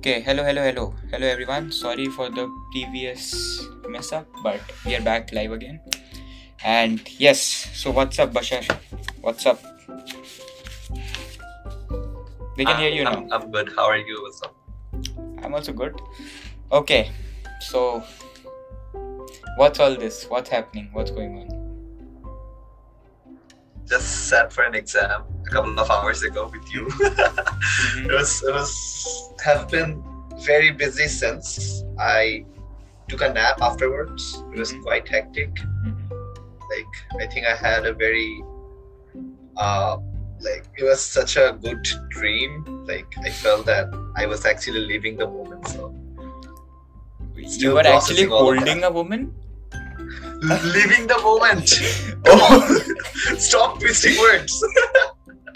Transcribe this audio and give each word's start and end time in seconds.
Okay, 0.00 0.20
hello, 0.24 0.42
hello, 0.42 0.62
hello, 0.64 0.94
hello 1.12 1.26
everyone. 1.26 1.70
Sorry 1.70 2.06
for 2.08 2.30
the 2.30 2.48
previous 2.72 3.60
mess 3.86 4.12
up, 4.12 4.26
but 4.42 4.60
we 4.86 4.96
are 4.96 5.02
back 5.02 5.30
live 5.30 5.52
again. 5.52 5.78
And 6.64 7.04
yes, 7.20 7.68
so 7.74 7.90
what's 7.90 8.18
up, 8.18 8.32
Bashar? 8.32 8.64
What's 9.20 9.44
up? 9.44 9.60
We 12.56 12.64
can 12.64 12.76
Uh, 12.76 12.78
hear 12.80 12.88
you 12.88 13.04
now. 13.04 13.12
I'm, 13.12 13.32
I'm 13.32 13.50
good. 13.50 13.72
How 13.76 13.84
are 13.92 13.98
you? 14.00 14.22
What's 14.24 14.40
up? 14.40 14.56
I'm 15.44 15.52
also 15.52 15.74
good. 15.74 16.00
Okay, 16.72 17.12
so 17.60 18.02
what's 19.56 19.80
all 19.80 19.94
this? 19.96 20.24
What's 20.32 20.48
happening? 20.48 20.88
What's 20.92 21.10
going 21.10 21.36
on? 21.44 21.48
Just 23.84 24.28
sat 24.32 24.50
for 24.50 24.64
an 24.64 24.74
exam 24.74 25.24
a 25.50 25.52
couple 25.52 25.78
of 25.78 25.90
hours 25.90 26.22
ago 26.22 26.48
with 26.52 26.66
you. 26.72 26.86
Mhm. 26.86 28.04
it 28.06 28.12
was 28.12 28.42
it 28.46 28.52
was 28.54 28.72
have 29.44 29.68
been 29.70 30.02
very 30.46 30.70
busy 30.70 31.08
since 31.08 31.82
I 31.98 32.44
took 33.08 33.22
a 33.22 33.32
nap 33.32 33.58
afterwards. 33.68 34.42
It 34.54 34.58
was 34.58 34.72
Mhm. 34.72 34.82
quite 34.86 35.08
hectic. 35.08 35.50
Mhm. 35.86 36.06
Like 36.72 36.92
I 37.22 37.26
think 37.32 37.46
I 37.46 37.56
had 37.56 37.86
a 37.86 37.94
very 38.04 38.30
uh 39.56 39.96
like 40.40 40.64
it 40.78 40.84
was 40.84 41.00
such 41.18 41.36
a 41.36 41.46
good 41.64 41.82
dream. 42.18 42.52
Like 42.92 43.10
I 43.24 43.30
felt 43.30 43.66
that 43.66 43.90
I 44.16 44.26
was 44.26 44.46
actually 44.46 44.86
living 44.94 45.16
the 45.24 45.26
moment. 45.26 45.66
So 45.68 45.94
You 47.60 47.72
were 47.74 47.80
actually 47.80 48.26
processing 48.28 48.32
all 48.32 48.48
of 48.52 48.56
holding 48.58 48.84
a 48.84 48.90
woman? 48.90 49.22
living 50.76 51.06
the 51.12 51.18
moment. 51.28 51.68
Oh, 52.32 52.60
Stop 53.44 53.80
twisting 53.80 54.16
words. 54.20 54.54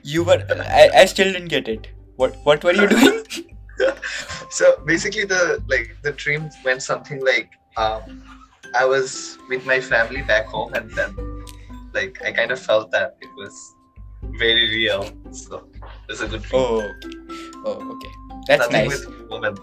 You 0.05 0.25
were. 0.25 0.41
I, 0.81 0.91
I 1.03 1.05
still 1.07 1.33
didn't 1.33 1.49
get 1.49 1.69
it. 1.69 1.89
What 2.17 2.37
What 2.45 2.63
were 2.65 2.73
you 2.73 2.89
doing? 2.89 3.25
so 4.51 4.67
basically 4.87 5.25
the 5.25 5.63
like 5.69 5.97
the 6.03 6.13
dream 6.13 6.49
went 6.65 6.81
something 6.83 7.25
like 7.25 7.51
um 7.77 8.23
i 8.81 8.85
was 8.85 9.37
with 9.49 9.67
my 9.67 9.81
family 9.81 10.23
back 10.23 10.47
home 10.47 10.73
and 10.75 10.89
then 10.93 11.17
like 11.93 12.21
i 12.25 12.31
kind 12.31 12.53
of 12.53 12.61
felt 12.61 12.93
that 12.93 13.17
it 13.21 13.29
was 13.37 13.57
very 14.45 14.69
real 14.77 15.03
so 15.33 15.67
it 15.75 16.09
was 16.09 16.21
a 16.21 16.29
good 16.29 16.43
dream 16.43 16.63
Oh, 16.63 16.93
oh, 17.67 17.93
okay. 17.97 18.13
That's 18.47 18.71
Nothing 18.71 18.89
nice. 18.89 19.07
with 19.07 19.31
women 19.31 19.57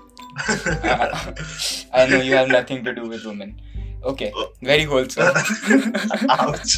Uh, 0.49 1.33
I 1.93 2.07
know 2.07 2.19
you 2.21 2.35
have 2.35 2.49
nothing 2.49 2.83
to 2.85 2.93
do 2.93 3.03
with 3.07 3.25
women. 3.25 3.59
Okay, 4.03 4.31
very 4.61 4.83
wholesome. 4.85 5.27
ouch 6.29 6.77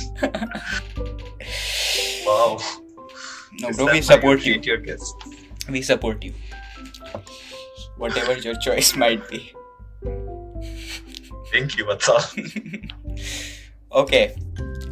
wow 2.26 2.58
no, 3.60 3.70
Is 3.70 3.78
bro, 3.78 3.86
we 3.92 4.02
support 4.02 4.46
you. 4.46 4.60
your 4.64 4.80
We 5.70 5.82
support 5.82 6.24
you. 6.24 6.34
Whatever 7.98 8.38
your 8.38 8.56
choice 8.56 8.96
might 8.96 9.28
be. 9.30 9.54
thank 11.52 11.78
you 11.78 11.86
what's 11.86 12.10
up 12.10 12.24
okay, 13.94 14.36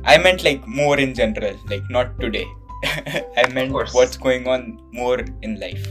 I 0.06 0.18
meant 0.18 0.44
like 0.44 0.66
more 0.68 1.00
in 1.00 1.14
general, 1.14 1.58
like 1.70 1.84
not 1.90 2.20
today. 2.20 2.46
I 2.84 3.48
meant 3.52 3.74
what's 3.74 4.18
going 4.18 4.48
on 4.48 4.78
more 4.92 5.20
in 5.42 5.60
life. 5.60 5.88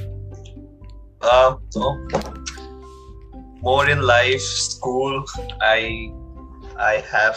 uh, 1.23 1.57
so 1.71 1.83
more 3.67 3.89
in 3.95 4.01
life 4.11 4.41
school 4.41 5.25
i 5.61 5.81
i 6.87 6.95
have 7.13 7.37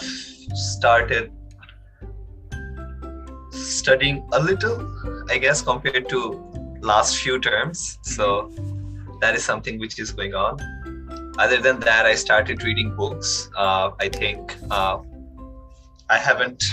started 0.61 1.31
studying 3.52 4.22
a 4.34 4.39
little 4.39 4.78
i 5.29 5.38
guess 5.38 5.61
compared 5.61 6.09
to 6.09 6.19
last 6.81 7.17
few 7.17 7.39
terms. 7.39 7.97
So 8.02 8.52
that 9.21 9.35
is 9.35 9.43
something 9.43 9.80
which 9.80 9.99
is 9.99 10.11
going 10.11 10.33
on. 10.35 10.59
Other 11.39 11.59
than 11.61 11.80
that 11.81 12.05
i 12.05 12.15
started 12.15 12.64
reading 12.64 12.95
books. 12.95 13.49
Uh, 13.55 13.92
i 13.99 14.09
think 14.09 14.55
uh, 14.70 14.98
i 16.09 16.17
haven't 16.17 16.64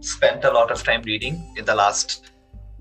spent 0.00 0.44
a 0.44 0.50
lot 0.50 0.70
of 0.70 0.82
time 0.84 1.02
reading 1.02 1.42
in 1.56 1.64
the 1.64 1.74
last 1.74 2.30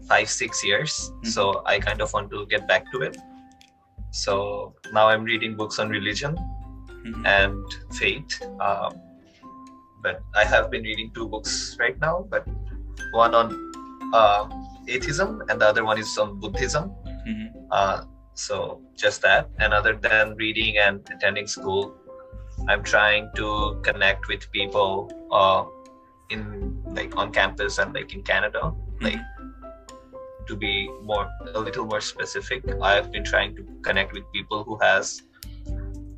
five 0.07 0.29
six 0.29 0.63
years. 0.63 1.11
So 1.23 1.63
i 1.65 1.79
kind 1.79 2.01
of 2.01 2.13
want 2.13 2.29
to 2.31 2.45
get 2.47 2.67
back 2.67 2.91
to 2.91 3.01
it. 3.01 3.17
So 4.11 4.75
now 4.93 5.07
i'm 5.07 5.23
reading 5.23 5.55
books 5.55 5.79
on 5.79 5.89
religion 5.89 6.35
Mhm. 7.01 7.25
and 7.25 7.95
faith. 7.99 8.33
Um, 8.59 8.99
but 10.03 10.21
i 10.41 10.43
have 10.51 10.69
been 10.73 10.83
reading 10.89 11.09
two 11.15 11.25
books 11.33 11.51
right 11.79 11.97
now 12.03 12.13
but 12.29 12.45
one 13.17 13.35
on 13.39 13.51
uh, 14.19 14.43
atheism 14.87 15.41
and 15.49 15.61
the 15.61 15.67
other 15.67 15.83
one 15.85 15.97
is 15.97 16.17
on 16.17 16.39
buddhism. 16.39 16.91
Mhm. 17.27 17.47
uh, 17.71 18.03
so 18.33 18.81
just 18.95 19.21
that. 19.21 19.49
And 19.59 19.73
other 19.73 19.93
than 19.95 20.35
reading 20.35 20.77
and 20.77 20.99
attending 21.15 21.47
school 21.47 21.93
i'm 22.69 22.83
trying 22.83 23.29
to 23.35 23.79
connect 23.81 24.27
with 24.27 24.43
people 24.51 25.09
uh, 25.31 25.63
in 26.29 26.41
like 26.97 27.15
on 27.17 27.31
campus 27.31 27.79
and 27.79 27.93
like 27.93 28.13
in 28.13 28.21
canada 28.21 28.71
like 29.01 29.19
to 30.47 30.55
be 30.55 30.89
more 31.03 31.27
a 31.55 31.59
little 31.59 31.85
more 31.85 32.01
specific. 32.01 32.63
I've 32.81 33.11
been 33.11 33.23
trying 33.23 33.55
to 33.55 33.63
connect 33.83 34.11
with 34.13 34.23
people 34.33 34.63
who 34.63 34.77
has 34.81 35.21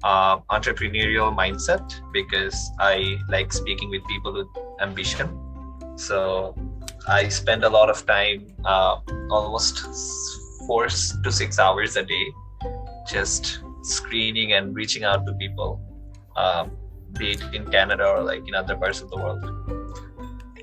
uh, 0.03 0.39
entrepreneurial 0.57 1.29
mindset 1.41 1.85
because 2.11 2.57
i 2.79 3.17
like 3.29 3.53
speaking 3.53 3.89
with 3.89 4.03
people 4.07 4.33
with 4.33 4.47
ambition. 4.81 5.29
So 5.95 6.55
i 7.07 7.27
spend 7.27 7.63
a 7.63 7.69
lot 7.69 7.89
of 7.89 8.05
time 8.05 8.47
uh, 8.65 8.99
almost 9.29 9.83
four 10.67 10.87
to 10.87 11.31
six 11.31 11.59
hours 11.59 11.95
a 11.97 12.03
day 12.03 12.25
just 13.07 13.59
screening 13.83 14.53
and 14.53 14.75
reaching 14.75 15.03
out 15.03 15.25
to 15.25 15.33
people 15.33 15.81
um, 16.35 16.71
be 17.19 17.31
it 17.31 17.41
in 17.53 17.65
canada 17.69 18.07
or 18.07 18.21
like 18.23 18.47
in 18.47 18.55
other 18.55 18.75
parts 18.75 19.01
of 19.01 19.09
the 19.09 19.17
world. 19.17 19.43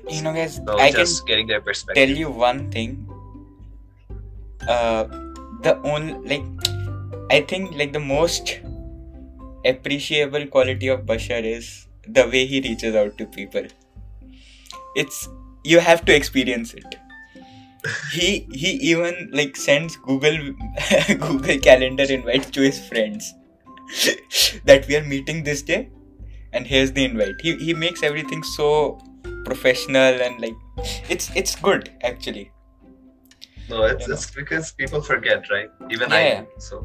You 0.09 0.21
know, 0.23 0.33
guys, 0.33 0.55
so 0.55 0.77
I 0.77 0.89
can 0.91 0.99
just 0.99 1.25
getting 1.25 1.47
their 1.47 1.61
perspective. 1.61 2.07
tell 2.07 2.17
you 2.17 2.29
one 2.29 2.69
thing. 2.71 3.07
Uh 4.67 5.05
the 5.61 5.79
only 5.83 6.13
like 6.31 6.43
i 7.29 7.39
think 7.39 7.75
like 7.75 7.93
the 7.93 7.99
most 7.99 8.59
appreciable 9.71 10.45
quality 10.47 10.87
of 10.87 11.01
bashar 11.11 11.43
is 11.43 11.87
the 12.07 12.25
way 12.27 12.45
he 12.45 12.61
reaches 12.61 12.95
out 12.95 13.17
to 13.17 13.25
people. 13.25 13.67
It's 14.95 15.29
you 15.63 15.79
have 15.79 16.05
to 16.05 16.15
experience 16.15 16.73
it 16.73 16.95
he 18.11 18.47
he 18.51 18.71
even 18.91 19.29
like 19.33 19.55
sends 19.55 19.95
google 19.97 20.37
google 21.25 21.57
calendar 21.59 22.03
invites 22.03 22.49
to 22.51 22.61
his 22.61 22.79
friends 22.87 23.33
that 24.65 24.85
we 24.87 24.95
are 24.95 25.03
meeting 25.03 25.43
this 25.43 25.61
day 25.61 25.89
and 26.53 26.67
here's 26.67 26.91
the 26.93 27.03
invite 27.05 27.35
he, 27.41 27.55
he 27.57 27.73
makes 27.73 28.03
everything 28.03 28.43
so 28.43 28.99
professional 29.45 30.21
and 30.27 30.39
like 30.41 30.55
it's 31.09 31.29
it's 31.35 31.55
good 31.55 31.89
actually 32.03 32.51
no 33.69 33.83
it's, 33.83 34.01
you 34.01 34.07
know. 34.09 34.13
it's 34.15 34.31
because 34.31 34.71
people 34.73 35.01
forget 35.01 35.49
right 35.49 35.69
even 35.89 36.11
i 36.11 36.21
Yeah. 36.21 36.43
so 36.59 36.81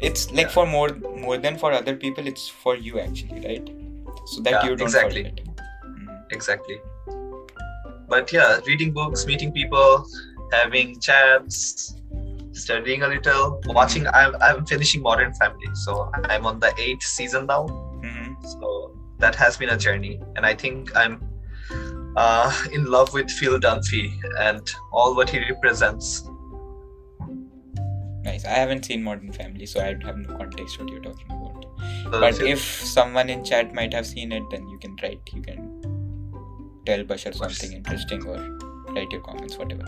it's 0.00 0.30
like 0.32 0.46
Yeah. 0.48 0.56
for 0.56 0.66
more 0.66 0.88
more 1.26 1.38
than 1.38 1.58
for 1.58 1.72
other 1.72 1.94
people 1.96 2.26
it's 2.26 2.48
for 2.48 2.76
you 2.76 2.98
actually 3.00 3.40
right 3.48 3.68
so 4.26 4.40
that 4.42 4.52
Yeah, 4.52 4.64
you 4.68 4.76
don't 4.76 4.88
exactly. 4.88 5.24
forget 5.24 5.46
Mhm. 5.84 6.32
exactly 6.38 6.78
but 8.12 8.32
yeah 8.32 8.60
reading 8.66 8.92
books 8.92 9.26
meeting 9.26 9.52
people 9.52 10.06
having 10.52 11.00
chats 11.00 11.96
studying 12.52 13.02
a 13.02 13.08
little 13.08 13.60
watching 13.66 14.06
i'm, 14.08 14.34
I'm 14.40 14.66
finishing 14.66 15.02
modern 15.02 15.32
family. 15.34 15.68
So 15.84 16.10
i'm 16.24 16.46
on 16.46 16.60
the 16.60 16.72
eighth 16.78 17.04
season 17.04 17.46
now. 17.46 17.62
Mhm. 18.04 18.36
so 18.54 18.96
that 19.18 19.34
has 19.36 19.56
been 19.56 19.70
a 19.70 19.78
journey. 19.84 20.20
And 20.36 20.44
i 20.44 20.54
think 20.54 20.94
i'm 20.94 21.14
uh, 22.16 22.52
in 22.72 22.84
love 22.94 23.14
with 23.14 23.30
phil 23.30 23.58
dunphy 23.58 24.04
and 24.38 24.70
all 24.92 25.16
what 25.16 25.30
he 25.30 25.38
represents. 25.48 26.28
Nice. 28.24 28.44
I 28.44 28.50
haven't 28.50 28.84
seen 28.84 29.02
modern 29.02 29.32
family 29.32 29.66
so 29.66 29.80
i 29.80 29.86
have 30.08 30.18
no 30.18 30.36
context 30.36 30.78
what 30.80 30.90
you're 30.90 31.00
talking 31.00 31.30
about. 31.30 31.64
So 32.12 32.20
but 32.20 32.42
if 32.42 32.60
someone 32.96 33.30
in 33.36 33.44
chat 33.52 33.74
might 33.80 33.94
have 33.94 34.06
seen 34.06 34.32
it 34.40 34.44
then 34.50 34.68
you 34.68 34.78
can 34.84 34.98
write 35.02 35.32
you 35.38 35.42
can 35.42 35.71
tell 36.86 37.04
bashar 37.04 37.34
something 37.34 37.72
interesting 37.72 38.26
or 38.26 38.38
write 38.94 39.10
your 39.12 39.22
comments 39.22 39.58
whatever. 39.58 39.84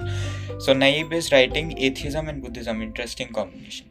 So 0.58 0.74
naib 0.74 1.12
is 1.12 1.32
writing 1.32 1.76
atheism 1.78 2.28
and 2.28 2.42
buddhism 2.42 2.82
interesting 2.82 3.32
combination. 3.32 3.90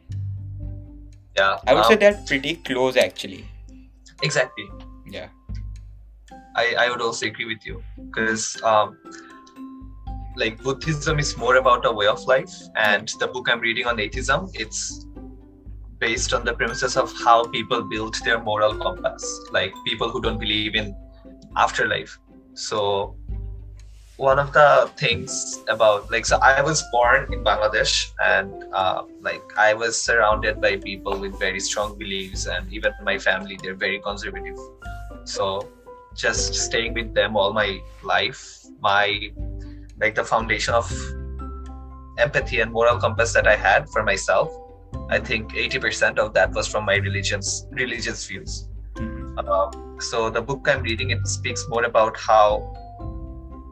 Yeah 1.36 1.58
i 1.66 1.74
would 1.74 1.84
say 1.86 1.94
um, 1.94 2.00
they're 2.00 2.22
pretty 2.26 2.56
close 2.56 2.96
actually. 2.96 3.44
Exactly. 4.22 4.68
Yeah. 5.06 5.28
I, 6.56 6.74
I 6.78 6.90
would 6.90 7.00
also 7.00 7.26
agree 7.26 7.46
with 7.46 7.66
you 7.66 7.82
because 8.06 8.62
um, 8.62 8.96
like 10.36 10.62
Buddhism 10.62 11.18
is 11.18 11.36
more 11.36 11.56
about 11.56 11.84
a 11.84 11.92
way 11.92 12.06
of 12.06 12.22
life, 12.24 12.52
and 12.76 13.12
the 13.18 13.26
book 13.26 13.48
I'm 13.48 13.60
reading 13.60 13.86
on 13.86 14.00
atheism 14.00 14.50
it's 14.54 15.06
based 15.98 16.34
on 16.34 16.44
the 16.44 16.52
premises 16.52 16.96
of 16.96 17.12
how 17.24 17.44
people 17.44 17.82
build 17.82 18.16
their 18.24 18.40
moral 18.42 18.74
compass, 18.76 19.24
like 19.52 19.72
people 19.86 20.10
who 20.10 20.20
don't 20.20 20.38
believe 20.38 20.74
in 20.74 20.94
afterlife. 21.56 22.18
So 22.54 23.16
one 24.16 24.38
of 24.38 24.52
the 24.52 24.88
things 24.96 25.58
about 25.68 26.08
like 26.10 26.24
so 26.24 26.38
i 26.40 26.62
was 26.62 26.84
born 26.92 27.26
in 27.32 27.42
bangladesh 27.42 28.12
and 28.22 28.64
uh, 28.72 29.02
like 29.20 29.42
i 29.58 29.74
was 29.74 30.00
surrounded 30.00 30.60
by 30.60 30.76
people 30.76 31.18
with 31.18 31.36
very 31.38 31.58
strong 31.58 31.98
beliefs 31.98 32.46
and 32.46 32.72
even 32.72 32.92
my 33.02 33.18
family 33.18 33.58
they're 33.60 33.74
very 33.74 33.98
conservative 34.00 34.56
so 35.24 35.68
just 36.14 36.54
staying 36.54 36.94
with 36.94 37.12
them 37.12 37.36
all 37.36 37.52
my 37.52 37.80
life 38.04 38.64
my 38.80 39.30
like 40.00 40.14
the 40.14 40.22
foundation 40.22 40.74
of 40.74 40.86
empathy 42.18 42.60
and 42.60 42.70
moral 42.70 43.00
compass 43.00 43.32
that 43.32 43.48
i 43.48 43.56
had 43.56 43.88
for 43.88 44.04
myself 44.04 44.48
i 45.10 45.18
think 45.18 45.52
80% 45.54 46.18
of 46.18 46.32
that 46.34 46.52
was 46.52 46.68
from 46.68 46.84
my 46.84 46.96
religions 46.96 47.66
religious 47.72 48.28
views. 48.28 48.68
Uh, 49.38 49.70
so 49.98 50.30
the 50.30 50.40
book 50.40 50.68
i'm 50.68 50.82
reading 50.82 51.10
it 51.10 51.26
speaks 51.26 51.66
more 51.68 51.84
about 51.84 52.16
how 52.16 52.46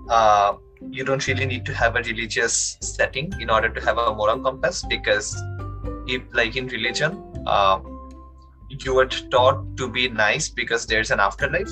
uh, 0.08 0.54
you 0.90 1.04
don't 1.04 1.26
really 1.26 1.46
need 1.46 1.64
to 1.64 1.72
have 1.72 1.96
a 1.96 2.02
religious 2.02 2.76
setting 2.80 3.32
in 3.40 3.50
order 3.50 3.68
to 3.68 3.80
have 3.80 3.98
a 3.98 4.14
moral 4.14 4.38
compass 4.40 4.84
because 4.88 5.36
if 6.06 6.22
like 6.32 6.56
in 6.56 6.66
religion 6.68 7.22
uh, 7.46 7.78
you 8.68 8.94
were 8.94 9.06
taught 9.06 9.76
to 9.76 9.88
be 9.88 10.08
nice 10.08 10.48
because 10.48 10.86
there's 10.86 11.10
an 11.10 11.20
afterlife 11.20 11.70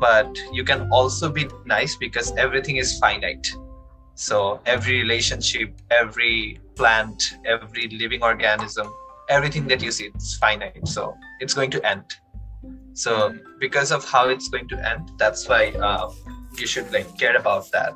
but 0.00 0.38
you 0.52 0.64
can 0.64 0.88
also 0.90 1.30
be 1.30 1.48
nice 1.64 1.96
because 1.96 2.32
everything 2.36 2.76
is 2.76 2.98
finite. 2.98 3.46
So 4.14 4.60
every 4.66 4.98
relationship 4.98 5.80
every 5.90 6.60
plant 6.74 7.22
every 7.44 7.88
living 7.88 8.22
organism 8.22 8.92
everything 9.28 9.66
that 9.66 9.82
you 9.82 9.90
see 9.90 10.10
is 10.14 10.36
finite. 10.36 10.86
So 10.86 11.16
it's 11.40 11.54
going 11.54 11.70
to 11.72 11.86
end 11.86 12.04
so 13.04 13.34
because 13.64 13.90
of 13.96 14.04
how 14.12 14.28
it's 14.34 14.48
going 14.48 14.68
to 14.68 14.76
end 14.90 15.10
that's 15.22 15.48
why 15.48 15.62
uh, 15.88 16.06
you 16.60 16.66
should 16.66 16.90
like 16.96 17.08
care 17.22 17.36
about 17.36 17.70
that 17.72 17.94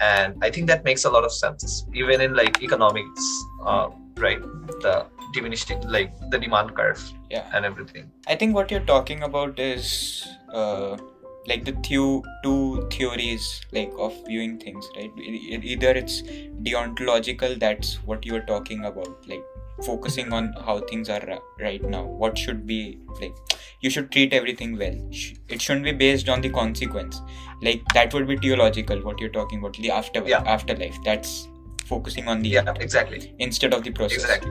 and 0.00 0.44
i 0.46 0.50
think 0.50 0.66
that 0.72 0.84
makes 0.84 1.04
a 1.04 1.10
lot 1.16 1.24
of 1.24 1.32
sense 1.32 1.84
even 1.94 2.20
in 2.20 2.34
like 2.34 2.62
economics 2.62 3.24
uh, 3.64 3.88
right 4.26 4.40
the 4.86 4.94
diminishing 5.34 5.80
like 5.96 6.12
the 6.30 6.38
demand 6.46 6.74
curve 6.78 7.02
Yeah. 7.30 7.46
and 7.52 7.64
everything 7.68 8.10
I 8.32 8.34
think 8.40 8.54
what 8.54 8.70
you're 8.70 8.86
talking 8.90 9.22
about 9.26 9.58
is 9.58 10.26
uh, 10.60 10.96
like 11.50 11.64
the 11.68 11.72
two 11.88 12.22
two 12.44 12.86
theories 12.94 13.44
like 13.72 13.92
of 14.06 14.14
viewing 14.28 14.54
things, 14.62 14.88
right? 14.96 15.10
Either 15.72 15.90
it's 16.00 16.22
deontological, 16.68 17.58
that's 17.64 17.92
what 18.10 18.24
you 18.28 18.32
were 18.36 18.46
talking 18.52 18.84
about, 18.90 19.28
like 19.32 19.44
focusing 19.84 20.32
on 20.32 20.52
how 20.64 20.80
things 20.80 21.08
are 21.08 21.38
right 21.60 21.82
now. 21.82 22.04
What 22.04 22.38
should 22.38 22.66
be 22.66 22.98
like 23.20 23.34
you 23.80 23.90
should 23.90 24.10
treat 24.10 24.32
everything 24.32 24.78
well. 24.78 24.96
It 25.48 25.60
shouldn't 25.60 25.84
be 25.84 25.92
based 25.92 26.28
on 26.28 26.40
the 26.40 26.48
consequence. 26.50 27.20
Like 27.62 27.82
that 27.94 28.14
would 28.14 28.26
be 28.26 28.36
theological. 28.36 29.02
What 29.02 29.20
you're 29.20 29.30
talking 29.30 29.58
about, 29.58 29.74
the 29.76 29.90
after 29.90 30.22
Yeah. 30.26 30.42
afterlife. 30.46 30.96
That's 31.04 31.48
focusing 31.86 32.26
on 32.26 32.40
the 32.42 32.48
yeah 32.48 32.64
end 32.66 32.78
exactly 32.80 33.34
instead 33.38 33.72
of 33.72 33.84
the 33.84 33.90
process. 33.92 34.22
exactly 34.24 34.50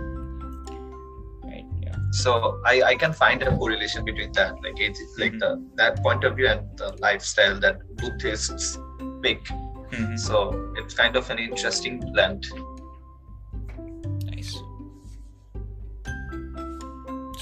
Right. 1.44 1.66
Yeah. 1.84 1.96
so 2.12 2.62
i 2.66 2.82
i 2.90 2.96
can 2.96 3.12
find 3.12 3.44
a 3.44 3.50
correlation 3.58 4.06
between 4.06 4.32
that 4.38 4.54
like 4.64 4.80
it's 4.80 5.02
like 5.18 5.38
the 5.40 5.50
that 5.76 6.02
point 6.02 6.24
of 6.24 6.38
view 6.38 6.48
and 6.48 6.62
the 6.78 6.94
lifestyle 7.08 7.60
that 7.66 7.82
buddhists 7.98 8.78
pick 9.22 9.44
Mhm. 9.92 10.18
so 10.28 10.38
it's 10.78 10.94
kind 11.02 11.18
of 11.18 11.30
an 11.30 11.40
interesting 11.40 12.00
blend 12.14 12.48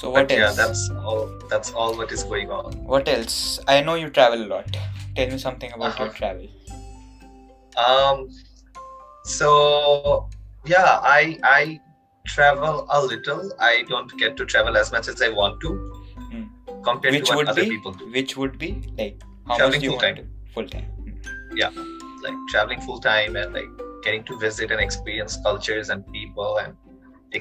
So 0.03 0.09
what 0.09 0.27
but 0.27 0.38
yeah 0.38 0.45
else? 0.47 0.57
that's 0.57 0.89
all 1.09 1.19
that's 1.51 1.71
all 1.71 1.95
what 1.97 2.11
is 2.11 2.23
going 2.25 2.50
on 2.51 2.73
What 2.94 3.07
else? 3.07 3.59
I 3.73 3.79
know 3.81 3.94
you 3.95 4.09
travel 4.09 4.41
a 4.45 4.47
lot. 4.53 4.77
Tell 5.15 5.29
me 5.33 5.38
something 5.44 5.71
about 5.75 5.97
your 6.00 6.07
Uh-huh. 6.09 6.17
travel. 6.17 6.47
Um, 7.83 8.27
so 9.35 10.29
yeah, 10.73 11.00
I 11.11 11.21
I 11.51 11.79
travel 12.33 12.81
a 12.97 13.00
little. 13.11 13.53
I 13.69 13.71
don't 13.94 14.17
get 14.23 14.35
to 14.41 14.45
travel 14.55 14.77
as 14.81 14.91
much 14.97 15.07
as 15.13 15.21
I 15.21 15.29
want 15.39 15.61
to, 15.67 15.71
Hmm. 16.17 16.44
compared 16.89 17.15
Which 17.17 17.25
to 17.29 17.31
what 17.31 17.38
would 17.41 17.53
other 17.53 17.63
be? 17.63 17.69
people 17.75 17.95
do. 18.01 18.11
Which 18.17 18.35
would 18.44 18.59
be 18.65 18.69
like 18.99 19.23
how 19.47 19.57
Traveling 19.61 19.77
much 19.77 19.88
do 19.88 19.88
you 19.88 19.95
want 19.97 20.03
full-time. 20.03 20.17
to? 20.17 20.53
Full 20.57 20.69
time. 20.75 21.56
Yeah. 21.63 21.81
Like 22.27 22.41
traveling 22.56 22.81
full 22.89 22.99
time 23.07 23.38
and 23.44 23.53
like 23.61 23.71
getting 24.09 24.27
to 24.33 24.38
visit 24.45 24.75
and 24.77 24.81
experience 24.89 25.39
cultures 25.47 25.95
and 25.95 26.06
people 26.19 26.57
and 26.65 26.75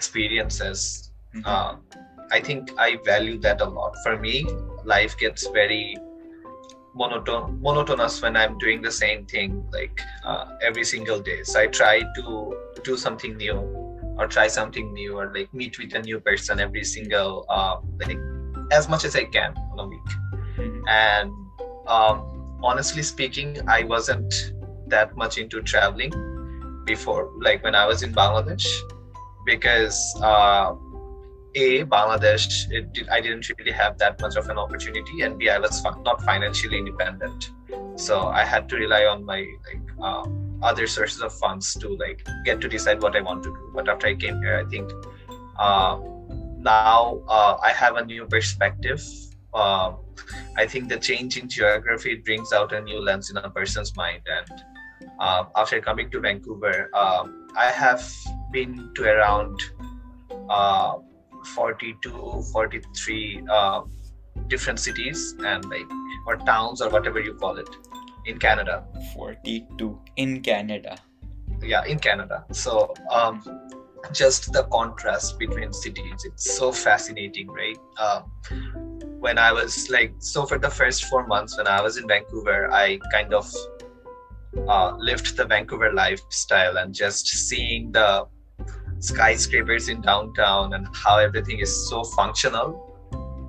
experiences. 0.01 0.87
Mhm. 1.35 1.45
Uh, 1.57 1.75
I 2.33 2.41
think 2.41 2.73
I 2.79 2.99
value 3.05 3.39
that 3.41 3.61
a 3.61 3.65
lot. 3.67 3.95
For 4.03 4.19
me, 4.19 4.47
life 4.85 5.17
gets 5.19 5.47
very 5.49 5.97
monotonous 6.95 8.21
when 8.23 8.37
I'm 8.37 8.59
doing 8.59 8.83
the 8.83 8.91
same 8.91 9.27
thing 9.27 9.65
like 9.73 10.01
uh, 10.25 10.47
every 10.63 10.85
single 10.85 11.21
day. 11.21 11.43
So 11.45 11.61
I 11.61 11.67
try 11.67 12.01
to 12.01 12.57
do 12.85 12.97
something 12.97 13.37
new 13.37 13.57
or 14.19 14.27
try 14.27 14.49
something 14.49 14.93
new 14.93 15.19
or 15.19 15.33
like 15.35 15.53
meet 15.55 15.79
with 15.79 15.95
a 15.95 16.01
new 16.01 16.21
person 16.21 16.61
every 16.61 16.85
single 16.85 17.47
uh, 17.49 17.77
like 18.01 18.19
as 18.71 18.89
much 18.89 19.05
as 19.05 19.15
I 19.17 19.25
can 19.25 19.55
in 19.73 19.79
a 19.79 19.87
week. 19.87 20.09
Mhm. 20.59 20.83
And 20.89 21.31
um, 21.87 22.59
honestly 22.63 23.03
speaking, 23.03 23.59
I 23.69 23.85
wasn't 23.85 24.53
that 24.89 25.17
much 25.17 25.39
into 25.39 25.63
traveling 25.63 26.13
before, 26.85 27.31
like 27.41 27.63
when 27.65 27.75
I 27.75 27.87
was 27.87 28.03
in 28.03 28.13
Bangladesh, 28.13 28.69
because 29.47 29.99
uh, 30.23 30.75
a 31.55 31.85
Bangladesh, 31.85 32.69
did, 32.93 33.09
I 33.09 33.21
didn't 33.21 33.49
really 33.59 33.73
have 33.73 33.99
that 33.99 34.21
much 34.21 34.37
of 34.37 34.49
an 34.49 34.59
opportunity, 34.59 35.23
and 35.23 35.39
b 35.39 35.51
I 35.51 35.59
was 35.59 35.83
not 35.83 36.23
financially 36.23 36.79
independent, 36.79 37.51
so 37.97 38.29
I 38.29 38.45
had 38.45 38.69
to 38.71 38.77
rely 38.77 39.05
on 39.05 39.25
my 39.25 39.47
like 39.67 39.83
uh, 40.01 40.25
other 40.63 40.87
sources 40.87 41.21
of 41.21 41.33
funds 41.35 41.75
to 41.75 41.89
like 41.97 42.27
get 42.45 42.61
to 42.63 42.69
decide 42.69 43.03
what 43.03 43.17
I 43.17 43.21
want 43.21 43.43
to 43.43 43.51
do. 43.51 43.73
But 43.75 43.89
after 43.89 44.07
I 44.07 44.15
came 44.15 44.41
here, 44.41 44.65
I 44.65 44.69
think 44.71 44.91
uh, 45.59 45.99
now 46.59 47.23
uh, 47.29 47.59
I 47.63 47.71
have 47.71 47.97
a 47.97 48.05
new 48.05 48.27
perspective. 48.27 49.03
Uh, 49.53 49.93
I 50.57 50.67
think 50.67 50.89
the 50.89 50.99
change 50.99 51.37
in 51.37 51.49
geography 51.49 52.15
brings 52.15 52.53
out 52.53 52.73
a 52.73 52.81
new 52.81 52.99
lens 52.99 53.31
in 53.31 53.37
a 53.37 53.51
person's 53.51 53.95
mind. 53.97 54.23
And 54.27 54.63
after 55.55 55.81
coming 55.81 56.11
to 56.11 56.21
Vancouver, 56.21 56.89
um, 56.95 57.49
I 57.57 57.67
have 57.67 58.03
been 58.53 58.91
to 58.95 59.05
around 59.05 59.61
42, 61.47 62.43
43 62.53 63.45
uh, 63.51 63.83
different 64.49 64.79
cities 64.79 65.35
and 65.45 65.65
like 65.67 65.87
or 66.27 66.37
towns 66.37 66.81
or 66.81 66.91
whatever 66.91 67.21
you 67.21 67.35
call 67.35 67.59
it 67.59 67.69
in 68.27 68.39
Canada. 68.39 68.85
42 69.15 69.99
in 70.17 70.41
Canada. 70.41 70.99
Yeah, 71.63 71.85
in 71.85 71.99
Canada. 71.99 72.45
So 72.53 72.95
um, 73.11 73.43
just 74.13 74.53
the 74.53 74.65
contrast 74.65 75.39
between 75.39 75.73
cities, 75.73 76.25
it's 76.25 76.57
so 76.57 76.73
fascinating, 76.73 77.49
right? 77.49 77.79
Um, 77.99 78.31
when 79.21 79.39
I 79.39 79.53
was 79.53 79.89
like, 79.91 80.15
so 80.19 80.45
for 80.45 80.59
the 80.59 80.71
first 80.71 81.05
four 81.05 81.27
months 81.27 81.57
when 81.57 81.69
I 81.69 81.81
was 81.81 81.97
in 81.97 82.09
Vancouver, 82.09 82.73
I 82.73 82.99
kind 83.13 83.33
of 83.33 83.53
uh, 84.69 84.97
lived 84.99 85.37
the 85.37 85.45
Vancouver 85.45 85.93
lifestyle 85.93 86.79
and 86.79 86.93
just 86.93 87.27
seeing 87.27 87.93
the 87.93 88.27
skyscrapers 89.03 89.89
in 89.89 90.01
downtown 90.01 90.75
and 90.75 90.87
how 91.05 91.19
everything 91.19 91.59
is 91.59 91.73
so 91.89 92.03
functional. 92.05 92.69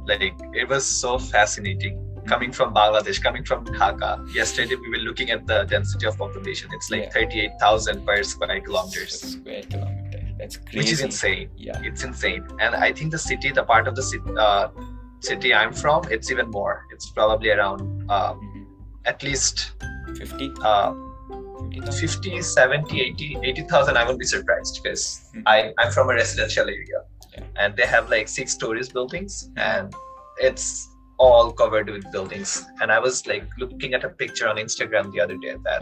Like 0.08 0.22
it 0.54 0.68
was 0.68 0.86
so 0.86 1.18
fascinating 1.18 2.00
coming 2.28 2.52
from 2.52 2.74
Bangladesh, 2.74 3.22
coming 3.22 3.44
from 3.46 3.66
Dhaka. 3.66 4.12
Yesterday 4.34 4.76
we 4.76 4.90
were 4.90 5.04
looking 5.10 5.30
at 5.30 5.46
the 5.46 5.64
density 5.66 6.06
of 6.08 6.18
population. 6.18 6.70
It's 6.74 6.90
like 6.90 7.04
Yeah. 7.04 7.10
38,000 7.12 8.06
per 8.06 8.24
square 8.24 8.60
kilometers, 8.62 9.20
Square 9.36 9.64
kilometer. 9.70 10.20
That's 10.40 10.58
crazy. 10.58 10.78
which 10.80 10.92
is 10.92 11.02
insane. 11.02 11.50
Yeah. 11.56 11.80
It's 11.84 12.04
insane. 12.04 12.44
And 12.60 12.76
I 12.76 12.92
think 12.92 13.12
the 13.12 13.20
city, 13.20 13.52
the 13.52 13.64
part 13.64 13.88
of 13.88 13.96
the 13.96 14.04
city, 14.04 14.32
uh, 14.38 14.70
city 15.20 15.54
I'm 15.54 15.72
from, 15.74 16.04
it's 16.10 16.32
even 16.32 16.50
more. 16.50 16.86
It's 16.92 17.10
probably 17.12 17.52
around 17.52 17.82
uh, 18.10 18.34
Mhm. 18.34 18.66
at 19.06 19.22
least 19.24 19.72
50? 20.18 20.52
uh, 20.64 20.94
50,000? 21.72 22.00
50, 22.08 22.42
70, 22.42 23.02
80, 23.02 23.38
80,000. 23.44 23.98
I 23.98 24.04
won't 24.06 24.20
be 24.20 24.26
surprised 24.26 24.80
because 24.82 25.30
Mhm. 25.36 25.44
I, 25.46 25.74
I'm 25.80 25.92
from 25.92 26.10
a 26.10 26.14
residential 26.14 26.68
area 26.68 27.00
Yeah. 27.34 27.44
and 27.58 27.76
they 27.76 27.86
have 27.86 28.10
like 28.10 28.28
six 28.28 28.52
stories 28.54 28.90
buildings 28.90 29.50
and 29.58 29.94
it's 30.40 30.88
all 31.20 31.52
covered 31.52 31.90
with 31.90 32.12
buildings. 32.12 32.64
And 32.82 32.92
I 32.92 33.00
was 33.00 33.26
like 33.28 33.46
looking 33.58 33.94
at 33.94 34.04
a 34.04 34.10
picture 34.10 34.48
on 34.48 34.58
Instagram 34.58 35.12
the 35.14 35.22
other 35.22 35.38
day 35.38 35.56
that 35.64 35.82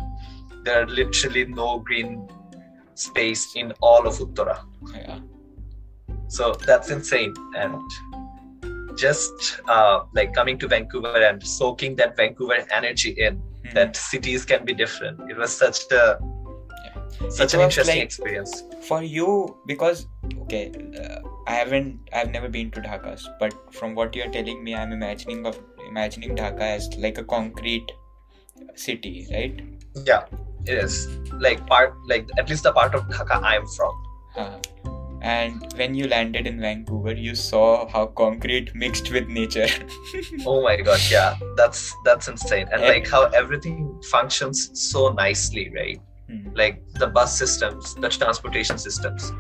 there 0.64 0.82
are 0.84 0.86
literally 0.88 1.46
no 1.46 1.80
green 1.80 2.28
space 2.96 3.56
in 3.56 3.74
all 3.82 4.06
of 4.08 4.16
Uttara. 4.20 4.60
Yeah. 4.94 5.20
So 6.28 6.54
that's 6.54 6.90
insane. 6.92 7.34
And 7.58 7.82
just 8.98 9.62
uh, 9.68 10.02
like 10.14 10.34
coming 10.34 10.58
to 10.60 10.68
Vancouver 10.68 11.16
and 11.30 11.42
soaking 11.42 11.96
that 11.96 12.16
Vancouver 12.18 12.58
energy 12.72 13.12
in, 13.12 13.42
Mhm. 13.72 13.80
that 13.80 13.96
cities 13.96 14.46
can 14.46 14.66
be 14.66 14.74
different. 14.74 15.20
It 15.32 15.38
was 15.38 15.56
such 15.58 15.82
a 15.92 16.20
such 17.30 17.54
It 17.54 17.58
an 17.58 17.62
interesting 17.62 17.96
like- 17.98 18.04
experience. 18.04 18.64
for 18.88 18.98
you 19.04 19.26
because 19.70 20.00
okay 20.44 20.62
uh, 21.02 21.18
i 21.52 21.58
haven't 21.58 22.10
i've 22.20 22.32
never 22.36 22.48
been 22.56 22.72
to 22.78 22.82
dhaka 22.86 23.12
but 23.42 23.54
from 23.80 23.94
what 24.00 24.16
you're 24.20 24.30
telling 24.38 24.64
me 24.68 24.74
i'm 24.80 24.96
imagining 24.96 25.44
of 25.52 25.60
imagining 25.90 26.34
dhaka 26.40 26.70
as 26.78 26.88
like 27.06 27.20
a 27.24 27.26
concrete 27.36 27.92
city 28.88 29.14
right 29.36 29.62
Yeah, 30.08 30.26
it 30.66 30.78
is. 30.86 30.96
Like 31.46 31.62
part, 31.68 31.96
like 32.10 32.30
at 32.42 32.50
least 32.50 32.64
the 32.64 32.72
part 32.76 32.94
of 33.00 33.08
Dhaka 33.14 33.38
I'm 33.54 33.66
from. 33.78 33.96
Uh, 34.44 34.58
and 35.22 35.72
when 35.76 35.94
you 35.96 36.08
landed 36.08 36.48
in 36.48 36.60
Vancouver, 36.60 37.14
you 37.14 37.36
saw 37.36 37.88
how 37.88 38.08
concrete 38.08 38.74
mixed 38.76 39.12
with 39.12 39.28
nature. 39.28 39.68
oh 40.46 40.62
my 40.64 40.78
god, 40.78 41.00
yeah, 41.10 41.38
that's 41.56 41.94
that's 42.06 42.28
insane, 42.28 42.68
and 42.72 42.82
like 42.82 43.08
how 43.08 43.24
everything 43.28 44.02
functions 44.12 44.70
so 44.74 45.10
nicely, 45.10 45.72
right? 45.76 46.00
Hmm. 46.30 46.48
Like 46.56 46.82
the 46.96 47.08
bus 47.08 47.38
systems, 47.38 47.94
the 47.96 48.10
transportation 48.10 48.78
systems, 48.78 49.32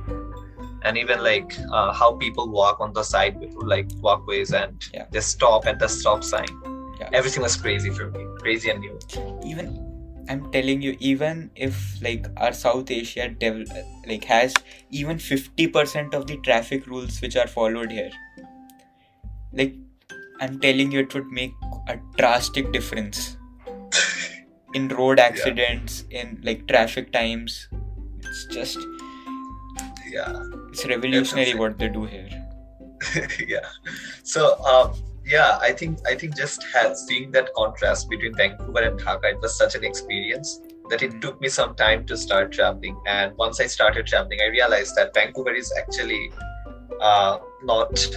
and 0.83 0.97
even 0.97 1.23
like 1.23 1.57
uh, 1.71 1.93
how 1.93 2.15
people 2.15 2.49
walk 2.49 2.79
on 2.79 2.93
the 2.93 3.03
side, 3.03 3.37
like 3.61 3.87
walkways, 3.97 4.53
and 4.53 4.81
Yeah. 4.93 5.05
they 5.11 5.21
stop 5.21 5.65
at 5.67 5.79
the 5.79 5.87
stop 5.87 6.23
sign. 6.23 6.47
Yeah. 6.99 7.09
Everything 7.13 7.41
was 7.41 7.55
crazy 7.55 7.89
for 7.89 8.11
me, 8.11 8.25
crazy 8.39 8.69
and 8.69 8.79
new. 8.81 8.99
even 9.45 9.80
i'm 10.29 10.51
telling 10.51 10.81
you 10.81 10.95
even 10.99 11.49
if 11.55 12.01
like 12.01 12.27
our 12.37 12.53
south 12.53 12.91
asia 12.91 13.29
devel- 13.43 13.83
like 14.07 14.23
has 14.25 14.53
even 14.89 15.17
50% 15.17 16.13
of 16.13 16.27
the 16.27 16.37
traffic 16.37 16.87
rules 16.87 17.21
which 17.21 17.35
are 17.35 17.47
followed 17.47 17.91
here 17.91 18.11
like 19.53 19.75
i'm 20.39 20.59
telling 20.59 20.91
you 20.91 20.99
it 20.99 21.13
would 21.13 21.27
make 21.27 21.53
a 21.87 21.97
drastic 22.17 22.71
difference 22.71 23.37
in 24.73 24.87
road 24.89 25.19
accidents 25.19 26.05
in 26.09 26.39
like 26.43 26.67
traffic 26.67 27.11
times. 27.11 27.67
It's 28.19 28.45
just 28.45 28.77
Yeah. 30.09 30.43
it's 30.69 30.85
revolutionary 30.85 31.55
what 31.55 31.77
they 31.77 31.89
do 31.89 32.05
here. 32.05 32.29
Yeah. 33.47 33.67
So 34.23 34.57
um 34.65 34.93
yeah 35.31 35.57
i 35.61 35.71
think 35.71 35.99
i 36.11 36.13
think 36.21 36.35
just 36.35 36.65
had 36.73 36.95
seeing 36.97 37.31
that 37.31 37.49
contrast 37.57 38.09
between 38.13 38.35
vancouver 38.41 38.83
and 38.89 38.99
dhaka 38.99 39.31
it 39.33 39.41
was 39.45 39.57
such 39.57 39.75
an 39.79 39.83
experience 39.89 40.53
that 40.89 41.03
it 41.07 41.11
Mhm. 41.11 41.21
took 41.25 41.41
me 41.43 41.49
some 41.57 41.75
time 41.81 42.05
to 42.11 42.17
start 42.23 42.51
traveling 42.57 42.95
and 43.17 43.37
once 43.43 43.61
i 43.65 43.67
started 43.75 44.07
traveling 44.13 44.41
i 44.45 44.49
realized 44.55 44.95
that 45.01 45.13
vancouver 45.19 45.53
is 45.63 45.73
actually 45.81 46.23
uh, 47.09 47.37
not 47.63 48.07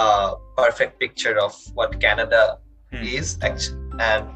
a 0.00 0.34
perfect 0.56 0.98
picture 1.04 1.36
of 1.46 1.54
what 1.80 2.00
canada 2.06 2.42
Hmm. 2.92 3.02
is 3.20 3.30
actually 3.46 4.02
and 4.04 4.28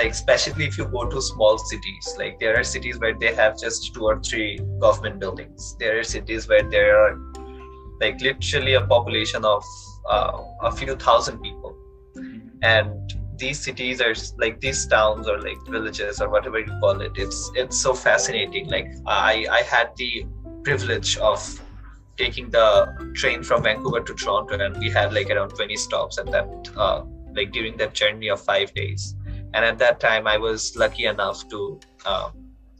like 0.00 0.12
especially 0.16 0.66
if 0.70 0.76
you 0.80 0.84
go 0.96 1.00
to 1.14 1.20
small 1.28 1.56
cities 1.70 2.10
like 2.18 2.34
there 2.42 2.52
are 2.58 2.64
cities 2.72 2.98
where 3.04 3.14
they 3.22 3.32
have 3.38 3.56
just 3.62 3.88
two 3.94 4.04
or 4.10 4.14
three 4.28 4.50
government 4.84 5.18
buildings 5.24 5.64
there 5.80 5.94
are 6.00 6.04
cities 6.10 6.46
where 6.52 6.66
there 6.74 6.92
are 6.98 7.14
like 8.02 8.20
literally 8.26 8.74
a 8.80 8.84
population 8.92 9.48
of 9.52 9.64
uh, 10.08 10.42
a 10.62 10.72
few 10.72 10.96
thousand 10.96 11.40
people. 11.40 11.76
And 12.62 13.12
these 13.38 13.60
cities 13.60 14.00
are 14.00 14.14
like 14.38 14.60
these 14.60 14.86
towns 14.86 15.28
or 15.28 15.40
like 15.40 15.58
villages 15.68 16.20
or 16.20 16.28
whatever 16.28 16.58
you 16.58 16.72
call 16.80 17.00
it 17.00 17.12
it's 17.14 17.50
it's 17.54 17.78
so 17.78 17.94
fascinating. 17.94 18.68
Like 18.68 18.88
i 19.06 19.46
i 19.50 19.62
had 19.62 19.90
the 19.96 20.26
privilege 20.64 21.16
of 21.18 21.40
taking 22.16 22.50
the 22.50 23.12
train 23.14 23.44
from 23.44 23.62
vancouver 23.62 24.00
to 24.00 24.12
toronto 24.12 24.58
and 24.58 24.76
we 24.78 24.90
had 24.90 25.14
like 25.14 25.30
around 25.30 25.50
20 25.50 25.76
stops 25.76 26.18
at 26.18 26.26
that 26.32 26.48
uh, 26.76 27.04
like 27.32 27.52
during 27.52 27.76
that 27.76 27.94
journey 27.94 28.28
of 28.28 28.40
five 28.40 28.74
days. 28.74 29.14
And 29.54 29.64
at 29.64 29.78
that 29.78 30.00
time 30.00 30.26
i 30.26 30.36
was 30.36 30.76
lucky 30.76 31.06
enough 31.06 31.48
to 31.48 31.80
um, 32.06 32.32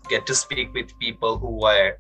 get 0.08 0.26
to 0.26 0.34
speak 0.34 0.74
with 0.74 0.98
people 0.98 1.38
who 1.38 1.60
were 1.60 1.98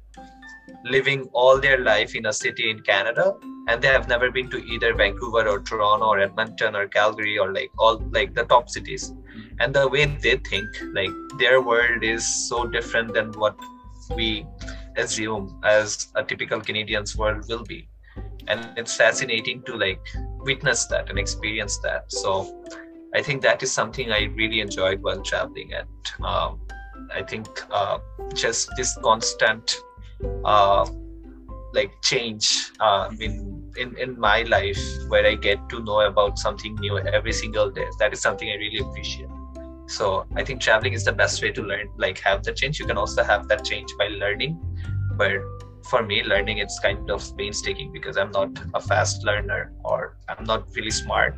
living 0.84 1.28
all 1.32 1.60
their 1.60 1.78
life 1.78 2.14
in 2.14 2.26
a 2.26 2.32
city 2.32 2.70
in 2.70 2.80
canada 2.80 3.34
and 3.68 3.82
they 3.82 3.88
have 3.88 4.08
never 4.08 4.30
been 4.30 4.48
to 4.48 4.58
either 4.64 4.94
vancouver 4.94 5.46
or 5.46 5.60
toronto 5.60 6.06
or 6.06 6.18
edmonton 6.18 6.74
or 6.74 6.88
calgary 6.88 7.38
or 7.38 7.52
like 7.52 7.70
all 7.78 8.02
like 8.12 8.34
the 8.34 8.44
top 8.44 8.68
cities. 8.70 9.12
And 9.60 9.74
the 9.74 9.86
way 9.86 10.06
they 10.06 10.36
think 10.50 10.68
like 10.94 11.10
their 11.38 11.60
world 11.60 12.02
is 12.02 12.26
so 12.48 12.66
different 12.66 13.12
than 13.12 13.32
what 13.32 13.56
we 14.16 14.46
assume 14.96 15.60
as 15.64 16.08
a 16.14 16.24
typical 16.24 16.60
canadian's 16.60 17.16
world 17.16 17.44
will 17.48 17.64
be. 17.64 17.88
And 18.46 18.66
it's 18.76 18.96
fascinating 18.96 19.62
to 19.64 19.76
like 19.76 20.00
witness 20.40 20.86
that 20.86 21.10
and 21.10 21.18
experience 21.18 21.78
that. 21.82 22.10
So 22.10 22.32
i 23.14 23.22
think 23.22 23.40
that 23.42 23.62
is 23.62 23.72
something 23.72 24.10
i 24.12 24.24
really 24.40 24.60
enjoyed 24.60 25.02
while 25.02 25.22
traveling. 25.22 25.72
And 25.74 26.24
um, 26.24 26.60
i 27.12 27.22
think 27.22 27.46
uh, 27.70 27.98
just 28.34 28.70
this 28.78 28.96
constant 29.02 29.76
uh, 30.44 30.88
like 31.74 31.92
change 32.02 32.70
uh, 32.80 33.10
in, 33.20 33.72
in 33.76 33.96
in 33.98 34.18
my 34.18 34.42
life 34.42 34.80
where 35.08 35.26
i 35.26 35.34
get 35.34 35.68
to 35.68 35.80
know 35.80 36.00
about 36.00 36.38
something 36.38 36.74
new 36.76 36.98
every 36.98 37.32
single 37.32 37.70
day. 37.70 37.86
That 37.98 38.12
is 38.12 38.20
something 38.20 38.48
i 38.48 38.54
really 38.54 38.78
appreciate. 38.78 39.28
So 39.86 40.26
i 40.36 40.44
think 40.44 40.60
traveling 40.60 40.94
is 40.94 41.04
the 41.04 41.12
best 41.12 41.42
way 41.42 41.52
to 41.52 41.62
learn 41.62 41.88
like 41.96 42.18
have 42.20 42.42
the 42.42 42.52
change. 42.52 42.78
You 42.80 42.86
can 42.86 42.96
also 42.96 43.22
have 43.22 43.48
that 43.48 43.64
change 43.64 43.94
by 43.98 44.08
learning 44.08 44.58
but 45.16 45.40
for 45.84 46.02
me 46.02 46.22
learning 46.22 46.58
it's 46.58 46.78
kind 46.78 47.10
of 47.10 47.36
painstaking 47.36 47.92
because 47.92 48.16
i'm 48.16 48.30
not 48.30 48.50
a 48.74 48.80
fast 48.80 49.24
learner 49.24 49.72
or 49.84 50.16
i'm 50.28 50.44
not 50.44 50.68
really 50.74 50.90
smart. 50.90 51.34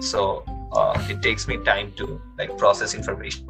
So 0.00 0.44
uh, 0.72 1.00
it 1.08 1.22
takes 1.22 1.46
me 1.46 1.58
time 1.58 1.92
to 1.96 2.20
like 2.38 2.56
process 2.58 2.94
information. 2.94 3.46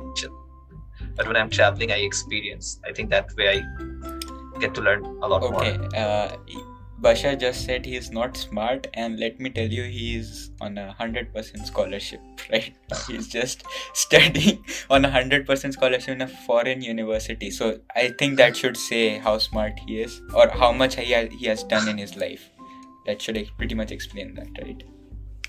But 1.17 1.27
when 1.27 1.37
i'm 1.37 1.51
traveling 1.51 1.93
i 1.93 1.97
experience. 1.97 2.81
I 2.87 2.93
think 2.93 3.11
that 3.11 3.31
way 3.37 3.49
i 3.57 4.14
get 4.61 4.75
to 4.75 4.81
learn 4.81 5.05
a 5.23 5.29
lot 5.29 5.43
okay 5.43 5.77
more 5.79 5.97
uh 5.97 6.37
Bashar 7.05 7.39
just 7.39 7.67
said 7.67 7.85
he 7.85 7.97
is 7.97 8.11
not 8.11 8.35
smart, 8.35 8.87
and 8.95 9.19
let 9.21 9.39
me 9.39 9.51
tell 9.51 9.67
you, 9.67 9.83
he 9.83 10.17
is 10.17 10.51
on 10.61 10.79
a 10.79 10.93
hundred 10.93 11.35
percent 11.35 11.67
scholarship. 11.67 12.21
Right? 12.51 12.75
He's 13.09 13.29
just 13.29 13.65
studying 13.95 14.65
on 14.89 15.05
a 15.05 15.11
hundred 15.11 15.47
percent 15.47 15.75
scholarship 15.75 16.09
in 16.11 16.23
a 16.23 16.29
foreign 16.47 16.83
university. 16.83 17.51
So 17.51 17.79
I 17.95 18.09
think 18.19 18.37
that 18.37 18.57
should 18.57 18.77
say 18.77 19.19
how 19.19 19.37
smart 19.39 19.79
he 19.87 20.01
is, 20.01 20.21
or 20.35 20.49
how 20.49 20.73
much 20.73 20.97
he 20.97 21.13
has, 21.13 21.31
he 21.33 21.47
has 21.47 21.65
done 21.65 21.89
in 21.89 21.99
his 21.99 22.17
life. 22.17 22.49
That 23.07 23.21
should 23.21 23.39
pretty 23.59 23.75
much 23.75 23.91
explain 23.91 24.35
that, 24.35 24.65
right? 24.65 24.83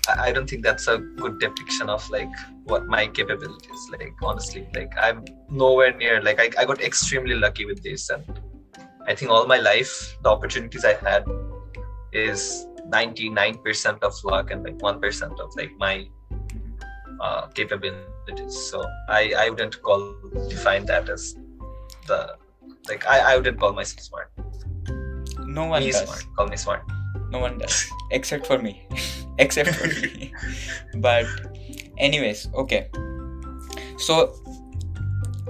I 0.08 0.28
I 0.28 0.32
don't 0.32 0.48
think 0.48 0.62
that's 0.62 0.88
a 0.88 0.98
good 0.98 1.38
depiction 1.40 1.88
of 1.88 2.08
like 2.10 2.34
what 2.64 2.86
my 2.86 3.06
capabilities 3.06 3.86
like 3.94 4.14
honestly 4.22 4.68
like 4.74 4.92
I'm 5.06 5.24
nowhere 5.50 5.96
near 5.96 6.20
like 6.22 6.40
I, 6.40 6.50
I 6.62 6.64
got 6.64 6.80
extremely 6.80 7.34
lucky 7.34 7.64
with 7.64 7.82
this 7.82 8.08
and 8.10 8.24
I 9.06 9.14
think 9.14 9.30
all 9.30 9.46
my 9.46 9.58
life 9.58 10.16
the 10.22 10.30
opportunities 10.30 10.84
I 10.84 10.94
had 10.94 11.24
is 12.12 12.66
99% 12.90 14.02
of 14.02 14.14
luck 14.24 14.50
and 14.50 14.64
like 14.64 14.78
1% 14.78 15.40
of 15.40 15.56
like 15.56 15.72
my 15.78 16.06
uh, 17.20 17.46
capabilities 17.48 18.56
so 18.70 18.84
I 19.08 19.32
I 19.38 19.50
wouldn't 19.50 19.80
call 19.82 20.14
define 20.48 20.86
that 20.86 21.08
as 21.08 21.34
the 22.06 22.36
like 22.88 23.06
I, 23.06 23.32
I 23.32 23.36
wouldn't 23.36 23.58
call 23.58 23.72
myself 23.72 24.00
smart 24.00 24.30
No 25.46 25.66
one 25.66 25.82
me 25.82 25.92
does. 25.92 26.04
smart 26.04 26.24
call 26.36 26.48
me 26.48 26.56
smart 26.56 26.82
No 27.30 27.40
one 27.40 27.58
does, 27.58 27.90
except 28.12 28.46
for 28.46 28.58
me. 28.58 28.86
except 29.38 29.70
for 29.74 29.88
me. 29.88 30.32
But, 30.96 31.26
anyways, 31.98 32.48
okay. 32.54 32.88
So, 33.98 34.34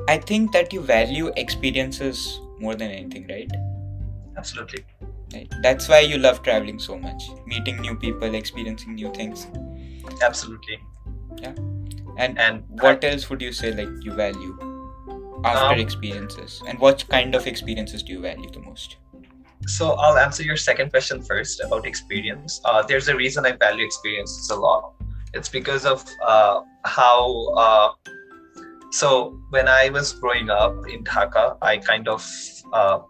I 0.08 0.16
think 0.18 0.52
that 0.52 0.72
you 0.72 0.80
value 0.80 1.30
experiences 1.36 2.40
more 2.60 2.75
than 2.75 2.90
anything, 2.90 3.26
right? 3.28 3.50
absolutely 4.36 4.84
Right. 5.34 5.52
That's 5.62 5.88
why 5.88 6.00
you 6.00 6.18
love 6.18 6.42
traveling 6.42 6.78
so 6.78 6.96
much, 6.96 7.22
meeting 7.46 7.80
new 7.80 7.96
people, 7.96 8.34
experiencing 8.34 8.94
new 8.94 9.12
things. 9.12 9.46
absolutely 10.22 10.78
yeah 11.42 11.54
And 12.16 12.38
and 12.38 12.62
what 12.82 13.04
else 13.04 13.28
would 13.30 13.42
you 13.42 13.52
say 13.52 13.72
like 13.72 13.90
you 14.02 14.12
value 14.14 14.52
after 15.44 15.75
Um, 15.75 15.80
experiences? 15.80 16.62
And 16.66 16.78
what 16.78 17.04
kind 17.08 17.34
of 17.34 17.46
experiences 17.46 18.02
do 18.02 18.12
you 18.12 18.20
value 18.20 18.50
the 18.50 18.60
most? 18.60 18.96
So 19.66 19.92
I'll 19.92 20.18
answer 20.18 20.42
your 20.42 20.56
second 20.56 20.90
question 20.90 21.22
first 21.22 21.60
about 21.60 21.86
experience. 21.86 22.60
Uh, 22.64 22.82
there's 22.82 23.08
a 23.08 23.16
reason 23.16 23.44
I 23.46 23.52
value 23.52 23.84
experiences 23.84 24.50
a 24.50 24.56
lot. 24.56 24.94
It's 25.34 25.48
because 25.48 25.84
of 25.84 26.04
uh, 26.26 26.60
how. 26.84 27.48
Uh, 27.64 27.88
so 28.90 29.40
when 29.50 29.68
I 29.68 29.90
was 29.90 30.12
growing 30.12 30.50
up 30.50 30.74
in 30.88 31.04
Dhaka, 31.04 31.58
I 31.62 31.78
kind 31.78 32.08
of 32.08 32.26
uh, 32.72 33.00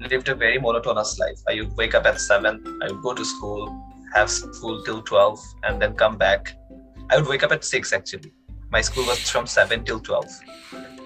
lived 0.00 0.28
a 0.28 0.34
very 0.34 0.58
monotonous 0.58 1.18
life. 1.18 1.38
I 1.48 1.56
would 1.56 1.76
wake 1.76 1.94
up 1.94 2.06
at 2.06 2.20
seven. 2.20 2.62
I 2.82 2.90
would 2.90 3.02
go 3.02 3.14
to 3.14 3.24
school, 3.24 3.68
have 4.14 4.30
school 4.30 4.82
till 4.84 5.02
twelve, 5.02 5.38
and 5.62 5.80
then 5.80 5.94
come 5.94 6.16
back. 6.16 6.54
I 7.10 7.16
would 7.16 7.28
wake 7.28 7.42
up 7.42 7.52
at 7.52 7.64
six 7.64 7.92
actually. 7.92 8.32
My 8.70 8.80
school 8.80 9.04
was 9.04 9.28
from 9.30 9.46
seven 9.46 9.84
till 9.84 10.00
twelve, 10.00 10.30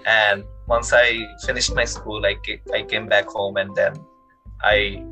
and 0.07 0.45
once 0.67 0.93
I 0.93 1.27
finished 1.45 1.75
my 1.75 1.85
school, 1.85 2.25
I 2.25 2.37
I 2.73 2.83
came 2.83 3.09
back 3.09 3.27
home 3.29 3.57
and 3.57 3.75
then 3.75 3.95
I 4.63 5.05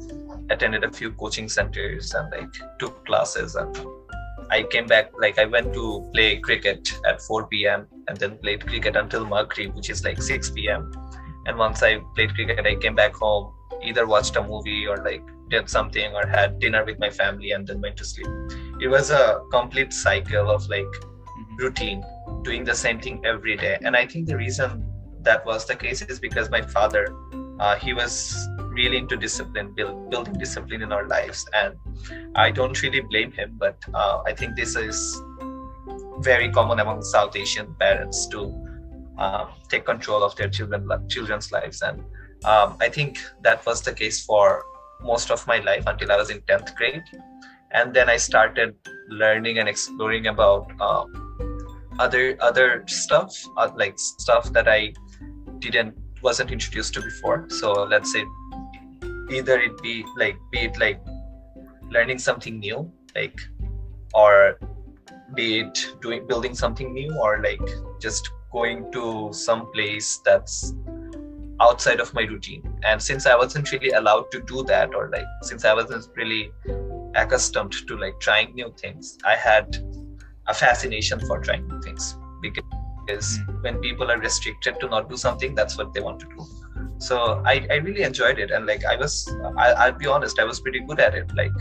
attended 0.51 0.85
a 0.85 0.91
few 0.91 1.13
coaching 1.13 1.49
centers 1.49 2.15
and 2.15 2.31
like 2.31 2.53
took 2.79 3.05
classes 3.07 3.55
and 3.55 3.77
I 4.53 4.63
came 4.65 4.87
back 4.87 5.11
like 5.19 5.39
I 5.39 5.47
went 5.47 5.73
to 5.73 5.85
play 6.15 6.39
cricket 6.39 6.93
at 7.07 7.23
4 7.23 7.47
p.m. 7.47 7.87
and 8.09 8.19
then 8.19 8.37
played 8.39 8.67
cricket 8.67 8.97
until 8.97 9.25
Maghrib, 9.25 9.75
which 9.75 9.89
is 9.89 10.05
like 10.05 10.21
6 10.21 10.51
p.m. 10.51 10.93
And 11.47 11.57
once 11.57 11.83
I 11.83 12.01
played 12.15 12.35
cricket, 12.35 12.67
I 12.67 12.75
came 12.75 12.95
back 12.95 13.15
home, 13.15 13.55
either 13.83 14.07
watched 14.07 14.37
a 14.37 14.43
movie 14.43 14.87
or 14.87 14.99
like 14.99 15.23
did 15.49 15.71
something 15.71 16.15
or 16.15 16.27
had 16.27 16.59
dinner 16.59 16.85
with 16.85 16.99
my 16.99 17.09
family 17.09 17.53
and 17.53 17.67
then 17.67 17.81
went 17.81 17.97
to 17.97 18.05
sleep. 18.05 18.27
It 18.81 18.89
was 18.89 19.11
a 19.11 19.41
complete 19.51 19.93
cycle 19.93 20.51
of 20.51 20.69
like 20.69 20.93
Mhm. 21.39 21.59
routine, 21.65 22.05
doing 22.43 22.65
the 22.65 22.75
same 22.75 23.01
thing 23.01 23.21
every 23.25 23.57
day. 23.57 23.79
And 23.83 23.97
I 23.97 24.07
think 24.07 24.29
the 24.29 24.37
reason 24.37 24.85
that 25.23 25.47
was 25.47 25.67
the 25.67 25.77
case 25.77 26.03
is 26.03 26.21
because 26.29 26.51
my 26.51 26.63
father 26.77 27.07
uh, 27.61 27.77
he 27.77 27.93
was 27.95 28.13
really 28.75 28.97
into 28.99 29.17
discipline 29.17 29.73
build, 29.75 30.11
building 30.11 30.35
discipline 30.35 30.83
in 30.83 30.93
our 30.93 31.07
lives. 31.07 31.47
And 31.55 31.75
i 32.35 32.51
don't 32.51 32.81
really 32.83 33.01
blame 33.01 33.33
him 33.33 33.57
but 33.59 33.77
uh, 33.95 34.23
i 34.27 34.33
think 34.33 34.57
this 34.57 34.75
is 34.77 35.23
very 36.21 36.51
common 36.51 36.81
among 36.81 37.03
south 37.03 37.37
asian 37.37 37.75
parents 37.75 38.27
to 38.29 38.41
um, 39.19 39.49
take 39.69 39.85
control 39.85 40.23
of 40.23 40.35
their 40.37 40.49
children 40.49 40.89
children's 41.09 41.53
lives. 41.53 41.83
And 41.83 42.01
um, 42.45 42.77
i 42.81 42.89
think 42.89 43.19
that 43.43 43.65
was 43.67 43.83
the 43.83 43.93
case 43.93 44.25
for 44.25 44.65
most 45.03 45.31
of 45.31 45.47
my 45.47 45.59
life 45.59 45.85
until 45.87 46.13
i 46.13 46.17
was 46.17 46.31
in 46.31 46.41
10th 46.43 46.75
grade. 46.77 47.03
And 47.73 47.95
then 47.95 48.09
i 48.09 48.17
started 48.17 48.75
learning 49.09 49.59
and 49.59 49.69
exploring 49.69 50.27
about 50.27 50.71
uh, 50.81 51.05
other 51.99 52.37
other 52.41 52.85
stuff 52.87 53.35
uh, 53.57 53.71
like 53.77 53.99
stuff 53.99 54.53
that 54.53 54.69
i 54.69 54.93
didn't 55.59 55.95
wasn't 56.23 56.51
introduced 56.51 56.95
to 56.95 57.03
before. 57.03 57.47
So 57.51 57.73
let's 57.85 58.13
say 58.13 58.25
either 59.33 59.59
it 59.61 59.81
be 59.83 60.05
like 60.17 60.37
be 60.51 60.61
it 60.61 60.79
like 60.79 61.01
learning 61.91 62.19
something 62.19 62.59
new 62.59 62.91
like 63.15 63.41
or 64.15 64.59
be 65.35 65.61
it 65.61 65.87
doing 66.01 66.27
building 66.27 66.55
something 66.55 66.93
new 66.93 67.13
or 67.19 67.41
like 67.43 67.61
just 68.01 68.31
going 68.53 68.91
to 68.93 69.31
some 69.33 69.71
place 69.73 70.21
that's 70.25 70.75
outside 71.61 72.01
of 72.01 72.13
my 72.13 72.23
routine. 72.23 72.63
And 72.85 73.01
since 73.01 73.27
i 73.27 73.37
wasn't 73.37 73.71
really 73.73 73.91
allowed 73.91 74.31
to 74.33 74.41
do 74.43 74.65
that 74.65 74.95
or 74.95 75.11
like 75.11 75.27
since 75.43 75.65
i 75.65 75.73
wasn't 75.73 76.07
really 76.17 76.53
accustomed 77.15 77.73
to 77.89 77.97
like 77.97 78.19
trying 78.21 78.55
new 78.55 78.73
things 78.79 79.19
i 79.25 79.37
had 79.37 79.77
a 80.49 80.55
fascination 80.55 81.21
for 81.21 81.39
trying 81.39 81.69
new 81.69 81.81
things. 81.83 82.17
Because 82.43 83.39
mm. 83.39 83.63
when 83.63 83.79
people 83.79 84.11
are 84.11 84.19
restricted 84.19 84.81
to 84.81 84.89
not 84.89 85.09
do 85.09 85.17
something 85.17 85.55
that's 85.55 85.79
what 85.79 85.95
they 85.95 86.01
want 86.01 86.19
to 86.21 86.27
do 86.27 86.47
so 87.03 87.43
i, 87.45 87.67
I 87.71 87.77
really 87.77 88.03
enjoyed 88.03 88.39
it 88.39 88.51
and 88.51 88.67
like 88.67 88.85
i 88.85 88.97
was 88.97 89.29
I, 89.59 89.73
i'll 89.73 89.99
be 90.05 90.07
honest 90.07 90.39
i 90.39 90.45
was 90.45 90.61
pretty 90.61 90.81
good 90.81 91.01
at 91.01 91.15
it 91.15 91.31
like 91.35 91.53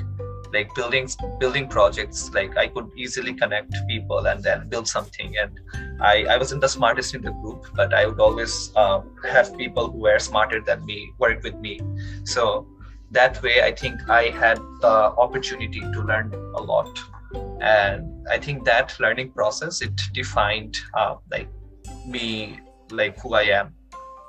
like 0.54 0.74
building 0.76 1.08
building 1.40 1.68
projects 1.68 2.30
like 2.34 2.58
i 2.58 2.68
could 2.68 2.90
easily 2.96 3.34
connect 3.34 3.76
people 3.88 4.28
and 4.28 4.44
then 4.44 4.68
build 4.70 4.88
something. 4.88 5.36
And 5.38 5.60
i 6.02 6.26
i 6.30 6.38
wasn't 6.38 6.62
the 6.62 6.70
smartest 6.70 7.16
in 7.16 7.22
the 7.22 7.32
group 7.32 7.68
but 7.76 7.94
i 7.94 8.06
would 8.06 8.20
always 8.20 8.76
um, 8.76 9.16
have 9.30 9.58
people 9.58 9.92
who 9.92 10.00
were 10.00 10.20
smarter 10.20 10.62
than 10.62 10.86
me 10.86 11.12
work 11.20 11.44
with 11.44 11.56
me. 11.56 11.80
So 12.24 12.68
that 13.12 13.42
way 13.44 13.62
i 13.64 13.72
think 13.72 14.10
i 14.10 14.24
had 14.44 14.58
the 14.82 14.96
opportunity 15.26 15.80
to 15.80 16.02
learn 16.02 16.34
a 16.34 16.62
lot. 16.62 17.00
And 17.62 18.28
i 18.30 18.38
think 18.38 18.66
that 18.66 19.00
learning 19.00 19.32
process 19.32 19.82
it 19.82 20.02
defined 20.14 20.78
uh, 20.94 21.16
like 21.32 21.50
me 22.06 22.60
like 22.90 23.20
who 23.20 23.36
i 23.36 23.44
am. 23.44 23.76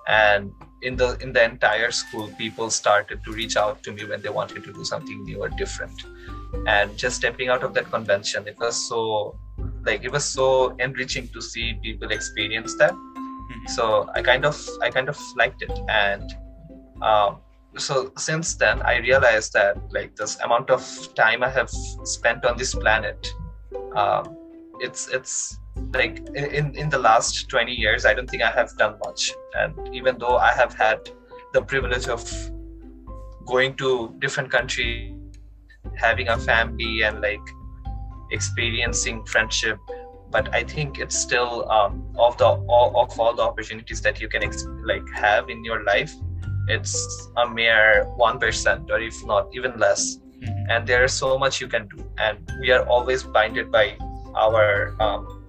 And 0.08 0.52
in 0.82 0.96
the 0.96 1.16
in 1.20 1.32
the 1.32 1.42
entire 1.44 1.90
school 1.90 2.28
people 2.38 2.70
started 2.70 3.22
to 3.24 3.32
reach 3.32 3.56
out 3.56 3.82
to 3.82 3.92
me 3.92 4.04
when 4.04 4.20
they 4.20 4.28
wanted 4.28 4.64
to 4.64 4.72
do 4.72 4.84
something 4.84 5.22
new 5.24 5.42
or 5.42 5.48
different. 5.48 6.04
And 6.66 6.96
just 6.96 7.16
stepping 7.16 7.48
out 7.48 7.62
of 7.62 7.74
that 7.74 7.90
convention 7.90 8.46
it 8.46 8.58
was 8.58 8.76
so 8.88 9.38
like 9.84 10.04
it 10.04 10.12
was 10.12 10.24
so 10.24 10.74
enriching 10.78 11.28
to 11.28 11.40
see 11.40 11.74
people 11.82 12.10
experience 12.10 12.76
that. 12.78 12.92
Mm-hmm. 12.92 13.68
so 13.76 14.08
i 14.14 14.22
kind 14.22 14.44
of 14.44 14.58
i 14.82 14.90
kind 14.90 15.08
of 15.08 15.18
liked 15.36 15.62
it. 15.62 15.78
And 15.88 16.34
um, 17.02 17.38
so 17.76 18.12
since 18.16 18.54
then 18.54 18.82
i 18.82 18.96
realized 18.98 19.52
that 19.54 19.76
like 19.92 20.14
this 20.16 20.38
amount 20.40 20.70
of 20.70 20.82
time 21.14 21.42
i 21.42 21.48
have 21.48 21.70
spent 21.70 22.44
on 22.44 22.56
this 22.56 22.74
planet 22.74 23.32
um, 23.96 24.36
it's 24.80 25.08
it's 25.08 25.58
like 25.94 26.18
in 26.34 26.74
in 26.74 26.88
the 26.88 26.98
last 26.98 27.48
20 27.48 27.72
years 27.72 28.04
i 28.04 28.14
don't 28.14 28.28
think 28.28 28.42
i 28.42 28.50
have 28.50 28.76
done 28.76 28.96
much. 29.04 29.32
And 29.54 29.94
even 29.94 30.18
though 30.18 30.36
i 30.38 30.52
have 30.52 30.74
had 30.74 31.10
the 31.52 31.62
privilege 31.62 32.08
of 32.08 32.22
going 33.46 33.74
to 33.76 34.14
different 34.18 34.50
countries 34.50 35.14
having 35.96 36.28
a 36.28 36.38
family 36.38 37.02
and 37.02 37.20
like 37.20 37.46
experiencing 38.30 39.24
friendship 39.26 39.78
but 40.30 40.54
i 40.54 40.62
think 40.62 40.98
it's 40.98 41.18
still 41.18 41.70
um, 41.70 42.02
of 42.16 42.38
the 42.38 42.46
all 42.46 42.92
of 43.02 43.20
all 43.20 43.34
the 43.34 43.42
opportunities 43.42 44.00
that 44.00 44.20
you 44.20 44.28
can 44.28 44.42
ex- 44.42 44.64
like 44.84 45.06
have 45.14 45.50
in 45.50 45.64
your 45.64 45.82
life 45.84 46.14
it's 46.68 47.28
a 47.36 47.48
mere 47.48 48.06
1% 48.18 48.90
or 48.90 49.00
if 49.00 49.24
not 49.26 49.48
even 49.52 49.78
less. 49.78 50.18
Mm-hmm. 50.42 50.70
and 50.70 50.86
there's 50.88 51.12
so 51.12 51.38
much 51.38 51.60
you 51.60 51.68
can 51.68 51.86
do. 51.86 52.04
And 52.18 52.38
we 52.60 52.72
are 52.72 52.84
always 52.88 53.22
blinded 53.22 53.70
by 53.70 53.96
our 54.34 54.96
um, 55.00 55.41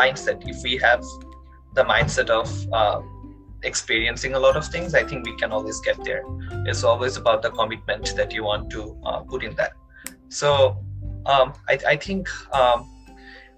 mindset. 0.00 0.48
If 0.48 0.62
we 0.62 0.76
have 0.78 1.02
the 1.74 1.84
mindset 1.84 2.30
of 2.30 2.48
uh, 2.72 3.00
experiencing 3.62 4.34
a 4.34 4.38
lot 4.38 4.56
of 4.56 4.66
things 4.66 4.94
i 4.94 5.02
think 5.04 5.26
we 5.26 5.36
can 5.36 5.52
always 5.52 5.80
get 5.80 6.02
there. 6.04 6.22
It's 6.70 6.84
always 6.84 7.16
about 7.16 7.42
the 7.42 7.50
commitment 7.50 8.14
that 8.16 8.32
you 8.32 8.44
want 8.44 8.70
to 8.70 8.96
uh, 9.04 9.20
put 9.20 9.44
in 9.44 9.54
that. 9.56 9.72
So 10.28 10.76
um, 11.26 11.52
I, 11.68 11.78
I, 11.86 11.96
think 11.96 12.28
um, 12.54 12.88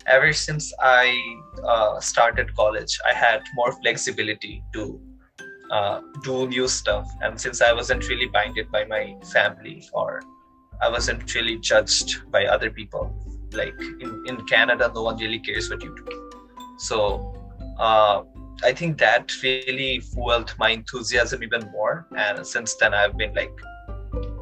ever 0.07 0.33
since 0.33 0.73
i 0.81 1.05
uh, 1.65 2.01
started 2.01 2.55
college 2.55 2.99
i 3.11 3.13
had 3.13 3.43
more 3.55 3.73
flexibility 3.83 4.63
to 4.75 5.01
uh, 5.71 6.01
do 6.23 6.49
new 6.49 6.67
stuff. 6.67 7.07
And 7.23 7.41
since 7.41 7.61
i 7.61 7.73
wasn't 7.73 8.09
really 8.09 8.27
binded 8.27 8.71
by 8.71 8.85
my 8.85 9.17
family 9.33 9.89
or 9.93 10.23
i 10.83 10.89
wasn't 10.89 11.35
really 11.35 11.59
judged 11.59 12.31
by 12.31 12.47
other 12.47 12.71
people 12.71 13.13
like 13.53 13.75
in, 14.01 14.25
in 14.27 14.47
canada 14.47 14.91
no 14.95 15.03
one 15.03 15.17
really 15.17 15.39
cares 15.39 15.69
what 15.71 15.83
you 15.83 15.95
do 15.97 16.28
so 16.79 17.35
uh, 17.79 18.23
I 18.65 18.73
think 18.73 18.99
that 18.99 19.31
really 19.43 20.01
fueled 20.01 20.55
my 20.59 20.71
enthusiasm 20.71 21.43
even 21.43 21.71
more. 21.71 22.07
And 22.17 22.47
since 22.47 22.75
then, 22.77 22.95
I've 22.95 23.17
been 23.17 23.35
like 23.35 23.53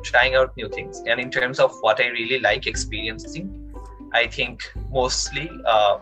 trying 0.03 0.35
out 0.35 0.57
new 0.57 0.69
things. 0.69 1.03
And 1.07 1.21
in 1.21 1.31
terms 1.31 1.59
of 1.59 1.75
what 1.81 2.01
I 2.01 2.09
really 2.09 2.39
like 2.39 2.67
experiencing, 2.67 3.75
I 4.13 4.27
think 4.27 4.63
mostly 4.91 5.51
uh, 5.67 5.99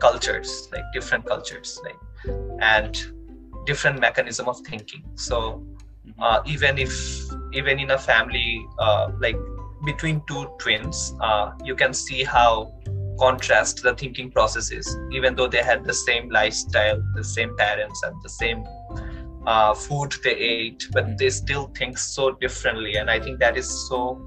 cultures, 0.00 0.68
like 0.72 0.84
different 0.92 1.24
cultures, 1.24 1.80
like 1.84 1.96
and 2.60 2.96
different 3.64 4.00
mechanism 4.00 4.48
of 4.48 4.60
thinking. 4.60 5.04
So 5.14 5.64
mm-hmm. 6.06 6.22
uh, 6.22 6.42
even 6.46 6.78
if 6.78 6.92
even 7.52 7.78
in 7.78 7.92
a 7.92 7.98
family, 7.98 8.66
uh, 8.78 9.12
like 9.20 9.36
between 9.86 10.22
two 10.26 10.50
twins, 10.58 11.14
uh, 11.20 11.52
you 11.64 11.74
can 11.74 11.94
see 11.94 12.24
how 12.24 12.74
contrast 13.18 13.82
the 13.82 13.94
thinking 13.94 14.30
processes 14.30 14.96
even 15.12 15.34
though 15.34 15.46
they 15.46 15.62
had 15.62 15.84
the 15.84 15.94
same 15.94 16.28
lifestyle 16.30 17.02
the 17.14 17.24
same 17.24 17.56
parents 17.56 18.02
and 18.02 18.14
the 18.22 18.28
same 18.28 18.64
uh, 19.46 19.74
food 19.74 20.14
they 20.22 20.34
ate 20.34 20.86
but 20.92 21.18
they 21.18 21.30
still 21.30 21.70
think 21.76 21.98
so 21.98 22.32
differently. 22.32 22.96
And 22.96 23.10
i 23.10 23.20
think 23.20 23.38
that 23.40 23.56
is 23.56 23.68
so 23.88 24.20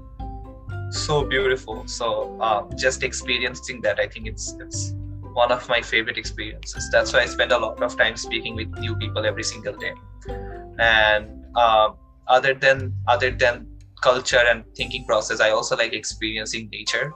so 0.90 1.22
beautiful. 1.22 1.86
So 1.86 2.38
uh, 2.40 2.62
just 2.76 3.02
experiencing 3.02 3.82
that 3.82 4.00
i 4.00 4.06
think 4.06 4.26
it's 4.26 4.54
it's 4.60 4.94
one 5.34 5.52
of 5.52 5.68
my 5.68 5.80
favorite 5.82 6.18
experiences. 6.18 6.88
That's 6.90 7.12
why 7.12 7.20
i 7.20 7.26
spend 7.26 7.52
a 7.52 7.58
lot 7.58 7.82
of 7.82 7.96
time 7.96 8.16
speaking 8.16 8.54
with 8.56 8.68
new 8.78 8.96
people 8.96 9.26
every 9.26 9.44
single 9.44 9.76
day. 9.76 9.92
And 10.78 11.44
uh, 11.54 11.90
other 12.26 12.54
than 12.54 12.94
other 13.06 13.30
than 13.30 13.66
culture 14.02 14.44
and 14.48 14.64
thinking 14.76 15.04
process 15.06 15.40
i 15.40 15.50
also 15.50 15.76
like 15.76 15.92
experiencing 15.92 16.68
nature. 16.70 17.12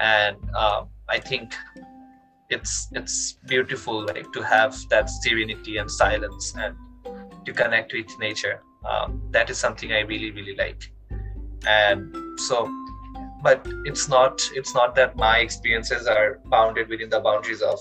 And 0.00 0.36
um, 0.56 0.88
I 1.08 1.18
think 1.18 1.54
it's 2.50 2.88
it's 2.92 3.38
beautiful 3.46 4.04
like 4.06 4.30
to 4.32 4.42
have 4.42 4.76
that 4.90 5.08
serenity 5.10 5.78
and 5.78 5.90
silence 5.90 6.54
and 6.56 6.76
to 7.44 7.52
connect 7.52 7.92
with 7.92 8.06
nature. 8.18 8.60
Um, 8.88 9.22
that 9.30 9.50
is 9.50 9.58
something 9.58 9.92
I 9.92 10.00
really 10.00 10.30
really 10.30 10.56
like, 10.56 10.92
and 11.66 12.14
so. 12.40 12.70
But 13.42 13.66
it's 13.84 14.08
not 14.08 14.40
it's 14.54 14.74
not 14.74 14.94
that 14.94 15.16
my 15.16 15.38
experiences 15.38 16.06
are 16.06 16.40
bounded 16.46 16.88
within 16.88 17.10
the 17.10 17.20
boundaries 17.20 17.60
of 17.60 17.78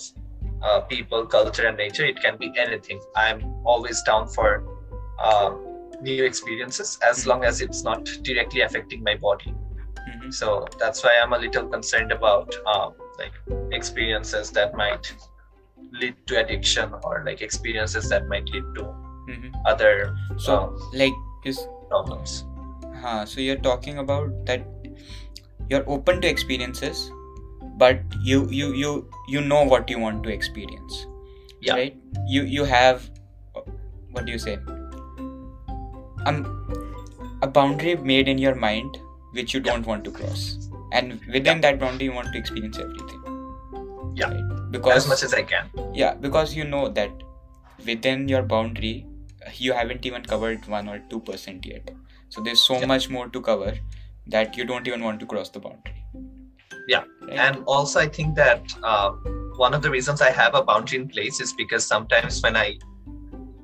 uh, 0.62 0.82
people, 0.82 1.26
culture, 1.26 1.68
and 1.68 1.78
nature. 1.78 2.06
It 2.06 2.22
can 2.22 2.38
be 2.38 2.52
anything. 2.58 3.00
I'm 3.16 3.42
always 3.66 4.02
down 4.04 4.28
for 4.28 4.66
uh, 5.20 5.56
new 6.02 6.26
experiences 6.26 7.00
as 7.08 7.20
mm-hmm. 7.20 7.30
long 7.30 7.46
as 7.46 7.62
it's 7.62 7.84
not 7.84 8.04
directly 8.24 8.62
affecting 8.62 9.04
my 9.04 9.16
body. 9.16 9.54
Mm-hmm. 10.10 10.32
So 10.32 10.68
that's 10.80 11.04
why 11.04 11.14
I'm 11.24 11.32
a 11.34 11.38
little 11.38 11.68
concerned 11.68 12.12
about 12.12 12.54
um, 12.66 12.94
like 13.18 13.34
experiences 13.72 14.52
that 14.52 14.76
might 14.76 15.14
lead 15.92 16.16
to 16.28 16.40
addiction 16.44 16.94
or 17.04 17.24
like 17.26 17.42
experiences 17.42 18.10
that 18.10 18.28
might 18.28 18.46
lead 18.50 18.64
to 18.76 18.84
mm-hmm. 18.84 19.50
other 19.66 20.16
so 20.38 20.58
um, 20.58 20.90
like 20.94 21.14
is 21.46 21.68
problems 21.90 22.46
huh, 23.02 23.26
so 23.26 23.42
you're 23.42 23.64
talking 23.70 24.00
about 24.00 24.46
that 24.46 24.66
you're 25.70 25.88
open 25.88 26.22
to 26.22 26.28
experiences 26.28 27.12
but 27.78 28.02
you 28.22 28.48
you 28.50 28.74
you 28.74 29.10
you 29.28 29.42
know 29.42 29.64
what 29.64 29.90
you 29.90 30.00
want 30.00 30.24
to 30.24 30.30
experience 30.30 31.06
yeah. 31.62 31.74
right 31.74 31.98
you 32.28 32.44
you 32.44 32.64
have 32.64 33.10
what 34.12 34.26
do 34.26 34.32
you 34.32 34.40
say 34.40 34.58
um 36.26 36.44
a 37.42 37.48
boundary 37.48 37.96
made 37.96 38.28
in 38.28 38.38
your 38.38 38.56
mind 38.56 38.98
which 39.32 39.54
you 39.54 39.60
don't 39.60 39.82
yeah. 39.82 39.88
want 39.88 40.04
to 40.04 40.12
cross 40.12 40.70
and 41.00 41.20
within 41.36 41.58
yeah. 41.58 41.62
that 41.66 41.80
boundary 41.84 42.06
you 42.12 42.16
want 42.20 42.32
to 42.36 42.40
experience 42.44 42.80
everything 42.86 43.22
yeah 44.22 44.30
right? 44.34 44.72
because 44.76 44.98
as 45.04 45.08
much 45.14 45.24
as 45.30 45.34
i 45.34 45.44
can 45.54 45.70
yeah 46.02 46.14
because 46.28 46.56
you 46.60 46.66
know 46.76 46.88
that 47.00 47.26
within 47.92 48.28
your 48.34 48.44
boundary 48.54 48.96
you 49.58 49.74
haven't 49.74 50.06
even 50.12 50.24
covered 50.24 50.68
1 50.68 50.88
or 50.94 51.00
2% 51.10 51.66
yet 51.72 51.92
so 52.30 52.42
there's 52.48 52.62
so 52.68 52.80
Yeah. 52.80 52.86
much 52.94 53.10
more 53.16 53.28
to 53.38 53.42
cover 53.50 53.74
that 54.36 54.58
you 54.58 54.66
don't 54.70 54.88
even 54.92 55.04
want 55.04 55.20
to 55.26 55.26
cross 55.34 55.50
the 55.58 55.60
boundary 55.60 56.00
Yeah. 56.88 57.04
Right? 57.22 57.40
and 57.48 57.64
also 57.74 58.00
i 58.00 58.08
think 58.18 58.36
that 58.36 58.74
uh, 58.84 59.12
one 59.66 59.74
of 59.78 59.82
the 59.86 59.92
reasons 59.96 60.22
i 60.30 60.32
have 60.40 60.56
a 60.62 60.64
boundary 60.70 61.00
in 61.02 61.08
place 61.18 61.40
is 61.46 61.54
because 61.62 61.86
sometimes 61.94 62.42
when 62.46 62.58
i 62.64 62.68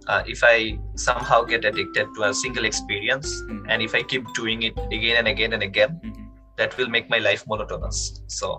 uh, 0.07 0.21
if 0.33 0.43
i 0.43 0.77
somehow 0.95 1.39
get 1.53 1.65
addicted 1.71 2.07
to 2.17 2.23
a 2.29 2.33
single 2.33 2.65
experience 2.71 3.33
Mhm. 3.41 3.65
and 3.69 3.87
if 3.87 3.95
i 3.99 4.03
keep 4.13 4.31
doing 4.41 4.63
it 4.69 4.79
again 4.99 5.17
and 5.23 5.27
again 5.35 5.53
and 5.59 5.63
again 5.69 5.99
Mhm. 6.03 6.28
That 6.59 6.77
will 6.77 6.89
make 6.95 7.09
my 7.15 7.19
life 7.27 7.43
monotonous 7.53 7.99
so 8.39 8.49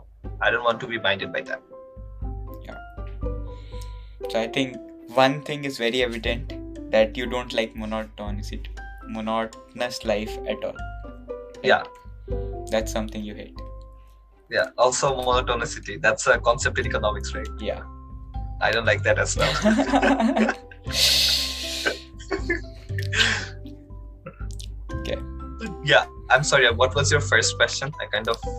i 0.41 0.51
don't 0.51 0.65
want 0.71 0.81
to 0.85 0.89
be 0.95 0.99
minded 1.09 1.33
by 1.39 1.43
that 1.51 1.63
Yeah. 2.67 2.79
So 4.33 4.41
I 4.41 4.47
think 4.57 4.77
one 5.21 5.37
thing 5.49 5.65
is 5.69 5.79
very 5.83 6.01
evident 6.07 6.53
that 6.95 7.17
you 7.21 7.27
don't 7.35 7.53
like 7.61 7.73
monotonous 7.83 8.51
monotonous 9.17 9.99
life 10.11 10.35
at 10.55 10.65
all. 10.69 10.77
Yeah. 11.71 11.83
That's 12.75 12.93
something 12.99 13.25
you 13.31 13.35
hate. 13.43 13.59
yeah 14.55 14.69
also 14.85 15.09
monotonicity 15.27 15.95
that's 16.05 16.25
a 16.33 16.37
concept 16.47 16.79
in 16.83 16.87
economics 16.93 17.35
right 17.37 17.51
Yeah. 17.67 17.83
i 18.69 18.71
don't 18.77 18.89
like 18.93 19.03
that 19.09 19.21
as 19.25 19.35
well 19.41 19.55
yeah 25.92 26.07
i'm 26.31 26.44
sorry 26.53 26.70
what 26.83 26.94
was 27.00 27.11
your 27.16 27.20
first 27.33 27.57
question 27.62 27.92
i 28.05 28.07
kind 28.16 28.29
of 28.37 28.50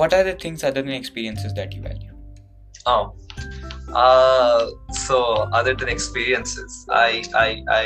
What 0.00 0.12
are 0.16 0.22
the 0.26 0.32
things 0.42 0.62
other 0.66 0.82
than 0.86 0.92
experiences 0.96 1.54
that 1.54 1.72
you 1.76 1.80
value? 1.84 2.10
Oh, 2.90 3.06
uh, 4.02 4.60
so 4.98 5.16
other 5.60 5.72
than 5.80 5.88
experiences, 5.94 6.76
I, 6.98 7.08
I, 7.40 7.46
I, 7.78 7.80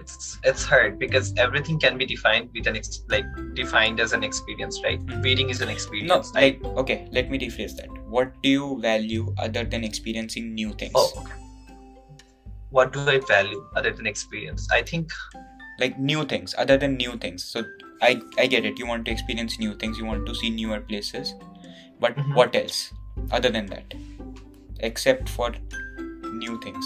it's 0.00 0.26
it's 0.50 0.66
hard 0.72 0.98
because 1.04 1.30
everything 1.44 1.78
can 1.84 1.96
be 2.02 2.08
defined 2.10 2.50
with 2.58 2.68
an 2.72 2.76
ex- 2.80 3.00
like 3.14 3.24
defined 3.60 4.04
as 4.06 4.12
an 4.18 4.26
experience, 4.28 4.78
right? 4.88 5.00
Mhm. 5.06 5.24
Reading 5.28 5.54
is 5.56 5.64
an 5.68 5.72
experience. 5.76 6.12
No, 6.34 6.40
like 6.42 6.60
okay, 6.84 6.98
let 7.20 7.32
me 7.36 7.40
rephrase 7.46 7.74
that. 7.80 7.96
What 8.18 8.36
do 8.44 8.52
you 8.58 8.68
value 8.84 9.24
other 9.48 9.64
than 9.76 9.88
experiencing 9.90 10.52
new 10.60 10.76
things? 10.84 10.92
oh, 11.04 11.08
okay. 11.24 11.40
What 12.80 12.92
do 12.98 13.08
I 13.16 13.18
value 13.34 13.64
other 13.74 13.96
than 14.02 14.06
experience? 14.14 14.68
I 14.80 14.82
think 14.92 15.18
Like 15.80 15.98
new 15.98 16.22
things, 16.24 16.54
other 16.66 16.76
than 16.82 16.96
new 17.00 17.16
things. 17.22 17.42
So 17.56 17.64
I 18.02 18.20
I 18.38 18.46
get 18.46 18.64
it. 18.64 18.78
You 18.78 18.86
want 18.86 19.04
to 19.06 19.10
experience 19.10 19.58
new 19.58 19.74
things. 19.74 19.98
You 19.98 20.04
want 20.06 20.26
to 20.26 20.34
see 20.34 20.50
newer 20.50 20.80
places. 20.80 21.34
But 22.00 22.16
Mhm. 22.16 22.34
what 22.34 22.54
else 22.56 22.92
other 23.30 23.50
than 23.50 23.66
that? 23.66 23.94
Except 24.80 25.28
for 25.28 25.52
new 26.44 26.60
things. 26.60 26.84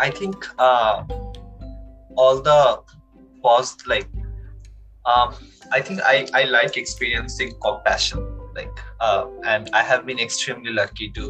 I 0.00 0.10
think 0.10 0.46
uh, 0.58 1.04
all 2.16 2.40
the 2.40 2.80
past 3.44 3.86
like 3.86 4.08
um, 5.06 5.34
I 5.72 5.80
think 5.80 6.00
I, 6.02 6.26
I 6.34 6.44
like 6.44 6.76
experiencing 6.76 7.54
compassion 7.62 8.24
like 8.54 8.80
uh, 9.00 9.26
and 9.44 9.70
I 9.72 9.82
have 9.82 10.04
been 10.06 10.18
extremely 10.18 10.72
lucky 10.72 11.10
to 11.12 11.26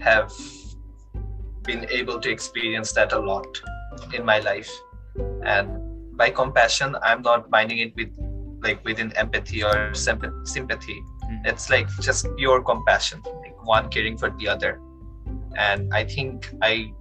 have 0.00 0.32
been 1.62 1.86
able 1.90 2.20
to 2.20 2.30
experience 2.30 2.92
that 2.92 3.12
a 3.12 3.18
lot 3.18 3.60
in 4.12 4.24
my 4.24 4.38
life 4.40 4.70
and 5.44 5.80
by 6.16 6.30
compassion 6.30 6.96
I'm 7.02 7.22
not 7.22 7.50
minding 7.50 7.78
it 7.78 7.94
with 7.96 8.10
like 8.62 8.84
within 8.84 9.12
empathy 9.12 9.62
or 9.62 9.90
sympa- 9.92 10.46
sympathy. 10.46 10.98
Mhm. 11.24 11.46
it's 11.50 11.70
like 11.70 11.88
just 12.06 12.26
pure 12.36 12.62
compassion 12.62 13.20
like 13.42 13.66
one 13.66 13.88
caring 13.88 14.16
for 14.18 14.30
the 14.38 14.48
other. 14.54 14.72
And 15.56 15.94
i 15.94 16.04
think 16.04 16.50
i 16.62 16.92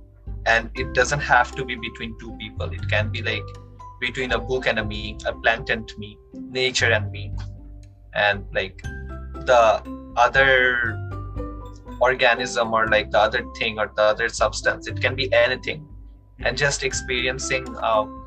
and 0.45 0.69
it 0.75 0.93
doesn't 0.93 1.19
have 1.19 1.51
to 1.55 1.65
be 1.65 1.75
between 1.75 2.17
two 2.19 2.31
people. 2.37 2.69
It 2.77 2.87
can 2.89 3.09
be 3.09 3.21
like 3.21 3.43
between 4.01 4.33
a 4.33 4.39
book 4.39 4.67
and 4.67 4.79
a 4.79 4.85
me 4.85 5.17
a 5.25 5.33
plant 5.33 5.69
and 5.69 5.91
me 5.97 6.17
nature 6.33 6.91
and 6.91 7.09
me. 7.11 7.31
And 8.13 8.45
like 8.53 8.81
the 9.51 9.81
other 10.15 10.99
organism 12.01 12.73
or 12.73 12.87
like 12.87 13.11
the 13.11 13.19
other 13.19 13.45
thing 13.57 13.79
or 13.79 13.91
the 13.95 14.01
other 14.01 14.27
substance 14.29 14.87
it 14.87 14.99
can 15.01 15.15
be 15.15 15.31
anything. 15.33 15.87
And 16.39 16.57
just 16.57 16.83
experiencing 16.83 17.65
um, 17.77 18.22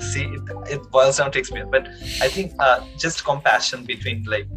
see 0.00 0.24
it, 0.24 0.42
it 0.70 0.90
boils 0.90 1.18
down 1.18 1.30
to 1.32 1.38
experience. 1.38 1.70
But 1.70 1.88
i 2.20 2.28
think 2.28 2.52
uh, 2.58 2.80
just 2.98 3.24
compassion 3.24 3.84
between 3.84 4.24
like 4.24 4.48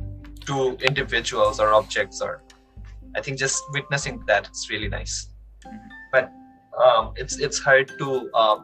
two 0.46 0.78
individuals 0.82 1.60
or 1.60 1.74
objects 1.74 2.22
or 2.22 2.44
i 3.16 3.22
think 3.22 3.38
just 3.38 3.64
witnessing 3.72 4.24
that 4.28 4.48
it's 4.48 4.70
really 4.70 4.90
nice. 4.90 5.28
But 6.12 6.32
um, 6.84 7.14
it's 7.16 7.40
it's 7.40 7.60
hard 7.60 7.92
to 8.00 8.30
um, 8.36 8.64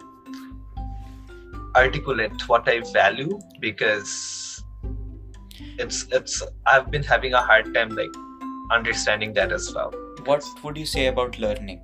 articulate 1.76 2.48
what 2.48 2.68
i 2.68 2.80
value 2.94 3.40
because 3.60 4.64
it's 5.78 6.06
it's 6.12 6.42
i've 6.66 6.90
been 6.92 7.04
having 7.04 7.34
a 7.34 7.42
hard 7.42 7.74
time 7.74 7.90
like 7.90 8.12
understanding 8.72 9.34
that 9.34 9.52
as 9.52 9.74
well. 9.74 9.94
What 10.26 10.44
would 10.64 10.78
you 10.78 10.86
say 10.86 11.08
about 11.08 11.40
learning? 11.40 11.82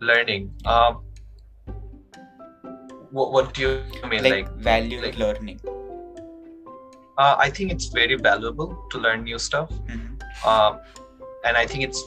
learning 0.00 0.52
um 0.64 1.02
what, 3.10 3.32
what 3.32 3.54
do 3.54 3.62
you 3.62 4.08
mean 4.08 4.22
Like, 4.22 4.48
like, 4.64 4.90
like- 5.02 5.18
learning. 5.18 5.60
uh, 7.18 7.34
i 7.38 7.48
think 7.50 7.70
it's 7.72 7.86
very 7.86 8.16
valuable 8.16 8.70
to 8.90 8.98
learn 8.98 9.24
new 9.24 9.38
stuff 9.38 9.70
Mhm. 9.70 10.12
um, 10.52 10.78
and 11.46 11.56
I 11.56 11.64
think 11.66 11.84
it's 11.84 12.00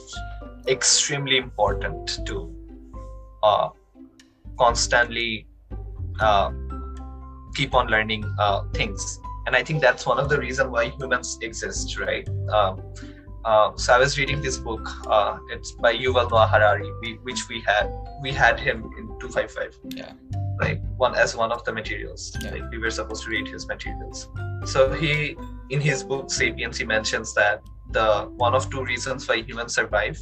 extremely 0.68 1.36
important 1.38 2.10
to 2.26 2.34
uh, 3.42 3.68
constantly 4.58 5.46
uh, 6.20 6.50
keep 7.56 7.74
on 7.74 7.86
learning 7.88 8.22
uh, 8.38 8.60
things, 8.74 9.18
and 9.46 9.56
I 9.56 9.62
think 9.62 9.80
that's 9.80 10.04
one 10.06 10.18
of 10.18 10.28
the 10.28 10.38
reasons 10.38 10.68
why 10.70 10.84
humans 10.98 11.38
exist, 11.40 11.98
right? 11.98 12.28
Um, 12.58 12.82
uh, 13.46 13.70
so 13.76 13.94
I 13.94 13.98
was 13.98 14.18
reading 14.18 14.42
this 14.42 14.58
book. 14.58 14.86
Uh, 15.06 15.38
it's 15.48 15.72
by 15.72 15.94
Yuval 15.96 16.30
Noah 16.30 16.46
Harari, 16.46 16.90
we, 17.00 17.14
which 17.22 17.48
we 17.48 17.62
had 17.62 17.90
we 18.20 18.30
had 18.30 18.60
him 18.60 18.84
in 18.98 19.08
two 19.20 19.30
five 19.30 19.50
five. 19.50 19.74
Yeah. 19.88 20.12
Like 20.60 20.80
one 20.96 21.14
as 21.14 21.34
one 21.34 21.50
of 21.52 21.64
the 21.64 21.72
materials. 21.72 22.36
Yeah. 22.42 22.50
Like 22.52 22.70
we 22.70 22.78
were 22.78 22.90
supposed 22.90 23.24
to 23.24 23.30
read 23.30 23.48
his 23.48 23.66
materials. 23.66 24.28
So 24.66 24.92
he 24.92 25.36
in 25.70 25.80
his 25.80 26.02
book 26.04 26.30
Sapiens 26.30 26.76
he 26.78 26.84
mentions 26.84 27.34
that 27.34 27.62
the 27.90 28.30
one 28.36 28.54
of 28.54 28.70
two 28.70 28.84
reasons 28.84 29.26
why 29.28 29.36
humans 29.42 29.74
survive 29.74 30.18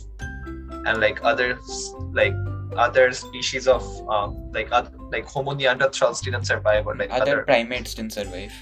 and 0.87 1.01
like 1.01 1.19
others 1.23 1.93
like 2.13 2.35
other 2.77 3.13
species 3.13 3.67
of 3.67 3.83
um, 4.09 4.51
like 4.53 4.69
oth- 4.73 4.93
like 5.11 5.25
homo 5.27 5.53
neanderthals 5.55 6.23
didn't 6.23 6.45
survive 6.45 6.87
or 6.87 6.95
like 6.95 7.11
Other 7.11 7.23
other, 7.23 7.43
primates 7.45 7.95
didn't 7.95 8.13
survive. 8.13 8.53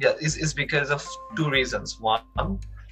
yeah 0.00 0.14
is, 0.20 0.36
is 0.38 0.54
because 0.54 0.90
of 0.90 1.06
two 1.36 1.50
reasons 1.50 2.00
one 2.00 2.22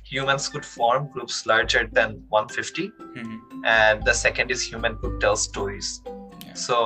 humans 0.05 0.49
could 0.49 0.65
form 0.65 1.09
groups 1.13 1.47
larger 1.47 1.89
than 1.93 2.23
150 2.29 2.91
Mhm. 3.17 3.39
and 3.65 4.05
the 4.05 4.13
second 4.13 4.51
is 4.51 4.61
human 4.63 4.97
could 4.99 5.21
tell 5.21 5.37
stories 5.37 6.03
Yeah. 6.47 6.55
so 6.55 6.77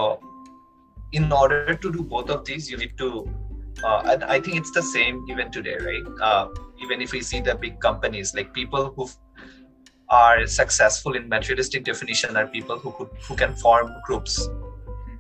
in 1.15 1.33
order 1.33 1.75
to 1.75 1.93
do 1.93 2.03
both 2.03 2.31
of 2.31 2.45
these 2.45 2.71
you 2.71 2.77
need 2.77 2.97
to 2.99 3.09
uh, 3.83 4.03
and 4.13 4.25
i 4.25 4.41
think 4.41 4.57
it's 4.57 4.73
the 4.73 4.83
same 4.83 5.25
even 5.29 5.51
today 5.51 5.77
right? 5.89 6.07
Uh, 6.21 6.49
even 6.83 7.01
if 7.01 7.13
we 7.13 7.21
see 7.21 7.41
the 7.41 7.55
big 7.55 7.81
companies 7.81 8.35
like 8.35 8.53
people 8.53 8.93
who 8.97 9.09
are 10.11 10.47
successful 10.47 11.15
in 11.15 11.29
materialistic 11.29 11.85
definition 11.85 12.37
are 12.37 12.47
people 12.47 12.79
who 12.79 12.93
could 12.93 13.09
who 13.27 13.35
can 13.35 13.55
form 13.55 13.91
groups. 14.05 14.49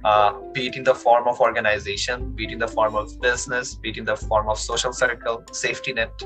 Uh, 0.04 0.34
be 0.52 0.66
it 0.66 0.76
in 0.76 0.84
the 0.84 0.94
form 0.94 1.26
of 1.26 1.40
organization 1.40 2.30
be 2.38 2.44
it 2.44 2.52
in 2.52 2.58
the 2.58 2.68
form 2.68 2.94
of 2.94 3.18
business 3.22 3.74
be 3.74 3.88
it 3.88 3.96
in 3.96 4.04
the 4.04 4.14
form 4.14 4.50
of 4.50 4.58
social 4.58 4.92
circle 4.92 5.42
safety 5.50 5.94
net 5.94 6.24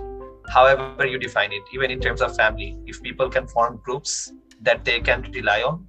however 0.49 1.07
you 1.07 1.17
define 1.17 1.53
it 1.53 1.63
even 1.73 1.89
in 1.89 2.01
terms 2.01 2.21
of 2.21 2.35
family 2.35 2.77
if 2.87 3.01
people 3.05 3.31
can 3.31 3.47
form 3.47 3.81
groups 3.85 4.33
that 4.63 4.85
they 4.85 4.99
can 4.99 5.23
rely 5.37 5.63
on 5.63 5.87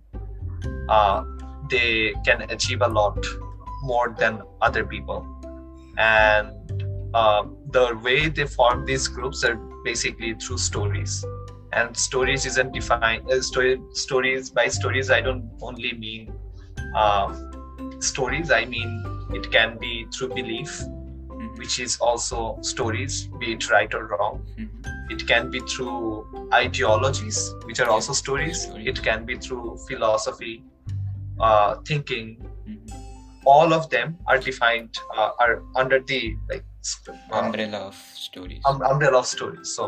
uh, 0.87 1.23
they 1.71 2.13
can 2.23 2.43
achieve 2.51 2.83
a 2.83 2.87
lot 2.87 3.17
more 3.83 4.15
than 4.19 4.41
other 4.61 4.85
people 4.85 5.25
and 5.97 6.51
um, 7.13 7.57
the 7.71 7.97
way 8.03 8.29
they 8.29 8.45
form 8.45 8.85
these 8.85 9.07
groups 9.07 9.43
are 9.43 9.55
basically 9.83 10.33
through 10.35 10.57
stories 10.57 11.25
and 11.73 11.95
stories 11.95 12.45
isn't 12.45 12.73
defined 12.73 13.29
uh, 13.31 13.41
story, 13.41 13.79
stories 13.93 14.49
by 14.49 14.67
stories 14.67 15.09
i 15.11 15.21
don't 15.21 15.49
only 15.61 15.93
mean 15.93 16.33
uh, 16.95 17.33
stories 17.99 18.51
i 18.51 18.65
mean 18.65 19.03
it 19.33 19.51
can 19.51 19.77
be 19.77 20.05
through 20.15 20.29
belief 20.29 20.71
Mhm. 21.29 21.57
which 21.57 21.79
is 21.79 21.97
also 21.99 22.57
stories 22.61 23.27
be 23.39 23.53
it 23.53 23.69
right 23.71 23.93
or 23.93 24.07
wrong 24.07 24.41
Mhm. 24.57 25.11
it 25.15 25.27
can 25.27 25.49
be 25.49 25.59
through 25.59 26.25
ideologies 26.53 27.39
which 27.65 27.79
are 27.79 27.89
also 27.89 28.13
stories 28.13 28.67
it 28.93 29.01
can 29.03 29.25
be 29.25 29.37
through 29.37 29.77
philosophy 29.87 30.63
uh, 31.39 31.75
thinking 31.85 32.27
Mhm. 32.67 33.08
All 33.53 33.73
of 33.77 33.89
them 33.93 34.17
are 34.27 34.38
defined 34.47 34.97
uh, 35.17 35.29
are 35.43 35.53
under 35.83 35.99
the 36.12 36.21
like 36.51 36.65
Umbrella 37.39 37.79
of 37.89 37.95
stories. 38.25 38.62
um, 38.67 38.81
umbrella 38.89 39.19
of 39.19 39.25
stories 39.31 39.71
so 39.77 39.85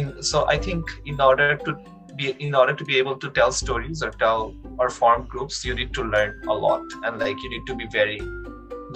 in 0.00 0.06
so 0.30 0.46
i 0.54 0.56
think 0.66 0.84
in 1.12 1.20
order 1.28 1.48
to 1.66 1.72
be 2.20 2.28
in 2.46 2.54
order 2.60 2.74
to 2.80 2.84
be 2.90 2.96
able 3.02 3.16
to 3.24 3.30
tell 3.38 3.52
stories 3.60 4.02
or 4.06 4.10
tell 4.24 4.54
or 4.78 4.88
form 4.98 5.24
groups 5.34 5.64
you 5.68 5.74
need 5.80 5.92
to 5.98 6.04
learn 6.14 6.32
a 6.48 6.56
lot 6.66 6.82
and 7.04 7.18
like 7.24 7.42
you 7.46 7.50
need 7.54 7.64
to 7.70 7.74
be 7.82 7.86
very 7.98 8.18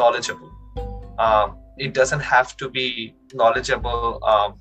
knowledgeable 0.00 0.50
um, 1.18 1.56
it 1.78 1.94
doesn't 1.94 2.20
have 2.20 2.56
to 2.56 2.68
be 2.68 2.86
knowledgeable 3.42 4.20
um, 4.32 4.54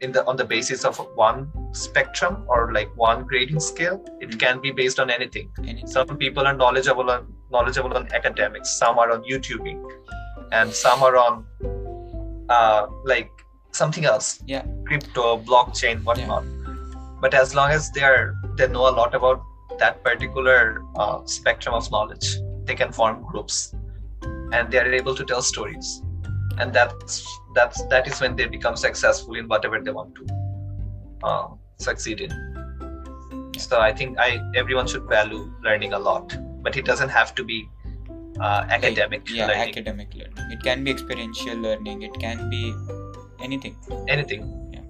in 0.00 0.12
the 0.12 0.24
on 0.32 0.36
the 0.36 0.44
basis 0.54 0.84
of 0.84 0.98
one 1.14 1.40
spectrum 1.72 2.44
or 2.48 2.72
like 2.78 2.90
one 2.96 3.24
grading 3.32 3.60
scale 3.70 3.98
it 4.20 4.30
Mhm. 4.30 4.38
can 4.44 4.60
be 4.66 4.70
based 4.80 4.98
on 5.04 5.10
anything 5.18 5.48
Anything. 5.62 5.86
some 5.96 6.16
people 6.24 6.46
are 6.52 6.56
knowledgeable 6.62 7.10
on 7.16 7.26
knowledgeable 7.50 7.94
on 7.94 8.12
academics 8.12 8.78
some 8.78 8.98
are 8.98 9.10
on 9.12 9.22
youtubing 9.24 9.78
and 10.52 10.72
some 10.72 11.02
are 11.02 11.16
on 11.16 11.44
uh, 12.48 12.86
like 13.04 13.30
something 13.72 14.04
else. 14.04 14.42
Yeah. 14.46 14.64
crypto 14.86 15.38
blockchain 15.38 16.02
whatnot. 16.02 16.44
But 17.20 17.34
as 17.34 17.54
long 17.54 17.70
as 17.70 17.90
they 17.92 18.02
are 18.02 18.34
they 18.56 18.68
know 18.68 18.88
a 18.88 18.94
lot 19.00 19.14
about 19.14 19.42
that 19.78 20.02
particular 20.02 20.82
uh, 20.96 21.24
spectrum 21.26 21.74
of 21.74 21.90
knowledge 21.90 22.38
they 22.64 22.74
can 22.74 22.92
form 22.92 23.22
groups. 23.24 23.74
And 24.52 24.70
they 24.70 24.78
are 24.78 24.92
able 24.92 25.14
to 25.14 25.24
tell 25.24 25.42
stories. 25.42 26.02
And 26.58 26.72
that's 26.72 27.26
that's 27.54 27.84
that 27.86 28.06
is 28.06 28.20
when 28.20 28.36
they 28.36 28.46
become 28.46 28.76
successful 28.76 29.34
in 29.34 29.48
whatever 29.48 29.80
they 29.80 29.90
want 29.90 30.14
to 30.14 30.26
uh, 31.22 31.48
succeed 31.78 32.20
in. 32.20 32.30
So 33.58 33.80
i 33.80 33.92
think 33.92 34.18
i 34.18 34.40
everyone 34.54 34.86
should 34.86 35.08
value 35.08 35.52
learning 35.62 35.92
a 35.92 35.98
lot 35.98 36.36
but 36.62 36.76
it 36.76 36.84
doesn't 36.84 37.08
have 37.10 37.34
to 37.34 37.44
be 37.44 37.68
uh, 38.40 38.64
Like, 38.68 38.72
academic 38.84 39.30
yeah, 39.30 39.46
learning 39.46 39.68
academic 39.70 40.14
learning. 40.14 40.50
It 40.56 40.62
can 40.62 40.84
be 40.84 40.90
experiential 40.90 41.56
learning. 41.56 42.02
It 42.02 42.14
can 42.20 42.48
be 42.50 42.62
anything. 43.40 43.76
anything 44.08 44.42
yeah 44.72 44.84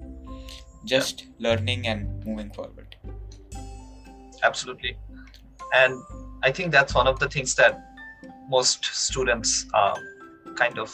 Just 0.85 1.25
learning 1.39 1.87
and 1.87 2.25
moving 2.25 2.51
forward. 2.51 2.95
absolutely 4.47 4.97
and 5.75 5.93
i 6.43 6.51
think 6.51 6.71
that's 6.71 6.93
one 6.99 7.07
of 7.07 7.19
the 7.19 7.27
things 7.29 7.55
that 7.55 7.79
most 8.49 8.85
students 8.85 9.65
uh, 9.73 9.97
kind 10.55 10.79
of 10.83 10.93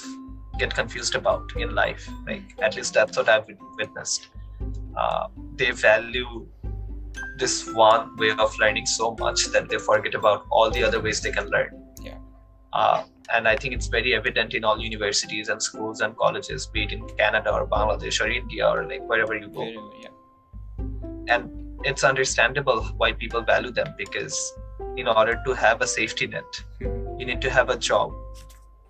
get 0.60 0.74
confused 0.80 1.16
about 1.20 1.52
in 1.66 1.76
life 1.76 2.08
like 2.28 2.44
at 2.62 2.76
least 2.76 2.94
that's 2.94 3.18
what 3.18 3.30
i've 3.30 3.46
witnessed 3.82 4.28
uh, 4.98 5.28
they 5.62 5.72
value 5.72 6.48
this 7.40 7.56
one 7.74 8.16
way 8.18 8.32
of 8.46 8.58
learning 8.60 8.86
so 8.86 9.16
much 9.20 9.46
that 9.54 9.68
they 9.70 9.78
forget 9.78 10.14
about 10.16 10.46
all 10.52 10.70
the 10.72 10.84
other 10.84 11.02
ways 11.02 11.22
they 11.22 11.32
can 11.32 11.50
learn 11.56 11.72
Yeah. 12.02 12.18
uh, 12.74 13.04
and 13.34 13.48
i 13.48 13.56
think 13.58 13.74
it's 13.74 13.88
very 13.88 14.14
evident 14.20 14.54
in 14.54 14.64
all 14.64 14.80
universities 14.80 15.50
and 15.50 15.62
schools 15.68 16.02
and 16.02 16.16
colleges 16.24 16.68
be 16.68 16.84
it 16.84 16.92
in 16.98 17.08
canada 17.22 17.52
or 17.58 17.66
bangladesh 17.76 18.22
or 18.26 18.30
india 18.40 18.68
or 18.70 18.84
like 18.92 19.04
wherever 19.14 19.36
you 19.44 19.50
go 19.60 19.66
yeah. 20.04 21.36
and 21.36 21.52
it's 21.84 22.04
understandable 22.04 22.84
why 23.04 23.12
people 23.24 23.42
value 23.42 23.72
them 23.72 23.94
because 23.98 24.38
in 24.98 25.08
order 25.08 25.36
to 25.46 25.54
have 25.66 25.82
a 25.82 25.88
safety 25.88 26.28
net 26.36 26.62
Mhm. 26.82 27.20
you 27.20 27.26
need 27.32 27.42
to 27.48 27.52
have 27.58 27.70
a 27.70 27.78
job 27.90 28.14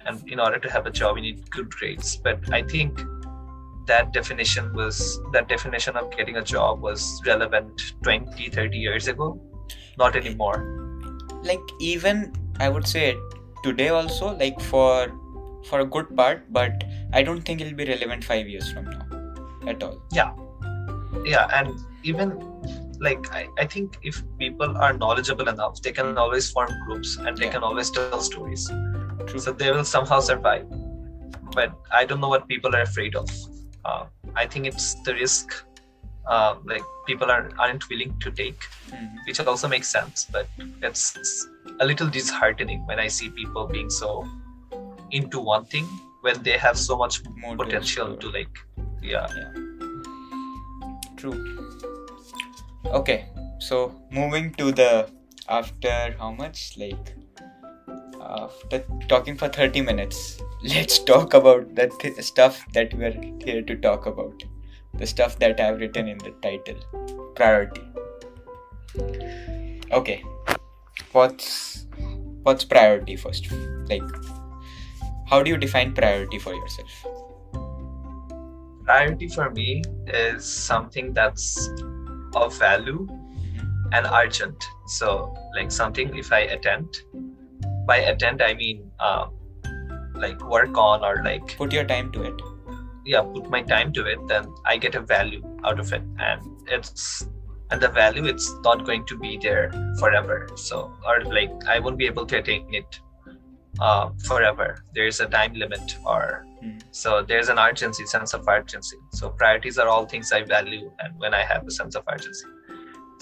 and 0.06 0.30
in 0.36 0.40
order 0.46 0.60
to 0.66 0.70
have 0.76 0.86
a 0.92 0.92
job 1.02 1.18
you 1.18 1.24
need 1.28 1.50
good 1.58 1.70
grades 1.80 2.10
but 2.28 2.52
i 2.60 2.62
think 2.74 3.02
that 3.88 4.12
definition 4.14 4.72
was 4.74 5.20
that 5.34 5.48
definition 5.48 5.96
of 6.02 6.10
getting 6.16 6.38
a 6.38 6.44
job 6.44 6.82
was 6.82 7.06
relevant 7.26 7.82
20 8.04 8.50
30 8.50 8.78
years 8.78 9.08
ago 9.08 9.30
not 10.04 10.16
anymore 10.24 10.58
Like 11.48 11.72
even 11.88 12.22
I 12.66 12.68
would 12.74 12.88
say 12.90 13.04
today 13.64 13.90
also 13.90 14.30
like 14.38 14.60
for 14.68 15.12
for 15.70 15.80
a 15.82 15.86
good 15.94 16.10
part, 16.18 16.42
but 16.56 16.84
I 17.20 17.22
don't 17.28 17.44
think 17.50 17.62
it'll 17.62 17.78
be 17.80 17.86
relevant 17.90 18.24
five 18.24 18.48
years 18.54 18.72
from 18.72 18.86
now 18.94 19.04
at 19.74 19.84
all. 19.88 19.96
yeah 20.18 20.32
yeah 21.34 21.48
and 21.60 21.70
even 22.12 22.34
like 23.06 23.30
I, 23.40 23.48
I 23.64 23.66
think 23.76 23.98
if 24.12 24.22
people 24.42 24.76
are 24.88 24.92
knowledgeable 24.94 25.48
enough 25.54 25.82
they 25.82 25.92
can 25.92 26.18
always 26.24 26.50
form 26.58 26.72
groups 26.88 27.18
and 27.18 27.38
they 27.38 27.46
Yeah. 27.46 27.52
can 27.58 27.64
always 27.70 27.90
tell 27.98 28.22
stories 28.30 28.66
True. 29.28 29.40
so 29.46 29.52
they 29.52 29.72
will 29.72 29.84
somehow 29.94 30.20
survive 30.20 30.66
but 31.58 31.74
i 32.02 32.06
don't 32.06 32.22
know 32.26 32.30
what 32.36 32.48
people 32.54 32.76
are 32.76 32.82
afraid 32.82 33.16
of 33.16 33.30
uh, 33.86 34.04
i 34.36 34.46
think 34.46 34.68
it's 34.72 34.88
the 35.08 35.14
risk 35.22 35.54
uh, 36.34 36.56
like 36.72 36.86
people 37.08 37.32
are 37.36 37.44
aren't 37.66 37.90
willing 37.94 38.14
to 38.26 38.32
take 38.42 38.70
Mhm. 38.94 39.20
which 39.28 39.40
also 39.52 39.68
makes 39.76 39.90
sense 39.98 40.26
but 40.36 40.48
it's 40.90 41.04
a 41.84 41.86
little 41.92 42.10
disheartening 42.18 42.82
when 42.90 43.00
i 43.06 43.08
see 43.20 43.30
people 43.42 43.68
being 43.76 43.90
so 44.00 44.10
into 45.20 45.40
one 45.54 45.66
thing 45.74 45.88
when 46.28 46.42
they 46.48 46.58
have 46.66 46.78
so 46.84 46.98
much 47.04 47.18
More 47.46 47.56
potential 47.64 48.16
to 48.26 48.30
like 48.38 48.62
yeah, 49.02 49.28
yeah. 49.40 49.52
True. 51.18 51.36
Okay, 53.00 53.26
so 53.60 53.78
moving 54.12 54.52
to 54.62 54.72
the 54.72 54.90
after 55.48 56.16
how 56.20 56.32
much? 56.32 56.76
Like 56.78 57.14
after 58.22 58.84
talking 59.08 59.38
for 59.38 59.48
30 59.48 59.82
minutes, 59.82 60.42
let's 60.64 61.00
talk 61.00 61.34
about 61.34 61.76
the 61.76 61.88
th- 62.00 62.22
stuff 62.24 62.66
that 62.74 62.94
we're 62.94 63.20
here 63.44 63.62
to 63.62 63.76
talk 63.76 64.06
about. 64.06 64.44
The 64.94 65.06
stuff 65.06 65.38
that 65.40 65.60
I've 65.60 65.80
written 65.80 66.08
in 66.08 66.18
the 66.20 66.32
title 66.42 67.34
priority. 67.36 67.82
Okay, 69.92 70.24
what's 71.12 71.86
what's 72.44 72.64
priority 72.64 73.16
first? 73.16 73.52
Like, 73.90 74.04
how 75.28 75.44
do 75.44 75.50
you 75.50 75.58
define 75.58 75.94
priority 75.94 76.40
for 76.40 76.54
yourself? 76.54 77.06
priority 78.86 79.28
for 79.28 79.50
me 79.50 79.82
is 80.08 80.46
something 80.46 81.12
that's 81.12 81.70
of 82.36 82.58
value 82.58 83.08
and 83.92 84.06
urgent 84.14 84.64
so 84.88 85.36
like 85.56 85.72
something 85.72 86.16
if 86.16 86.32
i 86.32 86.42
attend 86.56 86.88
by 87.88 87.98
attend 87.98 88.42
i 88.42 88.54
mean 88.54 88.90
uh, 89.00 89.26
like 90.18 90.42
work 90.50 90.78
on 90.78 91.04
or 91.04 91.24
like 91.24 91.56
Put 91.58 91.74
your 91.74 91.86
time 91.86 92.12
to 92.14 92.24
it. 92.24 92.42
yeah 93.06 93.22
put 93.34 93.50
my 93.54 93.62
time 93.72 93.90
to 93.96 94.04
it 94.12 94.20
then 94.30 94.46
i 94.66 94.78
get 94.78 94.96
a 94.96 95.02
value 95.02 95.42
out 95.64 95.80
of 95.80 95.92
it. 95.94 96.04
And 96.20 96.42
it's 96.68 97.28
and 97.72 97.82
the 97.82 97.90
value 97.90 98.26
it's 98.26 98.48
not 98.64 98.86
going 98.86 99.06
to 99.12 99.18
be 99.18 99.38
there 99.42 99.72
forever. 100.00 100.48
So 100.56 100.92
or 101.08 101.16
like 101.38 101.52
i 101.68 101.80
won't 101.80 101.98
be 102.04 102.06
able 102.14 102.26
to 102.34 102.38
attain 102.40 102.74
it 102.82 103.00
uh, 103.80 104.10
forever. 104.26 104.68
There's 104.94 105.20
a 105.20 105.28
time 105.38 105.54
limit 105.54 105.98
or 106.06 106.44
Hmm. 106.62 106.78
so 107.04 107.22
there's 107.30 107.50
an 107.54 107.60
urgency 107.60 108.06
sense 108.12 108.34
of 108.34 108.48
urgency. 108.48 108.98
So 109.12 109.30
priorities 109.42 109.78
are 109.78 109.88
all 109.94 110.06
things 110.14 110.32
i 110.32 110.42
value 110.52 110.86
and 111.00 111.20
when 111.24 111.34
i 111.40 111.44
have 111.50 111.68
a 111.68 111.72
sense 111.80 111.96
of 112.02 112.04
urgency. 112.14 112.48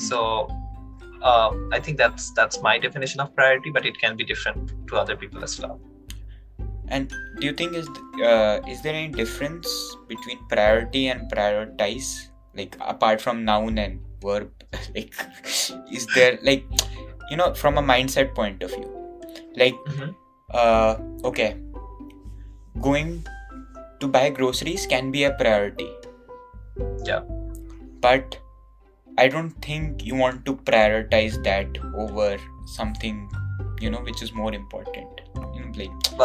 So 0.09 0.19
uh, 1.31 1.49
i 1.71 1.79
think 1.79 1.97
that's 1.97 2.31
that's 2.37 2.61
my 2.67 2.77
definition 2.85 3.19
of 3.23 3.33
priority 3.35 3.71
but 3.79 3.85
it 3.89 3.97
can 4.03 4.15
be 4.21 4.25
different 4.31 4.71
to 4.89 4.97
other 5.01 5.15
people 5.23 5.43
as 5.47 5.53
well 5.59 5.79
And 6.89 7.09
do 7.39 7.47
you 7.47 7.53
think 7.53 7.73
is 7.75 7.87
uh, 8.23 8.59
is 8.67 8.81
there 8.81 8.93
any 8.93 9.07
difference 9.09 9.67
between 10.07 10.39
priority 10.47 11.07
and 11.07 11.31
prioritize? 11.31 12.29
Like 12.55 12.77
apart 12.81 13.21
from 13.21 13.45
noun 13.45 13.77
and 13.79 13.99
verb, 14.21 14.51
like 14.95 15.13
is 15.91 16.05
there 16.15 16.37
like 16.43 16.63
you 17.31 17.37
know 17.37 17.53
from 17.53 17.77
a 17.77 17.81
mindset 17.81 18.35
point 18.35 18.61
of 18.61 18.69
view, 18.71 18.89
like 19.55 19.75
Mhm. 19.87 20.15
uh, 20.53 20.97
okay, 21.23 21.55
going 22.81 23.25
to 23.99 24.07
buy 24.07 24.29
groceries 24.29 24.85
can 24.85 25.11
be 25.11 25.23
a 25.23 25.31
priority. 25.31 25.89
Yeah. 27.05 27.21
But 28.01 28.37
I 29.17 29.27
don't 29.27 29.51
think 29.61 30.05
you 30.05 30.15
want 30.15 30.45
to 30.45 30.55
prioritize 30.55 31.41
that 31.43 31.77
over 31.95 32.37
something 32.65 33.29
you 33.79 33.89
know 33.89 33.99
which 33.99 34.21
is 34.21 34.33
more 34.33 34.53
important. 34.53 35.21
You 35.55 35.65
know, 35.65 35.71
like 35.75 36.17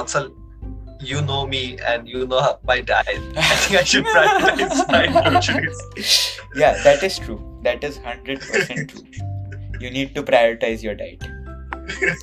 you 1.00 1.20
know 1.22 1.46
me 1.46 1.78
and 1.86 2.08
you 2.08 2.26
know 2.26 2.58
my 2.64 2.80
diet. 2.80 3.06
I 3.36 3.54
think 3.56 3.80
I 3.80 3.84
should 3.84 4.04
prioritize 4.04 4.88
my 4.88 5.06
groceries. 5.30 6.40
yeah 6.56 6.82
that 6.82 7.02
is 7.02 7.18
true 7.18 7.38
that 7.62 7.84
is 7.84 7.98
100% 7.98 8.88
true 8.90 9.04
you 9.80 9.90
need 9.90 10.14
to 10.14 10.22
prioritize 10.22 10.82
your 10.82 10.94
diet 10.94 11.22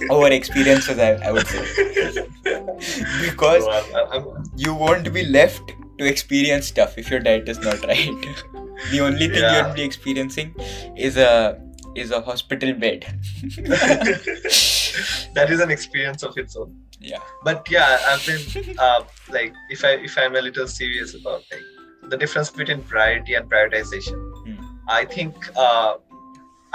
over 0.10 0.28
experiences 0.28 1.00
I, 1.00 1.12
I 1.28 1.32
would 1.32 1.48
say 1.48 1.64
because 3.22 3.64
So 3.64 3.72
I'm- 3.72 4.08
I'm- 4.12 4.44
you 4.56 4.74
won't 4.76 5.12
be 5.14 5.24
left 5.26 5.72
to 6.00 6.06
experience 6.06 6.68
stuff 6.68 6.98
if 6.98 7.10
your 7.10 7.20
diet 7.20 7.48
is 7.48 7.60
not 7.60 7.86
right 7.86 8.26
the 8.92 9.00
only 9.00 9.30
thing 9.30 9.40
Yeah. 9.42 9.66
you'll 9.68 9.74
be 9.76 9.84
experiencing 9.84 10.54
is 10.98 11.18
a 11.18 11.62
is 11.96 12.12
a 12.12 12.20
hospital 12.22 12.74
bed 12.74 13.06
that 15.36 15.52
is 15.52 15.60
an 15.60 15.72
experience 15.72 16.24
of 16.24 16.38
its 16.44 16.56
own. 16.56 16.74
yeah 17.12 17.24
But 17.48 17.70
yeah, 17.76 17.98
I've 18.10 18.26
been 18.26 18.76
uh, 18.86 19.02
like, 19.38 19.54
if 19.76 19.84
I 19.90 19.92
if 20.10 20.18
I'm 20.24 20.36
a 20.42 20.44
little 20.48 20.68
serious 20.76 21.14
about 21.20 21.44
like 21.54 21.66
the 22.14 22.18
difference 22.24 22.50
between 22.60 22.82
priority 22.94 23.34
and 23.40 23.50
prioritization, 23.54 24.20
Hmm. 24.46 24.60
I 25.00 25.06
think 25.16 25.34
uh, 25.66 25.94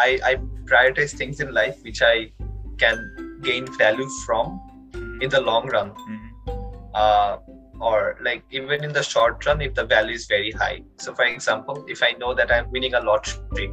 I 0.06 0.08
I 0.30 0.32
prioritize 0.72 1.12
things 1.22 1.40
in 1.46 1.52
life 1.60 1.76
which 1.88 2.02
I 2.10 2.14
can 2.84 2.98
gain 3.48 3.66
value 3.84 4.08
from 4.26 4.58
Mhm. 4.94 5.22
in 5.26 5.28
the 5.38 5.40
long 5.52 5.68
run. 5.78 5.94
Mhm. 6.08 6.26
uh, 6.94 7.36
or 7.88 7.98
like 8.26 8.42
even 8.58 8.82
in 8.86 8.92
the 8.96 9.02
short 9.08 9.44
run 9.46 9.60
if 9.66 9.74
the 9.76 9.84
value 9.90 10.14
is 10.20 10.24
very 10.30 10.50
high 10.62 10.78
so 11.04 11.12
for 11.18 11.24
example 11.34 11.76
if 11.94 12.02
i 12.08 12.10
know 12.22 12.30
that 12.40 12.50
i'm 12.56 12.66
winning 12.74 12.94
a 12.98 13.00
lottery 13.08 13.68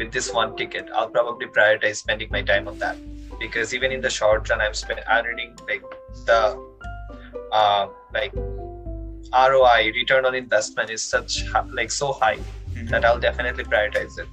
with 0.00 0.10
this 0.16 0.26
one 0.38 0.50
ticket, 0.56 0.90
I'll 0.94 1.08
probably 1.08 1.46
prioritize 1.46 1.96
spending 2.04 2.28
my 2.36 2.42
time 2.50 2.68
on 2.72 2.78
that 2.80 2.96
because 3.38 3.74
even 3.74 3.92
in 3.92 4.00
the 4.00 4.10
short 4.10 4.48
run, 4.50 4.60
I'm 4.60 4.74
spending 4.74 5.04
earning 5.10 5.56
like 5.68 5.82
the 6.26 6.40
uh, 7.52 7.88
like 8.12 8.32
ROI 9.32 9.92
return 9.94 10.24
on 10.24 10.34
investment 10.34 10.90
is 10.90 11.02
such 11.02 11.44
like 11.72 11.90
so 11.90 12.12
high 12.12 12.38
Mhm. 12.76 12.88
that 12.90 13.04
I'll 13.04 13.18
definitely 13.18 13.64
prioritize 13.64 14.18
it. 14.18 14.28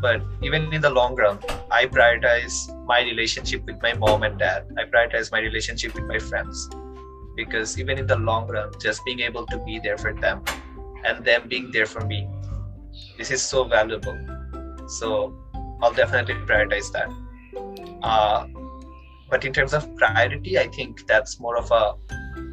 But 0.00 0.22
even 0.42 0.72
in 0.72 0.80
the 0.80 0.90
long 0.90 1.14
run, 1.14 1.38
I 1.70 1.86
prioritize 1.86 2.54
my 2.86 3.00
relationship 3.00 3.64
with 3.66 3.80
my 3.82 3.92
mom 3.94 4.22
and 4.22 4.38
dad. 4.38 4.66
I 4.78 4.84
prioritize 4.84 5.30
my 5.32 5.40
relationship 5.40 5.94
with 5.94 6.04
my 6.04 6.18
friends 6.18 6.68
because 7.36 7.78
even 7.78 7.98
in 7.98 8.06
the 8.06 8.16
long 8.16 8.48
run, 8.48 8.72
just 8.80 9.04
being 9.04 9.20
able 9.20 9.46
to 9.46 9.58
be 9.58 9.78
there 9.78 9.98
for 9.98 10.12
them 10.14 10.42
and 11.04 11.24
them 11.24 11.48
being 11.48 11.70
there 11.70 11.86
for 11.86 12.00
me, 12.00 12.28
this 13.18 13.30
is 13.30 13.42
so 13.42 13.64
valuable. 13.64 14.16
So 14.98 15.34
I'll 15.82 15.92
definitely 15.92 16.34
prioritize 16.50 16.90
that. 16.92 17.10
Uh, 18.06 18.46
but 19.30 19.44
in 19.44 19.52
terms 19.52 19.72
of 19.74 19.84
priority, 19.96 20.58
I 20.58 20.68
think 20.68 21.06
that's 21.06 21.40
more 21.40 21.56
of 21.58 21.70
a 21.70 21.94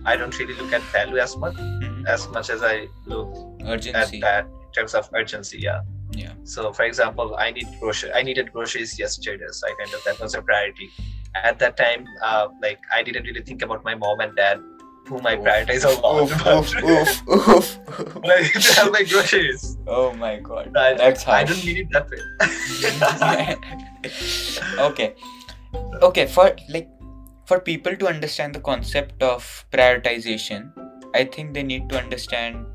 I 0.06 0.16
don't 0.18 0.38
really 0.40 0.56
look 0.56 0.74
at 0.74 0.82
value 0.98 1.18
as 1.26 1.36
much 1.38 1.56
Mhm. 1.56 2.08
as 2.14 2.28
much 2.36 2.50
as 2.50 2.62
I 2.64 2.76
look 3.06 3.30
at 3.72 4.12
that 4.26 4.46
in 4.66 4.72
terms 4.78 4.94
of 5.00 5.10
urgency. 5.22 5.60
Yeah. 5.68 5.82
yeah 6.22 6.34
So, 6.44 6.74
for 6.78 6.84
example, 6.92 7.36
I 7.46 7.52
need 7.52 7.68
grocery. 7.80 8.12
I 8.20 8.22
needed 8.30 8.52
groceries 8.56 8.98
yesterday, 9.00 9.50
so 9.52 9.68
I 9.70 9.74
kind 9.80 9.94
of 9.98 10.04
that 10.08 10.20
was 10.20 10.36
a 10.36 10.42
priority. 10.42 10.90
At 11.50 11.58
that 11.60 11.78
time, 11.78 12.06
uh, 12.22 12.48
like 12.62 12.80
I 12.98 13.02
didn't 13.04 13.26
really 13.32 13.42
think 13.52 13.62
about 13.68 13.84
my 13.90 13.96
mom 13.96 14.20
and 14.26 14.36
dad, 14.42 14.60
whom 15.08 15.26
I 15.32 15.36
Oof. 15.38 15.44
prioritize 15.46 15.86
a 15.86 15.94
lot. 16.02 16.24
oof, 16.24 16.44
but 16.44 16.84
oof, 16.90 17.14
oof, 17.30 17.56
oof. 17.56 18.14
but 18.22 18.32
I 18.38 18.42
need 18.42 18.62
to 18.68 18.74
have 18.80 18.92
my 18.98 19.04
groceries. 19.14 19.64
oh 19.88 20.14
my 20.26 20.34
god 20.50 20.76
I, 20.84 20.94
that's 20.94 21.26
I 21.28 21.32
harsh. 21.38 21.50
don't 21.50 21.66
mean 21.66 21.78
it 21.84 21.90
that 21.96 22.08
way. 22.12 22.22
okay 24.90 25.10
okay 26.02 26.26
for 26.26 26.56
like 26.70 26.90
for 27.46 27.60
people 27.60 27.96
to 27.96 28.08
understand 28.08 28.56
the 28.56 28.60
concept 28.60 29.22
of 29.22 29.66
prioritization 29.72 30.72
i 31.14 31.24
think 31.24 31.54
they 31.54 31.64
need 31.64 31.90
to 31.90 31.98
understand 31.98 32.66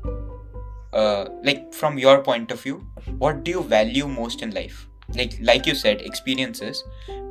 uh, 0.93 1.25
like 1.43 1.73
from 1.73 1.97
your 1.97 2.21
point 2.23 2.51
of 2.51 2.61
view 2.61 2.85
what 3.17 3.43
do 3.43 3.51
you 3.51 3.63
value 3.63 4.07
most 4.07 4.41
in 4.41 4.51
life? 4.51 4.87
Like 5.15 5.37
like 5.41 5.65
you 5.65 5.75
said 5.75 6.01
experiences. 6.01 6.83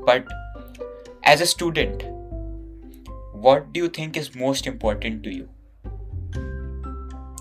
But 0.04 0.26
as 1.24 1.40
a 1.40 1.46
student 1.46 2.04
what 3.32 3.72
do 3.72 3.80
you 3.80 3.88
think 3.88 4.16
is 4.16 4.34
most 4.34 4.66
important 4.66 5.22
to 5.22 5.32
you 5.32 5.48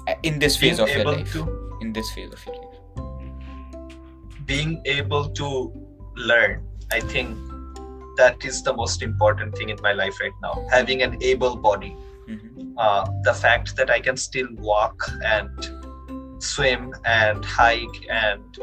uh, 0.07 0.13
in 0.23 0.37
this 0.39 0.55
phase 0.55 0.77
Being 0.77 0.89
of 0.89 0.95
your 0.95 1.05
life? 1.05 1.31
to 1.33 1.77
in 1.81 1.93
this 1.93 2.11
phase 2.11 2.31
of 2.31 2.45
your 2.45 2.55
life. 2.55 2.63
being 4.45 4.81
able 4.85 5.29
to 5.29 5.47
learn, 6.15 6.63
I 6.91 6.99
think 6.99 7.37
that 8.17 8.43
is 8.45 8.61
the 8.63 8.73
most 8.73 9.01
important 9.01 9.57
thing 9.57 9.69
in 9.69 9.77
my 9.81 9.93
life 9.93 10.19
right 10.19 10.37
now. 10.41 10.53
Having 10.71 11.03
an 11.03 11.17
able 11.21 11.55
body. 11.69 11.95
Mhm. 12.27 12.43
uh, 12.85 13.03
the 13.25 13.33
fact 13.33 13.75
that 13.77 13.89
I 13.89 13.99
can 14.05 14.17
still 14.23 14.47
walk 14.65 15.03
and 15.25 15.67
swim 16.47 16.93
and 17.05 17.43
hike 17.43 17.99
and 18.09 18.57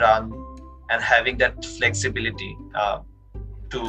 run 0.00 0.26
and 0.90 1.02
having 1.02 1.38
that 1.42 1.64
flexibility 1.76 2.50
uh, 2.74 2.98
to 3.70 3.80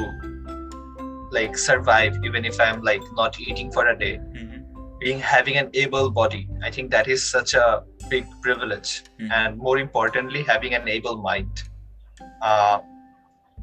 like 1.32 1.58
survive 1.58 2.16
even 2.24 2.46
if 2.46 2.60
I'm 2.60 2.82
like 2.82 3.04
not 3.14 3.40
eating 3.40 3.72
for 3.72 3.88
a 3.88 3.98
day 4.04 4.14
Mhm. 4.18 4.62
being 5.02 5.20
having 5.32 5.58
an 5.64 5.70
able 5.74 6.10
body 6.22 6.42
I 6.70 6.72
think 6.78 6.92
that 6.92 7.08
is 7.18 7.26
such 7.32 7.54
a 7.64 7.68
big 8.14 8.26
privilege 8.48 8.94
Mhm. 9.20 9.32
and 9.40 9.58
more 9.68 9.78
importantly 9.86 10.44
having 10.54 10.74
an 10.80 10.88
able 10.98 11.18
mind 11.30 11.64
uh, 12.42 12.80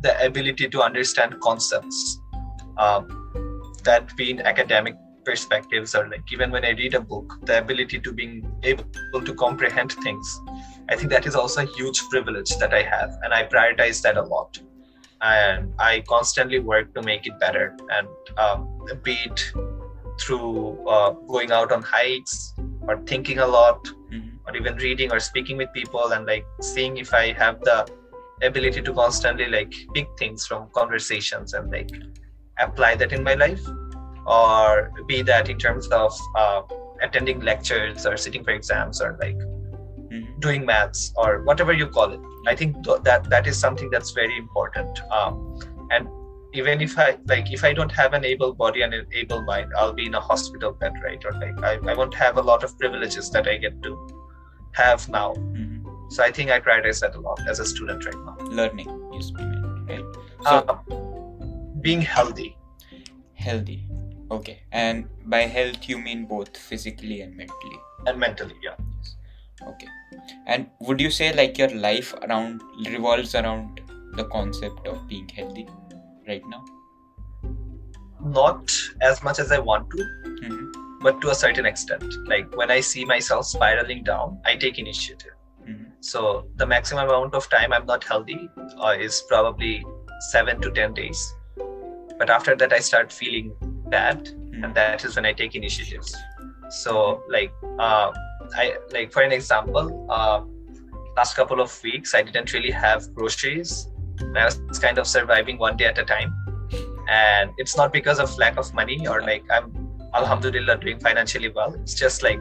the 0.03 0.25
ability 0.25 0.69
to 0.69 0.83
understand 0.83 1.41
concepts 1.41 2.21
um, 2.79 3.73
that 3.85 4.15
being 4.17 4.41
academic 4.41 4.95
perspectives 5.25 5.95
or 5.95 6.09
like 6.09 6.23
even 6.33 6.51
when 6.51 6.65
I 6.65 6.71
read 6.71 6.95
a 6.95 7.01
book, 7.01 7.39
the 7.43 7.59
ability 7.59 7.99
to 8.01 8.13
being 8.13 8.51
able 8.63 9.23
to 9.23 9.35
comprehend 9.35 9.93
things. 9.93 10.41
I 10.89 10.97
think 10.97 11.11
that 11.11 11.27
is 11.27 11.35
also 11.35 11.63
a 11.63 11.67
huge 11.67 12.01
privilege 12.11 12.57
that 12.59 12.73
I 12.73 12.83
have, 12.83 13.17
and 13.25 13.35
I 13.35 13.45
prioritize 13.45 14.01
that 14.03 14.17
a 14.17 14.23
lot. 14.23 14.59
And 15.21 15.73
I 15.79 16.05
constantly 16.09 16.61
work 16.61 16.95
to 16.95 17.03
make 17.03 17.27
it 17.27 17.41
better, 17.41 17.77
and 17.91 18.09
um, 18.39 18.87
be 19.03 19.15
it 19.15 19.53
through 20.21 20.87
uh, 20.89 21.11
going 21.29 21.51
out 21.51 21.73
on 21.73 21.83
hikes 21.83 22.55
or 22.83 22.99
thinking 23.07 23.39
a 23.39 23.47
lot, 23.47 23.85
Mhm. 24.13 24.39
or 24.47 24.57
even 24.57 24.77
reading 24.77 25.13
or 25.13 25.19
speaking 25.19 25.57
with 25.57 25.73
people, 25.73 26.13
and 26.13 26.27
like 26.27 26.47
seeing 26.61 26.99
if 26.99 27.13
I 27.13 27.33
have 27.33 27.61
the 27.61 27.89
ability 28.43 28.83
to 28.83 28.93
constantly 28.93 29.47
like 29.47 29.75
pick 29.95 30.09
things 30.19 30.47
from 30.47 30.69
conversations 30.75 31.55
and 31.55 31.71
like 31.71 31.91
apply 32.59 32.95
that 32.97 33.13
in 33.13 33.23
my 33.23 33.35
life. 33.35 33.61
Or 34.27 34.91
be 35.07 35.23
that 35.23 35.49
in 35.49 35.57
terms 35.59 35.87
of 35.89 36.13
uh, 36.37 36.63
attending 37.01 37.41
lectures 37.41 38.05
or 38.07 38.17
sitting 38.17 38.43
for 38.43 38.51
exams 38.51 39.01
or 39.01 39.17
like 39.21 39.37
Mhm. 40.07 40.41
doing 40.41 40.65
maths 40.67 41.13
or 41.17 41.43
whatever 41.43 41.73
you 41.73 41.87
call 41.89 42.13
it. 42.13 42.21
I 42.47 42.55
think 42.55 42.85
th- 42.85 43.03
that 43.03 43.29
that 43.31 43.47
is 43.47 43.59
something 43.59 43.91
that's 43.91 44.11
very 44.13 44.37
important. 44.37 45.01
Um, 45.13 45.59
and 45.91 46.09
even 46.55 46.81
if 46.81 46.93
i 46.99 47.19
like 47.31 47.53
if 47.53 47.65
i 47.69 47.73
don't 47.79 47.93
have 47.93 48.13
an 48.15 48.25
able 48.25 48.53
body 48.55 48.83
and 48.83 48.95
an 48.95 49.07
able 49.13 49.43
mind 49.43 49.73
i'll 49.77 49.93
be 49.93 50.07
in 50.07 50.15
a 50.15 50.21
hospital 50.21 50.73
bed 50.73 50.93
right? 51.05 51.23
Or 51.25 51.33
like 51.33 51.59
i, 51.71 51.73
I 51.91 51.95
won't 51.95 52.15
have 52.15 52.39
a 52.39 52.43
lot 52.51 52.63
of 52.65 52.79
privileges 52.79 53.31
that 53.33 53.47
i 53.49 53.57
get 53.59 53.83
to 53.83 53.93
have 54.73 55.09
now. 55.09 55.35
Mhm. 55.35 55.76
So 56.11 56.23
i 56.23 56.31
think 56.31 56.51
i 56.51 56.59
prioritize 56.61 57.01
that 57.01 57.15
a 57.15 57.21
lot 57.21 57.41
as 57.49 57.61
a 57.61 57.65
student 57.65 58.05
right 58.05 58.19
now. 58.25 58.37
Learning 58.61 58.89
is 59.19 59.33
meant, 59.33 59.89
right? 59.89 60.05
So 60.45 60.51
uh, 60.69 60.79
being 61.81 62.01
healthy. 62.01 62.57
Healthy. 63.35 63.89
Okay. 64.31 64.61
And 64.73 65.09
by 65.27 65.43
health 65.43 65.89
you 65.89 65.99
mean 65.99 66.27
both 66.27 66.57
physically 66.57 67.21
and 67.21 67.37
mentally? 67.37 67.79
And 68.07 68.19
mentally 68.19 68.57
yeah. 68.63 68.75
Okay. 69.69 69.89
And 70.47 70.67
would 70.81 71.01
you 71.01 71.11
say 71.11 71.33
like 71.35 71.59
your 71.59 71.69
life 71.69 72.15
around 72.23 72.61
revolves 72.87 73.35
around 73.35 73.81
the 74.15 74.25
concept 74.25 74.87
of 74.87 75.07
being 75.09 75.29
healthy 75.29 75.69
right 76.27 76.43
now? 76.49 76.65
Not 78.21 78.71
as 79.01 79.23
much 79.23 79.39
as 79.39 79.53
i 79.53 79.59
want 79.59 79.89
to 79.91 80.09
Mhm. 80.43 80.73
but 81.03 81.21
to 81.23 81.31
a 81.31 81.35
certain 81.35 81.67
extent. 81.67 82.05
Like 82.35 82.57
when 82.57 82.71
i 82.71 82.81
see 82.81 83.05
myself 83.05 83.47
spiraling 83.47 84.03
down 84.13 84.39
i 84.45 84.57
take 84.67 84.79
initiative 84.79 85.36
Mhm. 85.69 85.87
so 86.01 86.21
the 86.57 86.67
maximum 86.67 87.09
amount 87.09 87.35
of 87.35 87.49
time 87.55 87.73
i'm 87.73 87.87
not 87.87 88.05
healthy 88.05 88.41
uh, 88.85 88.95
is 89.07 89.23
probably 89.29 89.85
7 90.31 90.61
to 90.61 90.71
10 90.71 90.95
days. 90.95 91.21
But 92.19 92.31
after 92.31 92.55
that 92.61 92.73
i 92.73 92.79
start 92.89 93.13
feeling 93.13 93.49
bad 93.95 94.29
Mhm. 94.29 94.65
and 94.65 94.75
that 94.75 95.05
is 95.09 95.17
when 95.17 95.27
i 95.31 95.33
take 95.41 95.55
initiatives. 95.61 96.15
So 96.83 96.93
like 97.37 97.53
uh, 97.79 98.07
i 98.63 98.65
like 98.97 99.13
for 99.17 99.23
an 99.23 99.33
example 99.39 99.91
uh, 100.19 100.39
last 101.19 101.37
couple 101.41 101.61
of 101.67 101.75
weeks 101.89 102.15
i 102.15 102.23
didn't 102.23 102.53
really 102.59 102.71
have 102.87 103.13
groceries. 103.19 103.75
I 104.43 104.45
was 104.69 104.79
kind 104.87 104.99
of 105.03 105.07
surviving 105.07 105.59
one 105.59 105.77
day 105.77 105.87
at 105.93 105.99
a 105.99 106.05
time. 106.05 106.31
And 107.17 107.51
it's 107.65 107.77
not 107.81 107.93
because 107.93 108.19
of 108.19 108.37
lack 108.43 108.57
of 108.63 108.73
money 108.81 108.99
or 109.07 109.17
like 109.31 109.45
i'm 109.57 109.67
alhamdulillah 110.21 110.77
doing 110.85 110.99
financially 111.09 111.51
well. 111.59 111.75
It's 111.83 111.95
just 111.95 112.23
like 112.23 112.41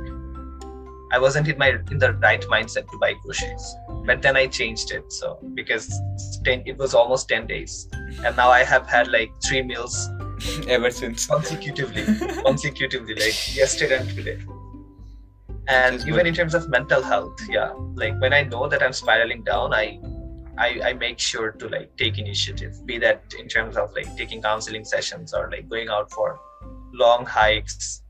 i 1.16 1.20
wasn't 1.26 1.48
in 1.54 1.58
my 1.58 1.70
in 1.92 1.98
the 2.06 2.12
right 2.26 2.42
mindset 2.54 2.90
to 2.92 2.98
buy 3.04 3.14
crochets. 3.22 3.76
but 4.06 4.22
then 4.22 4.36
i 4.42 4.46
changed 4.48 4.92
it 4.92 5.12
so 5.12 5.40
because 5.54 5.88
10, 6.44 6.64
it 6.66 6.78
was 6.78 6.94
almost 6.94 7.30
10 7.30 7.48
days 7.48 7.88
and 8.24 8.36
now 8.36 8.50
i 8.50 8.64
have 8.64 8.88
had 8.88 9.08
like 9.08 9.32
three 9.46 9.62
meals 9.62 10.10
ever 10.68 10.92
since 10.92 11.26
consecutively 11.26 12.06
consecutively 12.44 13.16
like 13.16 13.56
yesterday 13.56 14.00
and 14.00 14.10
today 14.10 14.40
and 15.68 16.02
even 16.02 16.14
good. 16.14 16.28
in 16.28 16.34
terms 16.34 16.54
of 16.54 16.70
mental 16.70 17.02
health 17.02 17.48
yeah 17.50 17.72
like 18.04 18.20
when 18.22 18.34
i 18.34 18.44
know 18.44 18.68
that 18.68 18.84
i'm 18.84 18.94
spiraling 18.94 19.44
down 19.44 19.74
i 19.74 19.88
I, 20.58 20.80
I 20.86 20.94
make 20.94 21.20
sure 21.20 21.52
to 21.52 21.68
like 21.68 21.96
take 21.98 22.18
initiative 22.18 22.86
be 22.86 22.98
that 23.00 23.34
in 23.38 23.48
terms 23.50 23.76
of 23.76 23.94
like 23.94 24.16
taking 24.16 24.42
counseling 24.42 24.86
sessions 24.86 25.34
or 25.34 25.50
like 25.52 25.68
going 25.70 25.90
out 25.90 26.12
for 26.12 26.40
long 26.94 27.26
hikes. 27.26 28.04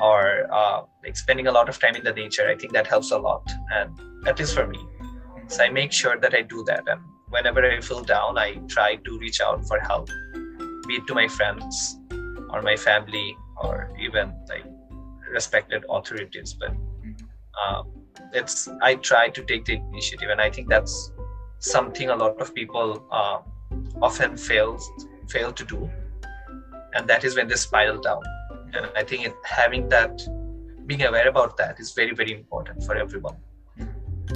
Or 0.00 0.46
uh, 0.52 0.82
like 1.04 1.16
spending 1.16 1.46
a 1.46 1.52
lot 1.52 1.68
of 1.68 1.78
time 1.78 1.94
in 1.94 2.04
the 2.04 2.12
nature 2.12 2.48
i 2.48 2.56
think 2.56 2.72
that 2.72 2.86
helps 2.86 3.10
a 3.10 3.18
lot. 3.18 3.50
And 3.74 4.38
least 4.38 4.54
for 4.54 4.66
me. 4.66 4.78
So 5.48 5.64
i 5.64 5.68
make 5.68 5.92
sure 5.92 6.18
that 6.18 6.34
i 6.34 6.42
do 6.42 6.64
that. 6.64 6.84
And 6.88 7.00
whenever 7.30 7.64
i 7.64 7.80
feel 7.80 8.02
down 8.02 8.38
i 8.38 8.54
try 8.68 8.96
to 8.96 9.18
reach 9.18 9.40
out 9.40 9.64
for 9.66 9.78
help. 9.80 10.08
Be 10.88 10.94
it 10.94 11.06
to 11.06 11.14
my 11.14 11.28
friends 11.28 11.98
or 12.50 12.62
my 12.62 12.76
family 12.76 13.36
or 13.56 13.90
even 14.00 14.34
like 14.48 14.64
respected 15.30 15.84
authorities. 15.88 16.54
But 16.58 16.74
uh, 17.62 17.82
it's 18.32 18.68
i 18.82 18.94
try 18.96 19.28
to 19.28 19.42
take 19.44 19.64
the 19.64 19.74
initiative. 19.74 20.30
And 20.30 20.40
i 20.40 20.50
think 20.50 20.68
that's 20.68 21.12
something 21.58 22.10
a 22.10 22.16
lot 22.16 22.40
of 22.40 22.54
people 22.54 23.06
uh, 23.10 23.38
often 24.00 24.36
fails 24.36 24.88
fail 25.28 25.52
to 25.52 25.64
do. 25.64 25.90
And 26.94 27.08
that 27.08 27.24
is 27.24 27.36
when 27.36 27.48
they 27.48 27.54
spiral 27.54 28.00
down 28.00 28.22
and 28.74 28.86
i 28.96 29.02
think 29.02 29.26
it, 29.26 29.34
having 29.44 29.88
that 29.88 30.22
being 30.86 31.02
aware 31.02 31.28
about 31.28 31.56
that 31.56 31.78
is 31.80 31.92
very 31.92 32.14
very 32.14 32.32
important 32.32 32.82
for 32.84 32.96
everyone 32.96 33.36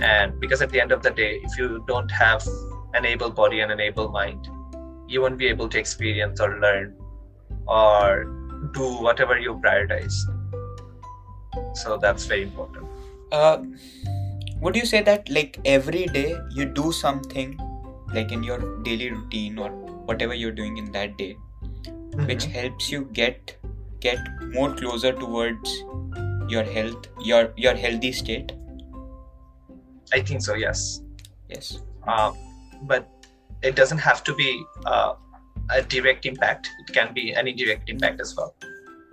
and 0.02 0.38
because 0.40 0.62
at 0.62 0.70
the 0.70 0.80
end 0.80 0.92
of 0.92 1.02
the 1.02 1.10
day 1.10 1.32
if 1.42 1.58
you 1.58 1.84
don't 1.88 2.10
have 2.10 2.46
an 2.94 3.04
able 3.06 3.30
body 3.30 3.60
and 3.60 3.70
an 3.72 3.80
able 3.80 4.08
mind, 4.08 4.48
you 5.06 5.20
won't 5.20 5.36
be 5.38 5.46
able 5.46 5.68
to 5.68 5.78
experience 5.78 6.40
or 6.40 6.58
learn 6.60 6.94
or 7.66 8.24
do 8.72 8.86
whatever 9.06 9.38
you 9.38 9.54
prioritize. 9.64 10.14
So 11.74 11.98
that's 11.98 12.24
very 12.26 12.42
important. 12.42 12.86
uh, 13.32 13.58
would 14.60 14.76
you 14.76 14.86
say 14.86 15.02
that 15.02 15.28
like 15.28 15.58
every 15.64 16.06
day 16.06 16.36
you 16.50 16.64
do 16.64 16.90
something 16.92 17.58
like 18.14 18.32
in 18.32 18.42
your 18.42 18.58
daily 18.82 19.10
routine 19.10 19.58
or 19.58 19.68
whatever 20.10 20.34
you're 20.34 20.56
doing 20.62 20.78
in 20.78 20.90
that 20.92 21.16
day 21.18 21.36
which 22.30 22.46
Mhm. 22.46 22.52
helps 22.60 22.90
you 22.90 23.02
get 23.20 23.56
get 24.00 24.18
more 24.52 24.72
closer 24.74 25.12
towards 25.12 25.70
your 26.48 26.62
health 26.64 27.08
your 27.20 27.52
your 27.56 27.74
healthy 27.74 28.12
state 28.12 28.52
I 30.12 30.20
think 30.20 30.40
so, 30.42 30.54
yes. 30.54 31.02
yes 31.48 31.82
Um, 32.06 32.36
but 32.82 33.08
it 33.62 33.74
doesn't 33.74 33.98
have 33.98 34.22
to 34.24 34.34
be 34.34 34.62
uh, 34.84 35.14
a 35.70 35.82
direct 35.82 36.26
impact. 36.26 36.68
It 36.86 36.92
can 36.92 37.12
be 37.12 37.32
an 37.32 37.48
indirect 37.48 37.88
impact 37.90 38.20
as 38.20 38.36
well. 38.36 38.54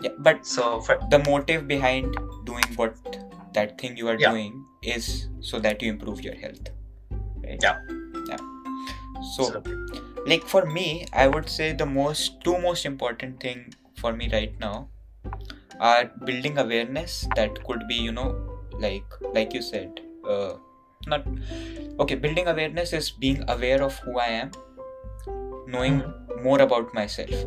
yeah 0.05 0.11
but 0.27 0.45
So 0.45 0.81
for 0.86 0.95
the 1.11 1.19
motive 1.25 1.67
behind 1.67 2.15
doing 2.51 2.69
what 2.81 3.17
that 3.57 3.77
thing 3.81 3.97
you 3.97 4.07
are 4.13 4.17
Yeah. 4.19 4.31
doing 4.31 4.63
is 4.95 5.09
so 5.49 5.59
that 5.65 5.81
you 5.81 5.91
improve 5.95 6.21
your 6.27 6.36
health 6.36 6.69
right 7.43 7.65
Yeah. 7.67 7.77
yeah 8.29 8.41
so 9.36 9.43
so- 9.51 9.61
like 10.31 10.43
for 10.53 10.61
me 10.77 10.86
i 11.23 11.27
would 11.36 11.49
say 11.55 11.67
the 11.84 11.86
most 11.93 12.41
two 12.47 12.55
most 12.65 12.86
important 12.89 13.39
thing 13.45 13.61
for 14.03 14.13
me 14.21 14.29
right 14.33 14.59
now 14.65 14.75
are 15.79 16.05
building 16.29 16.57
awareness 16.65 17.27
that 17.35 17.63
could 17.65 17.87
be 17.87 17.95
you 18.07 18.11
know 18.19 18.29
like 18.85 19.17
like 19.37 19.53
you 19.53 19.61
said 19.61 20.01
uh 20.35 20.53
not 21.13 21.25
okay 21.99 22.15
building 22.15 22.47
awareness 22.47 22.93
is 22.99 23.09
being 23.25 23.43
aware 23.55 23.81
of 23.87 23.97
who 24.05 24.19
i 24.19 24.27
am 24.27 24.51
knowing 25.75 25.97
more 26.47 26.61
about 26.61 26.93
myself 26.99 27.45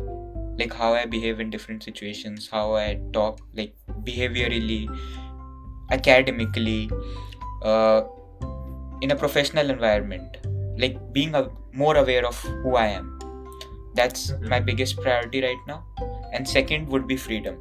like 0.59 0.73
how 0.81 0.93
i 0.93 1.05
behave 1.05 1.39
in 1.39 1.49
different 1.55 1.83
situations 1.83 2.49
how 2.51 2.65
i 2.75 2.99
talk 3.13 3.39
like 3.53 3.73
behaviorally 4.03 4.81
academically 5.91 6.89
uh, 7.63 8.01
in 9.01 9.11
a 9.11 9.15
professional 9.15 9.69
environment 9.69 10.37
like 10.77 10.97
being 11.13 11.33
a, 11.35 11.49
more 11.73 11.95
aware 11.97 12.25
of 12.25 12.37
who 12.63 12.75
i 12.75 12.87
am. 12.87 13.13
That's 13.95 14.31
my 14.41 14.59
biggest 14.59 15.01
priority 15.01 15.41
right 15.41 15.61
now 15.67 15.85
and 16.33 16.47
second 16.47 16.87
would 16.87 17.07
be 17.07 17.17
freedom 17.17 17.57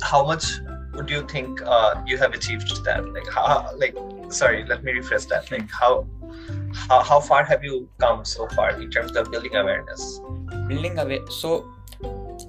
how 0.00 0.24
much 0.24 0.60
would 0.94 1.10
you 1.10 1.22
think 1.28 1.60
uh, 1.62 2.02
you 2.06 2.16
have 2.18 2.32
achieved 2.32 2.84
that? 2.84 3.04
Like 3.12 3.28
how? 3.28 3.68
Like 3.76 3.96
sorry, 4.30 4.64
let 4.64 4.84
me 4.84 4.92
rephrase 4.92 5.28
that. 5.28 5.50
Like 5.50 5.68
how? 5.70 6.06
How, 6.72 7.02
how 7.02 7.20
far 7.20 7.44
have 7.44 7.64
you 7.64 7.90
come 7.98 8.24
so 8.24 8.46
far 8.48 8.80
in 8.80 8.90
terms 8.90 9.16
of 9.16 9.30
building 9.30 9.56
awareness? 9.56 10.20
building 10.68 10.98
aware 10.98 11.26
so 11.30 11.50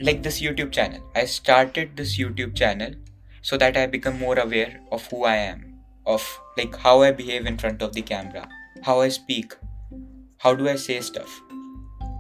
like 0.07 0.21
this 0.23 0.39
youtube 0.45 0.71
channel 0.71 1.01
i 1.15 1.23
started 1.25 1.95
this 1.95 2.17
youtube 2.19 2.55
channel 2.55 2.93
so 3.41 3.57
that 3.57 3.77
i 3.77 3.85
become 3.85 4.19
more 4.19 4.37
aware 4.39 4.79
of 4.91 5.05
who 5.07 5.23
i 5.23 5.35
am 5.35 5.61
of 6.05 6.25
like 6.57 6.75
how 6.75 7.01
i 7.01 7.11
behave 7.11 7.45
in 7.45 7.57
front 7.57 7.81
of 7.81 7.93
the 7.93 8.01
camera 8.01 8.47
how 8.83 8.99
i 9.01 9.07
speak 9.07 9.55
how 10.37 10.53
do 10.53 10.67
i 10.69 10.75
say 10.75 10.99
stuff 10.99 11.41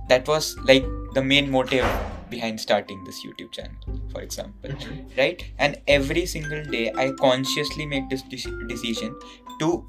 that 0.09 0.27
was 0.27 0.57
like 0.63 0.85
the 1.13 1.23
main 1.23 1.49
motive 1.49 1.85
behind 2.29 2.59
starting 2.59 3.03
this 3.03 3.23
youtube 3.25 3.51
channel 3.51 3.75
for 4.11 4.21
example 4.21 4.71
right? 5.17 5.43
And 5.57 5.81
every 5.87 6.25
single 6.25 6.63
day 6.63 6.91
i 6.95 7.11
consciously 7.19 7.85
make 7.85 8.09
this 8.09 8.23
dec- 8.23 8.67
decision 8.67 9.15
to 9.59 9.85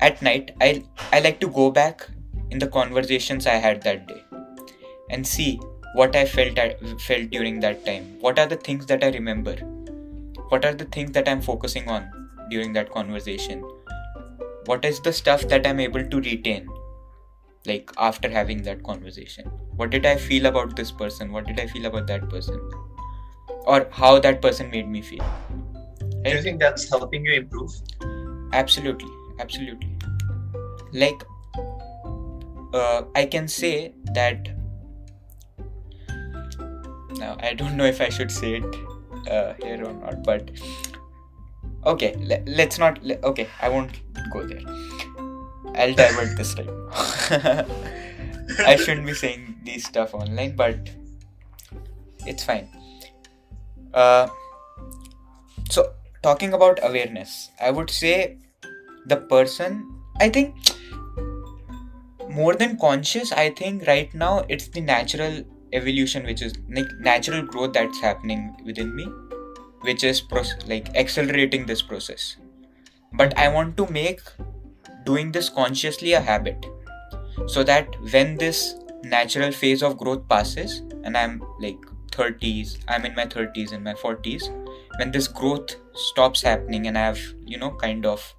at 0.00 0.22
night 0.22 0.52
i 0.60 0.82
i 1.12 1.20
like 1.20 1.40
to 1.40 1.48
go 1.48 1.70
back 1.70 2.08
in 2.50 2.58
the 2.58 2.66
conversations 2.66 3.46
i 3.46 3.56
had 3.66 3.82
that 3.82 4.06
day 4.06 4.22
and 5.10 5.26
see 5.26 5.60
what 5.92 6.14
i 6.16 6.24
felt 6.24 6.58
I 6.58 6.76
felt 6.98 7.30
during 7.30 7.60
that 7.60 7.84
time. 7.84 8.16
What 8.20 8.38
are 8.38 8.46
the 8.46 8.56
things 8.56 8.86
that 8.86 9.02
i 9.02 9.08
remember? 9.08 9.56
What 10.48 10.64
are 10.64 10.74
the 10.74 10.84
things 10.84 11.12
that 11.12 11.28
i'm 11.28 11.40
focusing 11.40 11.88
on 11.88 12.08
during 12.50 12.72
that 12.74 12.90
conversation? 12.90 13.64
What 14.66 14.84
is 14.84 15.00
the 15.00 15.12
stuff 15.12 15.48
that 15.48 15.66
i'm 15.66 15.80
able 15.80 16.04
to 16.04 16.20
retain 16.20 16.68
like 17.66 17.90
after 17.98 18.28
having 18.28 18.62
that 18.62 18.82
conversation. 18.82 19.50
What 19.76 19.90
did 19.90 20.06
i 20.06 20.16
feel 20.16 20.46
about 20.46 20.76
this 20.76 20.90
person? 20.90 21.32
What 21.32 21.46
did 21.46 21.60
i 21.60 21.66
feel 21.66 21.86
about 21.86 22.06
that 22.06 22.28
person? 22.28 22.60
Or 23.66 23.86
how 23.90 24.18
that 24.18 24.40
person 24.42 24.70
made 24.70 24.88
me 24.88 25.02
feel. 25.02 25.24
Do 26.24 26.30
you 26.30 26.42
think 26.42 26.60
that's 26.60 26.88
helping 26.88 27.24
you 27.24 27.34
improve? 27.34 27.70
absolutely. 28.52 29.10
Absolutely. 29.38 29.96
Like 30.92 31.22
uh, 32.74 33.02
i 33.14 33.24
can 33.24 33.48
say 33.48 33.92
that 34.14 34.48
now 37.18 37.36
i 37.40 37.52
don't 37.52 37.76
know 37.76 37.84
if 37.84 38.00
i 38.00 38.08
should 38.08 38.30
say 38.30 38.54
it 38.56 38.76
uh, 39.28 39.54
here 39.62 39.84
or 39.84 39.92
not 39.92 40.22
but 40.24 40.50
okay 41.86 42.14
le- 42.18 42.42
let's 42.46 42.78
not 42.78 42.98
okay 43.24 43.48
i 43.60 43.68
won't 43.68 44.00
go 44.32 44.46
there 44.46 44.60
i'll 45.76 45.94
divert 45.94 46.36
this 46.36 46.54
time. 46.54 46.68
I 48.66 48.76
shouldn't 48.76 49.06
be 49.06 49.14
saying 49.14 49.60
these 49.64 49.86
stuff 49.86 50.14
online 50.14 50.56
but 50.56 50.90
it's 52.26 52.44
fine. 52.44 52.68
Uh, 53.94 54.28
so 55.70 55.92
talking 56.22 56.52
about 56.52 56.78
awareness 56.82 57.50
i 57.60 57.70
would 57.70 57.90
say 57.90 58.36
the 59.06 59.16
person 59.16 59.76
i 60.20 60.28
think 60.28 60.54
more 62.28 62.54
than 62.54 62.76
conscious 62.78 63.32
i 63.32 63.48
think 63.50 63.86
right 63.86 64.12
now 64.14 64.44
it's 64.48 64.68
the 64.68 64.80
natural 64.80 65.42
evolution 65.72 66.24
which 66.24 66.42
is 66.42 66.52
like 66.70 66.86
natural 67.00 67.42
growth 67.42 67.72
that's 67.72 68.00
happening 68.00 68.54
within 68.64 68.94
me 68.94 69.06
which 69.82 70.04
is 70.04 70.22
like 70.66 70.94
accelerating 70.94 71.64
this 71.64 71.80
process. 71.80 72.36
But 73.14 73.36
i 73.38 73.48
want 73.48 73.76
to 73.78 73.86
make 73.86 74.20
doing 75.04 75.32
this 75.32 75.48
consciously 75.48 76.12
a 76.12 76.20
habit 76.20 76.66
so 77.46 77.62
that 77.64 77.96
when 78.12 78.36
this 78.36 78.74
natural 79.02 79.50
phase 79.50 79.82
of 79.82 79.96
growth 79.96 80.26
passes 80.28 80.80
and 81.04 81.16
i'm 81.16 81.42
like 81.60 81.78
30s 82.10 82.78
i'm 82.88 83.04
in 83.06 83.14
my 83.14 83.24
30s 83.24 83.72
and 83.72 83.82
my 83.84 83.94
40s 83.94 84.48
when 84.98 85.10
this 85.10 85.26
growth 85.28 85.76
stops 85.94 86.42
happening 86.42 86.86
and 86.86 86.98
i 86.98 87.00
have 87.02 87.20
you 87.46 87.56
know 87.58 87.70
kind 87.70 88.04
of 88.04 88.34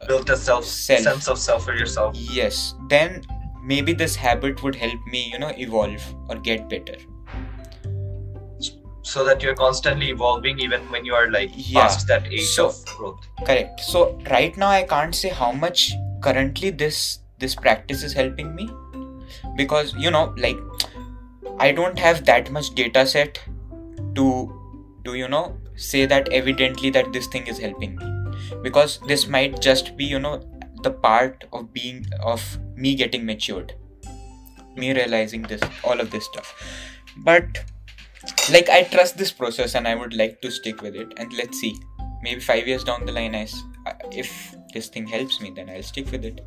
uh, 0.00 0.06
built 0.06 0.28
a 0.30 0.36
self, 0.36 0.64
Self. 0.64 1.00
sense 1.00 1.28
of 1.28 1.38
self 1.38 1.64
for 1.64 1.74
yourself. 1.74 2.14
yes 2.16 2.74
then 2.88 3.22
maybe 3.62 3.92
this 3.92 4.16
habit 4.16 4.62
would 4.62 4.74
help 4.74 5.06
me 5.06 5.30
you 5.30 5.38
know 5.38 5.52
evolve 5.56 6.02
or 6.28 6.36
get 6.36 6.68
better 6.68 6.96
so 9.12 9.24
that 9.28 9.42
you're 9.42 9.54
constantly 9.60 10.10
evolving 10.10 10.58
even 10.66 10.82
when 10.94 11.04
you 11.10 11.14
are 11.20 11.30
like 11.36 11.50
Yeah. 11.54 11.80
past 11.80 12.06
that 12.12 12.26
age 12.32 12.46
So- 12.56 12.68
of 12.68 12.84
growth. 12.96 13.26
correct. 13.48 13.80
So 13.92 14.02
right 14.34 14.56
now 14.64 14.68
i 14.78 14.82
can't 14.94 15.14
say 15.22 15.30
how 15.40 15.50
much 15.64 15.84
currently 16.28 16.70
this 16.84 17.00
this 17.44 17.54
practice 17.66 18.02
is 18.10 18.12
helping 18.22 18.54
me 18.60 18.68
because 19.56 19.94
you 20.04 20.10
know 20.16 20.24
like 20.36 20.58
i 21.66 21.70
don't 21.80 21.98
have 21.98 22.24
that 22.30 22.50
much 22.56 22.70
data 22.80 23.04
set 23.12 23.40
to 24.18 24.26
to 25.04 25.14
you 25.20 25.28
know 25.34 25.42
say 25.88 26.04
that 26.12 26.28
evidently 26.40 26.90
that 26.98 27.12
this 27.18 27.26
thing 27.34 27.46
is 27.54 27.58
helping 27.66 27.96
me 28.00 28.08
because 28.68 28.98
this 29.12 29.26
might 29.36 29.60
just 29.68 29.96
be 30.00 30.04
you 30.14 30.18
know 30.26 30.34
the 30.82 30.90
part 31.06 31.44
of 31.52 31.72
being 31.72 32.04
of 32.34 32.46
me 32.86 32.94
getting 33.02 33.24
matured 33.30 33.74
me 34.76 34.92
realizing 34.98 35.42
this 35.42 35.60
all 35.84 36.00
of 36.00 36.10
this 36.10 36.24
stuff. 36.26 36.54
But 37.28 37.58
like 38.50 38.68
i 38.68 38.82
trust 38.82 39.16
this 39.16 39.32
process 39.32 39.74
and 39.74 39.88
i 39.88 39.94
would 39.94 40.14
like 40.14 40.40
to 40.40 40.50
stick 40.50 40.82
with 40.82 40.94
it 40.94 41.12
and 41.16 41.32
let's 41.32 41.58
see. 41.60 41.74
Maybe 42.22 42.40
5 42.40 42.66
years 42.68 42.84
down 42.84 43.06
the 43.06 43.12
line 43.12 43.34
I, 43.34 43.46
if 44.12 44.54
this 44.74 44.88
thing 44.88 45.06
helps 45.06 45.40
me 45.40 45.52
then 45.56 45.70
i'll 45.70 45.82
stick 45.82 46.10
with 46.10 46.24
it. 46.24 46.40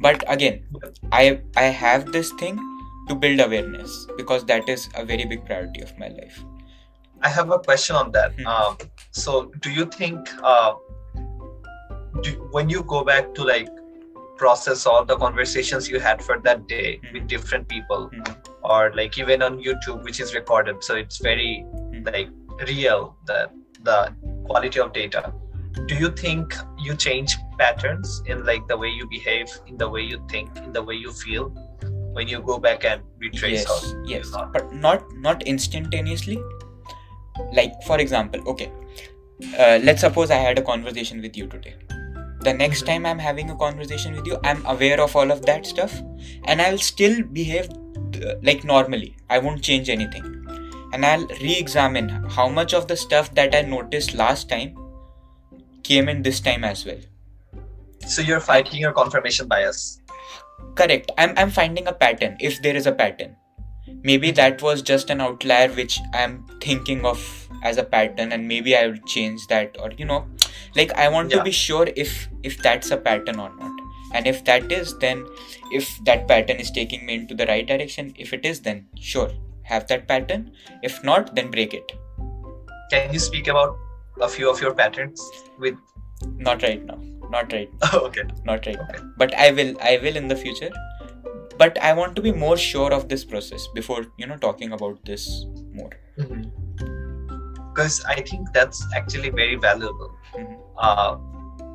But 0.00 0.24
again 0.28 0.64
i 1.12 1.40
i 1.56 1.64
have 1.82 2.10
this 2.12 2.32
thing 2.32 2.58
to 3.08 3.14
build 3.14 3.40
awareness 3.40 4.06
because 4.16 4.44
that 4.46 4.68
is 4.68 4.88
a 4.96 5.04
very 5.04 5.24
big 5.24 5.44
priority 5.44 5.82
of 5.82 5.96
my 5.98 6.08
life. 6.08 6.42
I 7.22 7.28
have 7.28 7.50
a 7.50 7.58
question 7.58 7.96
on 7.96 8.10
that. 8.12 8.32
Hmm. 8.38 8.46
um, 8.46 8.78
so 9.12 9.52
do 9.60 9.70
you 9.70 9.86
think 9.86 10.28
uh, 10.42 10.74
do, 12.22 12.48
when 12.50 12.68
you 12.68 12.82
go 12.82 13.04
back 13.04 13.34
to 13.34 13.44
like 13.44 13.68
process 14.38 14.86
all 14.86 15.04
the 15.04 15.16
conversations 15.16 15.88
you 15.88 16.00
had 16.00 16.22
for 16.22 16.38
that 16.48 16.66
day 16.68 16.88
Hmm. 17.02 17.12
with 17.14 17.26
different 17.34 17.68
people 17.68 18.10
Mhm. 18.12 18.36
or 18.74 18.80
like 19.00 19.18
even 19.24 19.42
on 19.48 19.58
youtube 19.68 20.02
which 20.08 20.20
is 20.26 20.34
recorded 20.34 20.82
so 20.88 20.96
it's 21.04 21.18
very 21.30 21.52
Hmm. 21.70 22.02
like 22.14 22.28
real 22.72 23.00
the 23.32 23.38
the 23.88 23.98
quality 24.50 24.80
of 24.84 24.92
data 24.92 25.22
do 25.92 25.94
you 26.02 26.08
think 26.22 26.54
you 26.88 26.94
change 27.04 27.36
patterns 27.58 28.12
in 28.34 28.44
like 28.50 28.66
the 28.72 28.76
way 28.82 28.90
you 28.98 29.06
behave 29.14 29.54
in 29.72 29.76
the 29.84 29.88
way 29.96 30.02
you 30.12 30.18
think 30.34 30.60
in 30.64 30.72
the 30.78 30.82
way 30.90 30.94
you 31.04 31.12
feel 31.22 31.48
when 32.18 32.28
you 32.32 32.40
go 32.50 32.58
back 32.66 32.84
and 32.90 33.02
retrace 33.24 33.64
yes 33.64 33.94
yes 34.12 34.30
thought? 34.34 34.52
but 34.58 34.72
not 34.86 35.02
not 35.28 35.42
instantaneously 35.54 36.38
like 37.60 37.72
for 37.86 37.98
example 38.04 38.40
okay 38.54 38.70
uh, 39.58 39.78
let's 39.82 40.00
suppose 40.00 40.30
i 40.30 40.40
had 40.46 40.58
a 40.58 40.62
conversation 40.62 41.20
with 41.20 41.36
you 41.36 41.46
today 41.54 41.74
the 42.44 42.52
next 42.52 42.86
time 42.86 43.06
i'm 43.06 43.18
having 43.18 43.50
a 43.50 43.56
conversation 43.56 44.14
with 44.14 44.26
you 44.26 44.38
i'm 44.44 44.64
aware 44.66 45.00
of 45.00 45.16
all 45.16 45.30
of 45.30 45.42
that 45.46 45.66
stuff 45.66 46.02
and 46.44 46.62
i'll 46.62 46.78
still 46.78 47.22
behave 47.22 47.68
uh, 48.22 48.34
like 48.42 48.64
normally. 48.64 49.16
I 49.30 49.38
won't 49.38 49.62
change 49.62 49.88
anything. 49.88 50.24
And 50.92 51.04
i'll 51.04 51.26
re-examine 51.42 52.08
how 52.30 52.48
much 52.48 52.72
of 52.72 52.86
the 52.86 52.96
stuff 52.96 53.34
that 53.34 53.54
i 53.54 53.62
noticed 53.62 54.14
last 54.14 54.48
time 54.48 54.76
came 55.82 56.08
in 56.08 56.22
this 56.22 56.40
time 56.40 56.64
as 56.64 56.84
well. 56.86 57.00
So 58.06 58.22
you're 58.22 58.40
fighting 58.40 58.80
your 58.80 58.92
confirmation 58.92 59.48
bias. 59.48 60.00
correct. 60.78 61.10
I'm 61.18 61.32
i'm 61.42 61.50
finding 61.50 61.88
a 61.88 61.92
pattern 61.92 62.36
if 62.40 62.60
there 62.62 62.76
is 62.76 62.86
a 62.86 62.92
pattern 62.92 63.36
maybe 64.04 64.30
that 64.30 64.62
was 64.62 64.82
just 64.82 65.10
an 65.10 65.20
outlier 65.20 65.68
which 65.80 65.98
i'm 66.14 66.44
thinking 66.60 67.04
of 67.04 67.22
as 67.62 67.78
a 67.78 67.84
pattern 67.84 68.32
and 68.32 68.46
maybe 68.48 68.76
i 68.76 68.86
will 68.86 68.98
change 69.14 69.46
that 69.52 69.76
or 69.80 69.90
you 69.98 70.04
know 70.04 70.26
like 70.76 70.92
i 71.04 71.08
want 71.08 71.30
to 71.30 71.42
be 71.42 71.50
sure 71.50 71.86
if 71.96 72.28
if 72.42 72.58
that's 72.62 72.90
a 72.90 72.96
pattern 72.96 73.40
or 73.40 73.50
not. 73.60 73.80
And 74.18 74.28
if 74.30 74.44
that 74.48 74.70
is 74.70 74.90
then 74.98 75.26
if 75.72 75.88
that 76.08 76.28
pattern 76.28 76.58
is 76.64 76.70
taking 76.70 77.04
me 77.06 77.14
into 77.14 77.34
the 77.34 77.46
right 77.46 77.66
direction 77.66 78.12
if 78.16 78.32
it 78.36 78.44
is 78.50 78.60
then 78.60 78.86
sure 79.00 79.30
have 79.62 79.88
that 79.88 80.06
pattern. 80.06 80.52
If 80.84 81.02
not 81.02 81.34
then 81.34 81.50
break 81.50 81.74
it. 81.74 81.90
Can 82.92 83.12
you 83.12 83.18
speak 83.18 83.48
about 83.48 83.76
a 84.20 84.28
few 84.28 84.48
of 84.50 84.60
your 84.60 84.72
patterns 84.72 85.20
with? 85.58 85.74
Not 86.36 86.62
right 86.62 86.84
now. 86.84 86.98
Not 87.30 87.52
right 87.52 87.68
okay. 87.94 88.22
not 88.44 88.66
right 88.66 88.78
Okay. 88.84 88.98
now 88.98 89.10
but 89.24 89.34
i 89.34 89.50
will 89.50 89.74
i 89.90 89.96
will 90.04 90.16
in 90.22 90.28
the 90.28 90.36
future 90.36 90.70
but 91.58 91.78
i 91.88 91.92
want 91.92 92.14
to 92.16 92.22
be 92.22 92.32
more 92.32 92.56
sure 92.56 92.92
of 92.92 93.08
this 93.08 93.24
process 93.24 93.66
before 93.74 94.00
you 94.18 94.26
know 94.26 94.36
talking 94.48 94.72
about 94.72 95.04
this 95.12 95.28
more 95.72 95.90
Because 97.74 97.94
I 98.10 98.14
think 98.26 98.50
that's 98.56 98.80
actually 98.98 99.30
very 99.30 99.56
valuable. 99.62 100.10
Mhm. 100.40 100.58
Uh, 100.88 101.16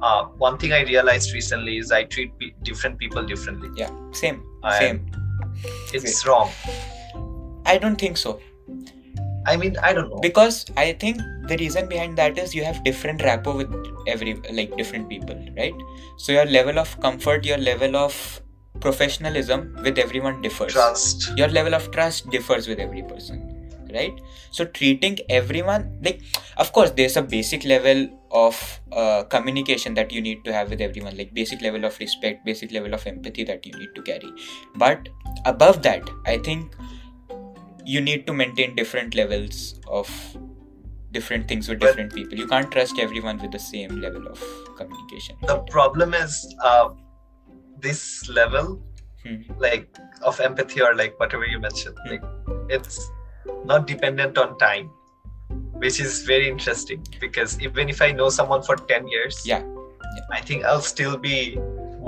uh, 0.09 0.21
one 0.43 0.57
thing 0.61 0.73
I 0.75 0.83
realized 0.89 1.33
recently 1.37 1.73
is 1.77 1.91
I 1.97 2.03
treat 2.13 2.37
pe- 2.43 2.51
different 2.69 2.97
people 3.01 3.25
differently. 3.31 3.71
yeah 3.81 3.89
same 4.21 4.37
I- 4.63 4.77
same 4.83 5.01
It's 5.99 6.21
wrong. 6.29 6.53
i 7.73 7.77
don't 7.85 7.99
think 8.05 8.17
so 8.25 8.31
I 9.51 9.55
mean, 9.61 9.75
I 9.87 9.91
don't 9.97 10.09
know. 10.13 10.19
because 10.23 10.57
i 10.83 10.85
think 11.03 11.19
the 11.51 11.57
reason 11.61 11.87
behind 11.91 12.17
that 12.21 12.39
is 12.43 12.53
you 12.59 12.63
have 12.69 12.79
different 12.87 13.21
rapport 13.27 13.53
with 13.61 13.75
every 14.13 14.33
like 14.59 14.75
different 14.81 15.09
people 15.13 15.37
right 15.59 15.83
so 16.25 16.31
your 16.37 16.45
level 16.57 16.79
of 16.83 16.91
comfort 17.05 17.45
your 17.51 17.57
level 17.67 17.95
of 18.01 18.17
professionalism 18.79 19.75
with 19.83 19.97
everyone 19.97 20.41
differs. 20.41 20.73
Trust. 20.73 21.31
your 21.37 21.47
level 21.47 21.73
of 21.75 21.91
trust 21.91 22.29
differs 22.29 22.67
with 22.67 22.79
every 22.79 23.03
person 23.03 23.55
right? 23.91 24.19
So 24.51 24.65
treating 24.65 25.17
everyone 25.29 25.97
like 26.03 26.21
of 26.57 26.71
course 26.73 26.91
there's 26.91 27.17
a 27.17 27.23
basic 27.23 27.65
level 27.65 28.07
of 28.31 28.79
uh, 28.91 29.23
communication 29.23 29.95
that 29.95 30.11
you 30.11 30.21
need 30.21 30.43
to 30.45 30.53
have 30.53 30.69
with 30.69 30.81
everyone 30.81 31.17
like 31.17 31.33
basic 31.33 31.61
level 31.63 31.85
of 31.85 31.97
respect 31.99 32.45
basic 32.45 32.71
level 32.71 32.93
of 32.93 33.07
empathy 33.07 33.43
that 33.45 33.65
you 33.65 33.73
need 33.73 33.89
to 33.95 34.01
carry. 34.03 34.31
But 34.75 35.09
above 35.45 35.81
that 35.83 36.09
i 36.25 36.37
think 36.37 36.75
you 37.85 38.01
need 38.01 38.27
to 38.27 38.33
maintain 38.33 38.75
different 38.75 39.15
levels 39.15 39.79
of 39.87 40.09
different 41.11 41.47
things 41.47 41.67
with 41.67 41.79
But- 41.79 41.87
different 41.87 42.13
people. 42.13 42.37
You 42.37 42.47
can't 42.47 42.71
trust 42.71 42.99
everyone 42.99 43.39
with 43.39 43.51
the 43.51 43.59
same 43.59 43.99
level 44.01 44.27
of 44.27 44.39
communication. 44.77 45.37
The 45.47 45.59
problem 45.59 46.13
is 46.13 46.55
uh, 46.63 46.89
this 47.81 48.29
level, 48.29 48.81
Hmm. 49.23 49.41
like 49.59 49.97
of 50.23 50.39
empathy 50.39 50.81
or 50.81 50.95
like 50.95 51.19
whatever 51.19 51.45
you 51.45 51.59
mentioned, 51.59 51.97
Hmm. 52.05 52.11
like 52.11 52.23
it's 52.77 52.99
not 53.65 53.87
dependent 53.87 54.37
on 54.37 54.57
time, 54.57 54.89
which 55.83 55.99
is 55.99 56.23
very 56.29 56.47
interesting 56.49 57.03
because 57.19 57.59
even 57.61 57.89
if 57.89 58.01
I 58.01 58.11
know 58.11 58.29
someone 58.29 58.63
for 58.63 58.75
10 58.93 59.07
years, 59.07 59.41
Yeah. 59.45 59.63
I 60.31 60.41
think 60.41 60.65
I'll 60.65 60.81
still 60.81 61.17
be 61.17 61.35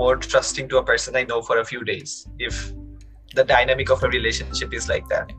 more 0.00 0.16
trusting 0.16 0.68
to 0.70 0.78
a 0.78 0.82
person 0.84 1.16
I 1.16 1.22
know 1.24 1.40
for 1.42 1.58
a 1.58 1.64
few 1.64 1.84
days 1.84 2.26
if 2.38 2.72
the 3.34 3.44
dynamic 3.44 3.90
of 3.90 4.02
a 4.02 4.08
relationship 4.08 4.74
is 4.74 4.88
like 4.88 5.06
that. 5.08 5.32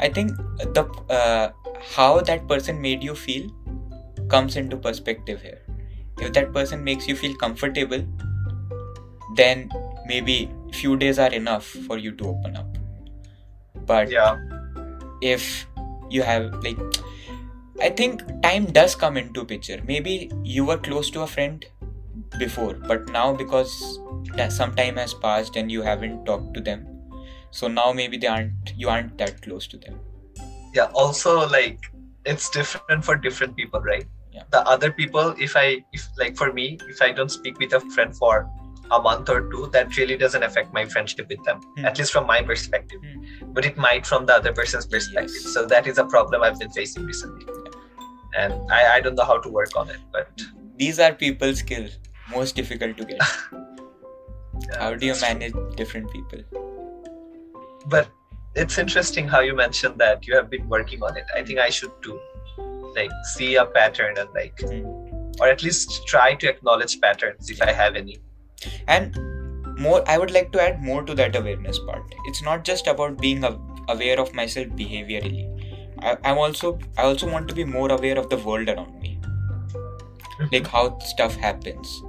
I 0.00 0.08
think 0.08 0.36
the 0.76 0.84
uh, 1.18 1.50
how 1.96 2.20
that 2.20 2.46
person 2.48 2.80
made 2.80 3.02
you 3.02 3.14
feel 3.14 3.48
comes 4.28 4.56
into 4.56 4.76
perspective 4.76 5.40
here. 5.42 5.60
If 6.20 6.32
that 6.34 6.52
person 6.52 6.84
makes 6.84 7.08
you 7.08 7.16
feel 7.16 7.34
comfortable, 7.36 8.04
then 9.36 9.70
maybe 10.06 10.50
few 10.72 10.96
days 10.96 11.18
are 11.18 11.32
enough 11.32 11.64
for 11.64 11.98
you 11.98 12.12
to 12.12 12.28
open 12.28 12.56
up. 12.56 12.78
But 13.86 14.10
Yeah, 14.10 14.38
if 15.20 15.66
you 16.10 16.22
have 16.22 16.62
like, 16.62 16.78
I 17.80 17.90
think 17.90 18.22
time 18.42 18.66
does 18.66 18.94
come 18.94 19.16
into 19.16 19.44
picture. 19.44 19.80
Maybe 19.86 20.30
you 20.42 20.64
were 20.64 20.78
close 20.78 21.10
to 21.10 21.22
a 21.22 21.26
friend 21.26 21.64
before, 22.38 22.74
but 22.74 23.08
now 23.10 23.32
because 23.32 23.98
some 24.48 24.74
time 24.74 24.96
has 24.96 25.14
passed 25.14 25.56
and 25.56 25.70
you 25.70 25.82
haven't 25.82 26.24
talked 26.24 26.54
to 26.54 26.60
them, 26.60 26.86
so 27.50 27.68
now 27.68 27.92
maybe 27.92 28.16
they 28.16 28.26
aren't 28.26 28.72
you 28.76 28.88
aren't 28.88 29.18
that 29.18 29.42
close 29.42 29.66
to 29.68 29.78
them. 29.78 30.00
yeah. 30.74 30.90
Also, 30.94 31.48
like 31.48 31.80
it's 32.24 32.50
different 32.50 33.04
for 33.04 33.16
different 33.16 33.56
people, 33.56 33.80
right? 33.80 34.06
Yeah. 34.32 34.44
The 34.50 34.66
other 34.66 34.90
people, 34.92 35.34
if 35.38 35.56
I, 35.56 35.84
if 35.92 36.08
like 36.18 36.36
for 36.36 36.52
me, 36.52 36.78
if 36.88 37.02
I 37.02 37.12
don't 37.12 37.30
speak 37.30 37.58
with 37.58 37.72
a 37.74 37.80
friend 37.80 38.16
for 38.16 38.48
a 38.92 39.00
month 39.00 39.28
or 39.34 39.40
two, 39.50 39.68
that 39.72 39.96
really 39.96 40.16
doesn't 40.16 40.42
affect 40.42 40.72
my 40.78 40.84
friendship 40.94 41.28
with 41.34 41.42
them, 41.44 41.60
Hmm. 41.76 41.86
at 41.86 41.98
least 41.98 42.12
from 42.12 42.26
my 42.26 42.42
perspective. 42.42 43.00
Hmm. 43.04 43.52
But 43.58 43.64
it 43.70 43.76
might 43.76 44.06
from 44.06 44.26
the 44.26 44.34
other 44.34 44.52
person's 44.52 44.86
perspective. 44.86 45.36
Yes. 45.44 45.54
So 45.54 45.66
that 45.74 45.86
is 45.86 45.98
a 45.98 46.04
problem 46.16 46.42
I've 46.42 46.58
been 46.58 46.70
facing 46.70 47.04
recently. 47.06 47.46
And 48.36 48.54
I, 48.70 48.80
I 48.96 49.00
don't 49.00 49.14
know 49.14 49.24
how 49.24 49.38
to 49.38 49.48
work 49.48 49.76
on 49.76 49.90
it, 49.90 49.98
but 50.12 50.42
these 50.76 50.98
are 50.98 51.12
people 51.12 51.54
skills 51.54 51.98
most 52.30 52.54
difficult 52.56 52.96
to 52.96 53.04
get 53.04 53.18
yeah, 53.18 54.78
how 54.80 54.94
do 54.94 55.06
you 55.06 55.12
that's 55.12 55.20
true. 55.26 55.38
manage 55.38 55.76
different 55.76 56.10
people 56.12 56.38
but 57.86 58.08
it's 58.54 58.78
interesting 58.78 59.28
how 59.28 59.40
you 59.40 59.54
mentioned 59.54 59.98
that 59.98 60.26
you 60.26 60.34
have 60.34 60.48
been 60.50 60.66
working 60.68 61.02
on 61.02 61.16
it 61.16 61.24
i 61.36 61.42
think 61.42 61.58
i 61.58 61.68
should 61.68 61.90
too 62.02 62.18
like 62.96 63.10
see 63.34 63.56
a 63.56 63.66
pattern 63.66 64.16
and 64.18 64.28
like 64.34 64.58
Hmm. 64.60 64.80
or 65.40 65.48
at 65.48 65.62
least 65.62 66.06
try 66.06 66.34
to 66.34 66.48
acknowledge 66.48 66.98
patterns 67.00 67.50
if 67.50 67.60
i 67.62 67.70
have 67.72 67.96
any 67.96 68.16
and 68.86 69.16
more 69.78 70.02
i 70.08 70.18
would 70.18 70.30
like 70.30 70.52
to 70.52 70.62
add 70.62 70.82
more 70.82 71.02
to 71.02 71.14
that 71.14 71.36
awareness 71.36 71.78
part. 71.78 72.02
It's 72.26 72.42
not 72.42 72.64
just 72.64 72.86
about 72.86 73.18
being 73.18 73.44
aware 73.88 74.20
of 74.20 74.34
myself 74.34 74.68
behaviorally. 74.68 75.48
I, 76.00 76.16
i'm 76.24 76.38
also 76.38 76.78
i 76.98 77.02
also 77.02 77.30
want 77.30 77.48
to 77.48 77.54
be 77.54 77.64
more 77.64 77.90
aware 77.92 78.18
of 78.18 78.28
the 78.28 78.36
world 78.36 78.68
around 78.68 79.00
me. 79.00 79.18
Like 80.52 80.66
how 80.66 80.98
stuff 80.98 81.36
happens. 81.36 82.02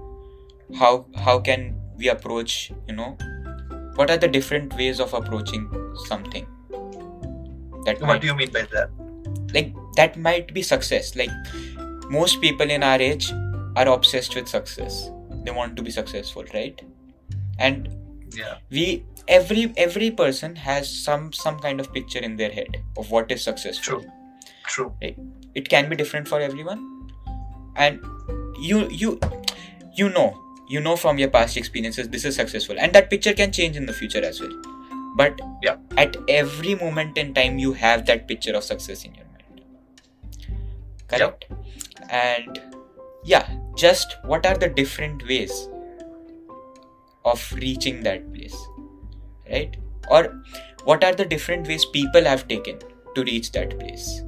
How 0.75 1.05
how 1.15 1.39
can 1.39 1.79
we 1.97 2.09
approach 2.09 2.71
you 2.87 2.95
know 2.95 3.17
what 3.95 4.09
are 4.09 4.17
the 4.17 4.27
different 4.27 4.75
ways 4.75 4.99
of 4.99 5.13
approaching 5.13 5.69
something? 6.05 6.47
That 7.85 7.99
what 7.99 8.07
might 8.07 8.21
do 8.21 8.27
you 8.27 8.35
mean 8.35 8.51
by 8.51 8.67
that? 8.73 8.89
Like 9.53 9.73
that 9.95 10.17
might 10.17 10.53
be 10.53 10.63
success. 10.63 11.15
Like 11.15 11.29
most 12.09 12.41
people 12.41 12.69
in 12.69 12.83
our 12.83 12.99
age 12.99 13.31
are 13.75 13.87
obsessed 13.87 14.35
with 14.35 14.47
success 14.47 15.09
they 15.43 15.51
want 15.51 15.75
to 15.77 15.83
be 15.83 15.91
successful 15.91 16.45
right? 16.53 16.81
And 17.59 17.89
yeah. 18.35 18.57
we 18.69 19.05
every 19.27 19.73
every 19.77 20.11
person 20.11 20.55
has 20.55 20.89
some 20.89 21.31
some 21.33 21.59
kind 21.59 21.79
of 21.79 21.93
picture 21.93 22.19
in 22.19 22.35
their 22.37 22.51
head 22.51 22.77
of 22.97 23.11
what 23.11 23.31
is 23.31 23.43
successful. 23.43 24.01
True. 24.01 24.11
true. 24.67 24.93
It 25.55 25.69
can 25.69 25.89
be 25.89 25.95
different 25.95 26.27
for 26.27 26.39
everyone. 26.39 27.09
And 27.75 27.99
you 28.59 28.87
you 28.89 29.19
you 29.95 30.09
know 30.09 30.39
you 30.67 30.79
know 30.79 30.95
from 30.95 31.17
your 31.19 31.29
past 31.29 31.57
experiences 31.57 32.09
this 32.09 32.25
is 32.25 32.35
successful. 32.35 32.75
And 32.79 32.93
that 32.93 33.09
picture 33.09 33.33
can 33.33 33.51
change 33.51 33.77
in 33.77 33.85
the 33.85 33.93
future 33.93 34.23
as 34.23 34.39
well. 34.41 34.61
But 35.15 35.39
Yeah. 35.61 35.77
at 35.97 36.15
every 36.27 36.75
moment 36.75 37.17
in 37.17 37.33
time 37.33 37.59
you 37.59 37.73
have 37.73 38.05
that 38.07 38.27
picture 38.27 38.55
of 38.55 38.63
success 38.63 39.05
in 39.05 39.13
your 39.13 39.25
mind. 39.25 39.61
Correct? 41.07 41.45
And 42.09 42.59
yeah 43.24 43.47
just 43.76 44.17
what 44.26 44.45
are 44.45 44.57
the 44.57 44.69
different 44.69 45.28
ways 45.28 45.67
of 47.26 47.53
reaching 47.53 48.03
that 48.03 48.32
place 48.34 48.55
right? 49.49 49.78
Or 50.09 50.41
what 50.84 51.03
are 51.03 51.13
the 51.13 51.26
different 51.26 51.67
ways 51.67 51.86
people 51.86 52.24
have 52.24 52.47
taken 52.47 52.80
to 53.15 53.24
reach 53.24 53.51
that 53.53 53.80
place? 53.80 54.21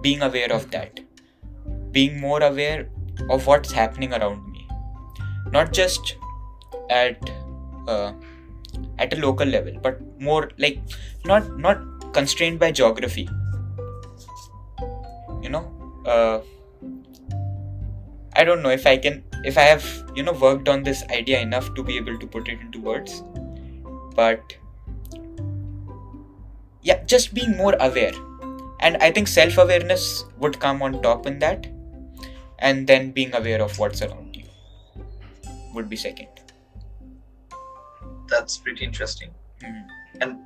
Being 0.00 0.22
aware 0.22 0.52
of 0.52 0.70
that. 0.70 1.00
Being 1.90 2.20
more 2.20 2.42
aware 2.42 2.88
of 3.30 3.46
what's 3.46 3.72
happening 3.72 4.12
around 4.12 4.50
me. 4.50 4.66
Not 5.50 5.72
just 5.72 6.16
at 6.90 7.30
uh, 7.86 8.12
at 8.98 9.12
a 9.12 9.16
local 9.16 9.46
level 9.46 9.78
but 9.82 10.00
more 10.20 10.50
like 10.58 10.78
not 11.24 11.58
not 11.58 11.78
constrained 12.12 12.58
by 12.58 12.72
geography. 12.72 13.28
You 15.42 15.50
know 15.50 15.64
uh, 16.06 16.40
i 18.36 18.44
don't 18.44 18.62
know 18.62 18.70
if 18.70 18.86
i 18.86 18.96
can 18.96 19.22
if 19.44 19.58
i 19.58 19.62
have 19.62 19.86
you 20.14 20.22
know 20.22 20.32
worked 20.32 20.68
on 20.68 20.82
this 20.82 21.02
idea 21.10 21.40
enough 21.40 21.72
to 21.74 21.82
be 21.82 21.96
able 21.96 22.18
to 22.18 22.26
put 22.26 22.48
it 22.48 22.60
into 22.60 22.80
words 22.80 23.22
but 24.16 24.56
yeah 26.82 27.02
just 27.04 27.34
being 27.34 27.56
more 27.56 27.74
aware 27.80 28.12
and 28.80 28.96
i 28.98 29.10
think 29.10 29.28
self 29.28 29.58
awareness 29.58 30.24
would 30.38 30.58
come 30.60 30.82
on 30.82 31.00
top 31.02 31.26
in 31.26 31.38
that 31.38 31.66
and 32.58 32.86
then 32.86 33.10
being 33.10 33.34
aware 33.34 33.62
of 33.62 33.78
what's 33.78 34.02
around 34.02 34.36
you 34.36 34.44
would 35.74 35.88
be 35.88 35.96
second. 35.96 36.28
That's 38.28 38.58
pretty 38.58 38.84
interesting. 38.84 39.30
Mhm. 39.62 39.88
And 40.20 40.38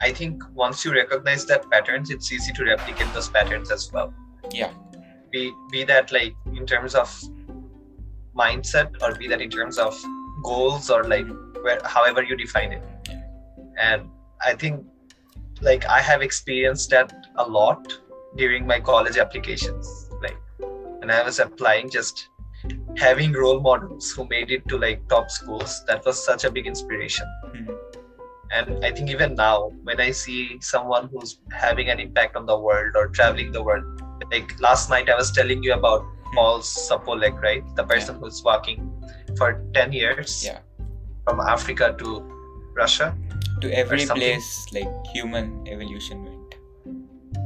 I 0.00 0.12
think 0.12 0.42
once 0.54 0.84
you 0.84 0.92
recognize 0.92 1.46
that 1.46 1.70
patterns, 1.70 2.10
it's 2.10 2.32
easy 2.32 2.52
to 2.52 2.64
replicate 2.64 3.12
those 3.14 3.28
patterns 3.28 3.70
as 3.70 3.90
well. 3.92 4.12
Yeah. 4.50 4.72
Be 5.32 5.52
be 5.70 5.84
that 5.84 6.12
like 6.12 6.34
in 6.54 6.66
terms 6.66 6.94
of 6.94 7.08
mindset 8.36 8.90
or 9.02 9.14
be 9.14 9.28
that 9.28 9.40
in 9.40 9.50
terms 9.50 9.78
of 9.78 9.96
goals 10.44 10.90
or 10.90 11.04
like 11.04 11.26
where 11.62 11.80
however 11.84 12.22
you 12.22 12.36
define 12.36 12.72
it. 12.72 12.82
And 13.80 14.08
I 14.44 14.54
think 14.54 14.84
like 15.60 15.86
I 15.86 16.00
have 16.00 16.22
experienced 16.22 16.90
that 16.90 17.12
a 17.36 17.48
lot 17.48 17.92
during 18.36 18.66
my 18.66 18.80
college 18.80 19.16
applications. 19.16 20.10
Like 20.20 20.36
when 20.98 21.10
I 21.10 21.22
was 21.22 21.38
applying, 21.38 21.90
just 21.90 22.28
having 22.96 23.32
role 23.32 23.60
models 23.60 24.10
who 24.12 24.26
made 24.28 24.50
it 24.50 24.68
to 24.68 24.78
like 24.78 25.08
top 25.08 25.30
schools, 25.30 25.82
that 25.86 26.04
was 26.04 26.24
such 26.24 26.44
a 26.44 26.50
big 26.50 26.66
inspiration 26.66 27.26
Mhm. 27.54 27.78
and 28.56 28.84
i 28.86 28.90
think 28.96 29.10
even 29.12 29.34
now 29.40 29.56
when 29.88 30.00
i 30.04 30.10
see 30.16 30.38
someone 30.70 31.08
who's 31.12 31.30
having 31.60 31.88
an 31.94 32.00
impact 32.04 32.36
on 32.40 32.46
the 32.50 32.56
world 32.66 32.98
or 33.00 33.04
traveling 33.18 33.50
the 33.56 33.62
world 33.68 34.01
like 34.30 34.58
last 34.60 34.90
night 34.90 35.08
i 35.10 35.14
was 35.14 35.30
telling 35.32 35.62
you 35.62 35.72
about 35.74 36.04
paul 36.34 36.60
salopek 36.60 37.40
right 37.42 37.64
the 37.76 37.84
person 37.84 38.16
who's 38.20 38.42
walking 38.42 38.90
for 39.36 39.64
10 39.74 39.92
years 39.92 40.44
Yeah. 40.44 40.58
from 41.24 41.40
africa 41.40 41.94
to 41.98 42.22
russia 42.74 43.14
To 43.62 43.70
every 43.80 44.04
place 44.06 44.46
like 44.72 44.90
human 45.14 45.50
evolution 45.68 46.24
went. 46.24 46.54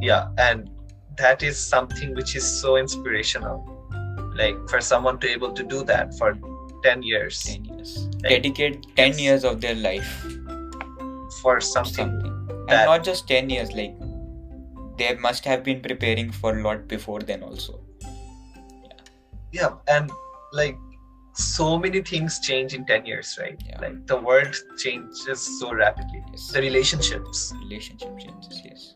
yeah 0.00 0.28
and 0.38 0.70
that 1.18 1.42
is 1.42 1.58
something 1.58 2.14
which 2.14 2.36
is 2.36 2.44
so 2.60 2.76
inspirational 2.76 3.58
like 4.36 4.56
for 4.68 4.80
someone 4.80 5.18
to 5.20 5.28
able 5.28 5.52
to 5.52 5.62
do 5.62 5.82
that 5.84 6.14
for 6.18 6.34
10 6.84 7.02
years 7.02 7.42
10 7.42 7.64
years. 7.64 8.08
Like, 8.22 8.30
Dedicate 8.30 8.86
10 8.96 9.06
yes. 9.08 9.20
years 9.20 9.44
of 9.44 9.60
their 9.60 9.74
life 9.74 10.10
for 11.42 11.60
something 11.60 11.94
something. 11.94 12.32
And 12.68 12.86
not 12.90 13.04
just 13.04 13.28
10 13.28 13.48
years, 13.50 13.72
like 13.72 13.94
they 14.98 15.14
must 15.16 15.44
have 15.44 15.62
been 15.64 15.80
preparing 15.80 16.30
for 16.32 16.58
a 16.58 16.62
lot 16.62 16.86
before 16.88 17.20
then 17.20 17.42
also. 17.42 17.80
yeah 18.84 19.00
yeah 19.60 19.72
and 19.96 20.10
like 20.60 20.76
so 21.44 21.64
many 21.84 22.00
things 22.10 22.38
change 22.48 22.74
in 22.78 22.84
10 22.90 23.06
years 23.12 23.30
right 23.40 23.62
Yeah. 23.70 23.80
like 23.84 23.96
the 24.12 24.16
world 24.28 24.54
changes 24.84 25.42
so 25.60 25.72
rapidly 25.80 26.22
Yes. 26.32 26.46
the 26.56 26.62
relationships 26.66 27.42
Relationship 27.64 28.18
changes, 28.26 28.60
yes. 28.68 28.86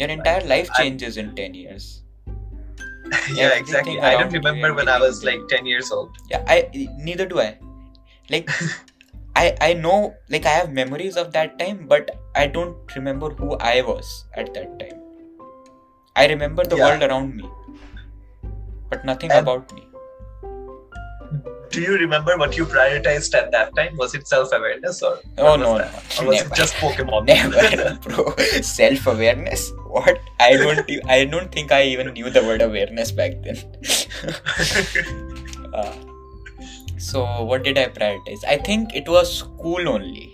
Your 0.00 0.10
entire 0.14 0.44
life 0.54 0.68
I- 0.74 0.82
changes 0.82 1.16
in 1.22 1.34
10 1.36 1.54
years. 1.54 1.86
yeah 3.06 3.44
Everything 3.44 3.62
exactly 3.62 3.96
i 4.08 4.12
don't 4.20 4.32
remember 4.38 4.70
when 4.80 4.88
i 4.94 4.98
was 5.06 5.22
like 5.30 5.42
10 5.54 5.66
years 5.72 5.90
old 5.98 6.16
Yeah, 6.30 6.44
I 6.54 6.56
neither 7.08 7.26
do 7.32 7.40
I. 7.40 7.48
Like 8.34 8.50
I 9.40 9.44
I 9.66 9.72
know 9.84 9.96
like 10.34 10.46
I 10.52 10.54
have 10.58 10.72
memories 10.78 11.16
of 11.22 11.32
that 11.36 11.58
time, 11.62 11.82
but 11.92 12.10
I 12.42 12.46
don't 12.56 12.94
remember 12.98 13.30
who 13.40 13.50
I 13.72 13.74
was 13.88 14.12
at 14.42 14.52
that 14.58 14.72
time. 14.82 14.96
I 16.16 16.26
remember 16.26 16.64
the 16.64 16.76
Yeah. 16.76 16.88
world 16.88 17.02
around 17.10 17.36
me, 17.36 17.48
but 18.90 19.04
nothing 19.04 19.30
And- 19.30 19.46
about 19.48 19.72
me. 19.74 19.82
do 21.74 21.80
you 21.84 21.94
remember 22.00 22.34
what 22.40 22.52
you 22.58 22.64
prioritized 22.72 23.34
at 23.38 23.48
that 23.54 23.70
time 23.78 23.96
was 24.02 24.12
it 24.18 24.26
self-awareness 24.28 25.00
or 25.08 25.10
Oh 25.46 25.56
no, 25.62 25.64
no, 25.64 25.72
or 26.20 26.26
was 26.28 26.36
never. 26.36 26.52
it 26.52 26.56
just 26.60 26.74
pokemon 26.82 27.26
Never, 27.30 27.64
bro. 28.04 28.22
Self 28.68 29.06
awareness? 29.12 29.64
What? 29.96 30.20
I 30.46 30.52
don't. 30.62 30.92
I 31.16 31.18
don't 31.34 31.52
think 31.56 31.72
I 31.78 31.82
even 31.90 32.12
knew 32.14 32.30
the 32.38 32.42
word 32.50 32.62
awareness 32.68 33.10
back 33.20 33.34
then. 33.48 33.58
uh, 35.80 35.92
so 36.98 37.26
what 37.50 37.64
did 37.68 37.76
I 37.84 37.86
prioritize? 37.98 38.42
I 38.54 38.56
think 38.70 38.94
it 39.02 39.08
was 39.16 39.34
school 39.40 39.90
only. 39.96 40.24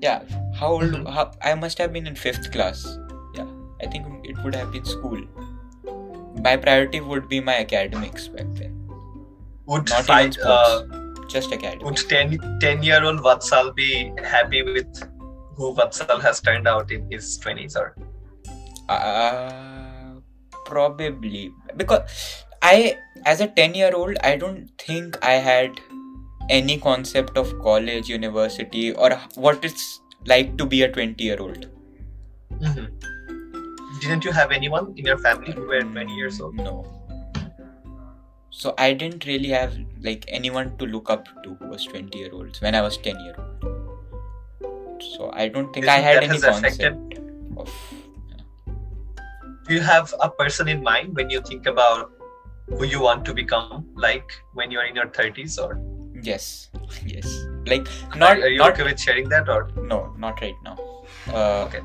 Yeah. 0.00 0.22
How 0.60 0.70
old? 0.78 0.92
Mhm. 1.00 1.12
How, 1.18 1.26
I 1.42 1.54
must 1.66 1.76
have 1.84 1.92
been 1.92 2.06
in 2.06 2.14
fifth 2.24 2.50
class. 2.56 2.86
Yeah. 3.34 3.50
I 3.82 3.86
think 3.96 4.06
would 4.46 4.54
have 4.62 4.72
been 4.78 4.84
school. 4.94 5.20
My 6.48 6.56
priority 6.56 7.00
would 7.12 7.28
be 7.28 7.40
my 7.50 7.56
academics 7.66 8.28
back 8.38 8.46
then. 8.62 8.72
would 9.72 9.88
Not 9.90 10.08
even 10.10 10.32
sports. 10.32 10.48
uh, 10.48 11.28
Just 11.30 11.52
academics. 11.54 11.84
would 11.84 12.02
10 12.10 12.58
10 12.64 12.82
year 12.88 12.98
old 13.06 13.22
vatsal 13.28 13.70
be 13.78 13.86
happy 14.34 14.60
with 14.66 15.00
who 15.60 15.70
vatsal 15.78 16.20
has 16.26 16.40
turned 16.48 16.68
out 16.72 16.92
in 16.98 17.08
his 17.14 17.30
20s 17.46 17.76
or 17.84 17.86
Uh, 18.88 20.20
probably 20.66 21.40
because 21.76 22.20
I, 22.62 22.76
as 23.32 23.40
a 23.40 23.48
10 23.56 23.74
year 23.80 23.90
old, 24.02 24.16
I 24.28 24.36
don't 24.36 24.70
think 24.82 25.18
I 25.30 25.32
had 25.46 25.80
any 26.58 26.76
concept 26.84 27.36
of 27.42 27.50
college, 27.66 28.08
university, 28.08 28.84
or 28.92 29.10
what 29.46 29.64
it's 29.70 29.86
like 30.34 30.56
to 30.62 30.66
be 30.74 30.82
a 30.82 30.90
20 30.98 31.24
year 31.30 31.40
old. 31.46 31.66
Mhm. 32.60 32.86
Didn't 34.06 34.24
you 34.24 34.32
have 34.32 34.52
anyone 34.52 34.92
in 34.96 35.04
your 35.04 35.18
family 35.18 35.52
who 35.52 35.66
were 35.66 35.82
20 35.82 36.14
years 36.14 36.40
old 36.40 36.54
No. 36.54 36.76
So 38.50 38.72
I 38.78 38.92
didn't 38.94 39.26
really 39.26 39.50
have 39.50 39.74
like 40.00 40.24
anyone 40.28 40.76
to 40.78 40.86
look 40.86 41.10
up 41.10 41.26
to 41.42 41.54
who 41.54 41.66
was 41.68 41.84
20 41.84 42.18
year 42.18 42.30
olds 42.32 42.60
when 42.62 42.74
I 42.74 42.80
was 42.80 42.96
10 42.96 43.20
year 43.20 43.34
old. 43.38 45.02
So 45.16 45.30
I 45.34 45.48
don't 45.48 45.74
think 45.74 45.86
I 45.86 45.98
had 45.98 46.16
that 46.16 46.30
any 46.30 46.40
concept 46.40 47.18
of. 47.56 47.74
do 49.68 49.74
you 49.74 49.80
have 49.80 50.14
a 50.20 50.30
person 50.30 50.68
in 50.68 50.82
mind 50.82 51.14
when 51.16 51.28
you 51.28 51.42
think 51.42 51.66
about 51.66 52.10
who 52.68 52.84
you 52.84 53.00
want 53.00 53.24
to 53.26 53.34
become 53.34 53.84
like 53.94 54.32
when 54.54 54.70
you're 54.70 54.86
in 54.86 54.94
your 54.94 55.06
30s 55.06 55.58
or 55.58 55.78
Yes, 56.22 56.70
yes. 57.04 57.26
Like 57.66 57.86
not 58.16 58.38
are 58.38 58.48
you 58.48 58.58
not 58.58 58.72
okay 58.72 58.84
with 58.84 58.98
sharing 58.98 59.28
that 59.28 59.48
or 59.48 59.70
No, 59.76 60.14
not 60.16 60.40
right 60.40 60.54
now. 60.64 60.76
Uh, 61.28 61.66
okay 61.66 61.80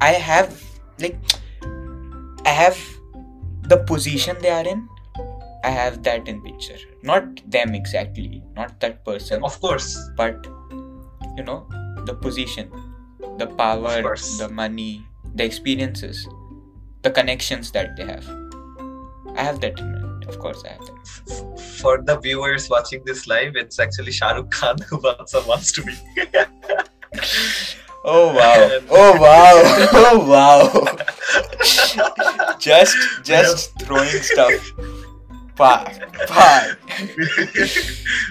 I 0.00 0.12
have 0.12 0.62
like 0.98 1.18
I 2.44 2.50
have 2.50 2.78
the 3.62 3.78
position 3.78 4.36
they 4.40 4.50
are 4.50 4.66
in. 4.66 4.88
I 5.64 5.70
have 5.70 6.02
that 6.04 6.28
in 6.28 6.40
picture. 6.42 6.78
Not 7.02 7.42
them 7.50 7.74
exactly, 7.74 8.42
not 8.54 8.80
that 8.80 9.04
person, 9.04 9.42
of 9.44 9.60
course 9.60 9.96
but 10.16 10.46
you 11.36 11.44
know 11.44 11.66
the 12.06 12.14
position, 12.14 12.70
the 13.38 13.46
power, 13.46 14.02
the 14.38 14.48
money, 14.50 15.04
the 15.34 15.44
experiences, 15.44 16.26
the 17.02 17.10
connections 17.10 17.70
that 17.72 17.96
they 17.96 18.04
have. 18.04 18.26
I 19.36 19.42
have 19.42 19.60
that 19.60 19.78
in 19.78 19.92
mind. 19.92 20.24
Of 20.28 20.38
course, 20.38 20.62
I 20.64 20.68
have 20.72 20.80
that. 20.80 21.68
for 21.80 22.02
the 22.02 22.18
viewers 22.18 22.68
watching 22.68 23.02
this 23.04 23.26
live 23.32 23.56
it's 23.62 23.78
actually 23.78 24.12
shahrukh 24.12 24.50
khan 24.50 24.78
who 24.88 24.98
Vatsal 24.98 25.46
wants 25.46 25.70
to 25.72 25.82
be 25.82 25.94
Oh 28.10 28.32
wow! 28.32 28.80
Oh 28.88 29.20
wow! 29.20 29.54
Oh 29.92 30.18
wow! 30.24 30.72
just 32.58 32.96
just 33.22 33.78
throwing 33.82 34.08
stuff. 34.08 34.72
Pa, 35.56 35.84
pa. 36.26 36.74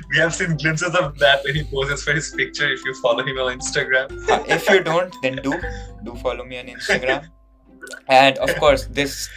we 0.09 0.17
have 0.17 0.34
seen 0.34 0.57
glimpses 0.57 0.95
of 0.95 1.19
that 1.19 1.43
when 1.43 1.53
he 1.53 1.63
poses 1.63 2.01
for 2.01 2.13
his 2.13 2.34
picture 2.34 2.67
if 2.71 2.84
you 2.86 2.93
follow 3.03 3.21
him 3.21 3.38
on 3.38 3.59
instagram 3.59 4.07
if 4.47 4.67
you 4.69 4.82
don't, 4.82 5.13
then 5.21 5.36
do 5.43 5.53
do 6.03 6.15
follow 6.15 6.43
me 6.43 6.57
on 6.57 6.65
Instagram. 6.65 7.28
And 8.09 8.38
of 8.39 8.55
course, 8.55 8.88
this 8.88 9.30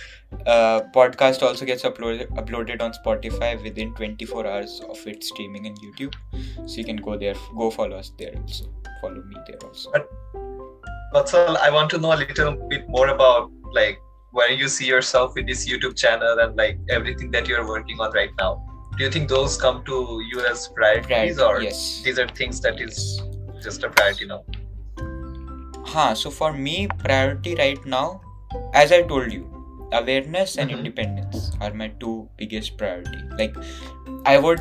uh, 0.46 0.80
podcast 0.94 1.42
also 1.42 1.64
gets 1.66 1.82
uploaded 1.82 2.28
uploaded 2.42 2.80
on 2.80 2.92
Spotify 2.92 3.62
within 3.62 3.94
24 3.94 4.46
hours 4.46 4.80
of 4.88 4.98
it 5.06 5.22
streaming 5.24 5.66
in 5.66 5.74
YouTube. 5.76 6.14
So 6.66 6.76
you 6.78 6.84
can 6.84 6.96
go 6.96 7.16
there, 7.16 7.34
go 7.56 7.70
follow 7.70 7.96
us 7.96 8.12
there 8.18 8.32
also. 8.40 8.66
Follow 9.00 9.22
me 9.22 9.36
there 9.46 9.58
also. 9.64 9.90
But, 9.92 10.08
Vatsal, 11.12 11.56
i 11.56 11.70
want 11.70 11.90
to 11.90 11.98
know 11.98 12.12
a 12.12 12.18
little 12.22 12.52
bit 12.68 12.88
more 12.88 13.08
about 13.08 13.50
like 13.72 13.98
where 14.30 14.52
you 14.52 14.68
see 14.68 14.86
yourself 14.86 15.32
with 15.34 15.44
this 15.48 15.68
youtube 15.68 15.96
channel 15.96 16.38
and 16.38 16.56
like 16.56 16.78
everything 16.88 17.32
that 17.32 17.48
you're 17.48 17.66
working 17.66 17.98
on 17.98 18.12
right 18.12 18.30
now 18.38 18.62
do 18.96 19.02
you 19.04 19.10
think 19.10 19.28
those 19.28 19.56
come 19.56 19.82
to 19.86 20.22
you 20.30 20.38
as 20.46 20.68
priorities 20.68 21.40
or 21.40 21.60
Yes. 21.62 22.00
these 22.04 22.16
are 22.20 22.28
things 22.28 22.60
that 22.60 22.80
is 22.80 23.20
just 23.60 23.82
a 23.82 23.90
priority 23.90 24.26
now 24.26 24.44
Huh, 25.84 26.14
so 26.14 26.30
for 26.30 26.52
me, 26.52 26.86
priority 26.98 27.56
right 27.56 27.84
now, 27.84 28.20
as 28.74 28.92
I 28.92 29.02
told 29.02 29.32
you, 29.32 29.59
awareness 29.92 30.56
and 30.56 30.70
Mhm. 30.70 30.78
independence 30.78 31.50
are 31.60 31.72
my 31.74 31.88
two 32.00 32.28
biggest 32.36 32.76
priority. 32.76 33.20
Like, 33.38 33.54
I 34.24 34.38
would, 34.38 34.60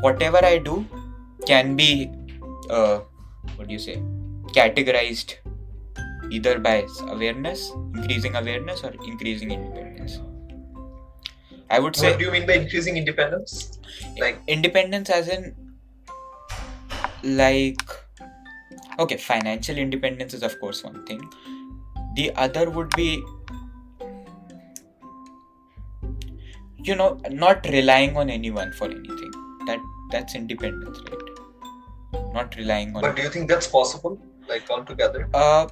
whatever 0.00 0.44
I 0.44 0.58
do 0.58 0.86
can 1.46 1.76
be, 1.76 2.10
uh, 2.70 3.00
what 3.56 3.68
do 3.68 3.72
you 3.72 3.78
say, 3.78 3.96
categorized 4.52 5.34
either 6.30 6.58
by 6.58 6.86
awareness, 7.08 7.70
increasing 7.94 8.34
awareness, 8.36 8.82
or 8.84 8.92
increasing 9.06 9.50
independence. 9.50 10.20
I 11.70 11.78
would 11.78 11.96
say 11.96 12.10
what 12.10 12.18
do 12.18 12.24
you 12.26 12.30
mean 12.30 12.46
by 12.46 12.54
increasing 12.54 12.96
independence 12.96 13.78
like 14.18 14.40
independence 14.46 15.10
as 15.10 15.28
in 15.28 15.54
like 17.22 17.80
okay 18.98 19.16
financial 19.16 19.76
independence 19.76 20.34
is 20.34 20.42
of 20.42 20.58
course 20.60 20.84
one 20.84 21.04
thing 21.06 21.20
the 22.16 22.32
other 22.36 22.70
would 22.70 22.90
be 22.96 23.22
you 26.84 26.94
know 26.94 27.18
not 27.30 27.66
relying 27.74 28.16
on 28.16 28.30
anyone 28.30 28.72
for 28.72 28.86
anything. 28.86 29.32
That 29.66 29.80
that's 30.12 30.34
independence 30.34 30.98
right? 31.10 32.32
Not 32.34 32.56
relying 32.56 32.94
on 32.94 33.02
But 33.02 33.16
do 33.16 33.22
you 33.22 33.30
think 33.30 33.48
that's 33.48 33.66
possible, 33.66 34.20
like 34.48 34.70
altogether? 34.70 35.28
uh 35.34 35.68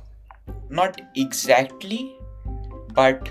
not 0.71 1.01
exactly 1.17 2.17
but 2.95 3.29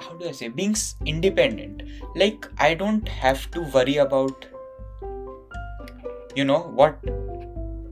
how 0.00 0.14
do 0.14 0.28
i 0.28 0.32
say? 0.32 0.48
Being 0.48 0.76
independent. 1.06 1.82
Like 2.14 2.48
i 2.58 2.74
don't 2.74 3.08
have 3.08 3.50
to 3.52 3.62
worry 3.78 3.96
about 3.96 4.46
you 6.36 6.44
know 6.44 6.60
what 6.82 6.98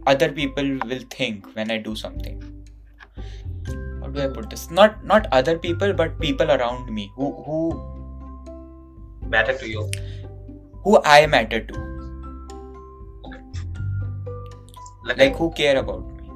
other 0.06 0.32
people 0.32 0.70
will 0.90 1.04
think 1.10 1.46
when 1.56 1.70
i 1.70 1.76
do 1.78 1.94
something 1.94 2.40
do 4.12 4.22
i 4.22 4.26
put 4.26 4.50
this 4.50 4.70
not 4.70 5.04
not 5.04 5.26
other 5.32 5.58
people 5.58 5.92
but 5.92 6.18
people 6.20 6.50
around 6.50 6.90
me 7.00 7.10
who 7.16 7.32
who 7.46 7.58
Matter 9.32 9.56
to 9.58 9.68
you? 9.68 9.90
who 10.84 11.00
i 11.04 11.26
matter 11.26 11.60
to. 11.64 11.74
Like, 15.04 15.18
like 15.18 15.36
who 15.36 15.50
care 15.52 15.78
about 15.78 16.06
me. 16.06 16.28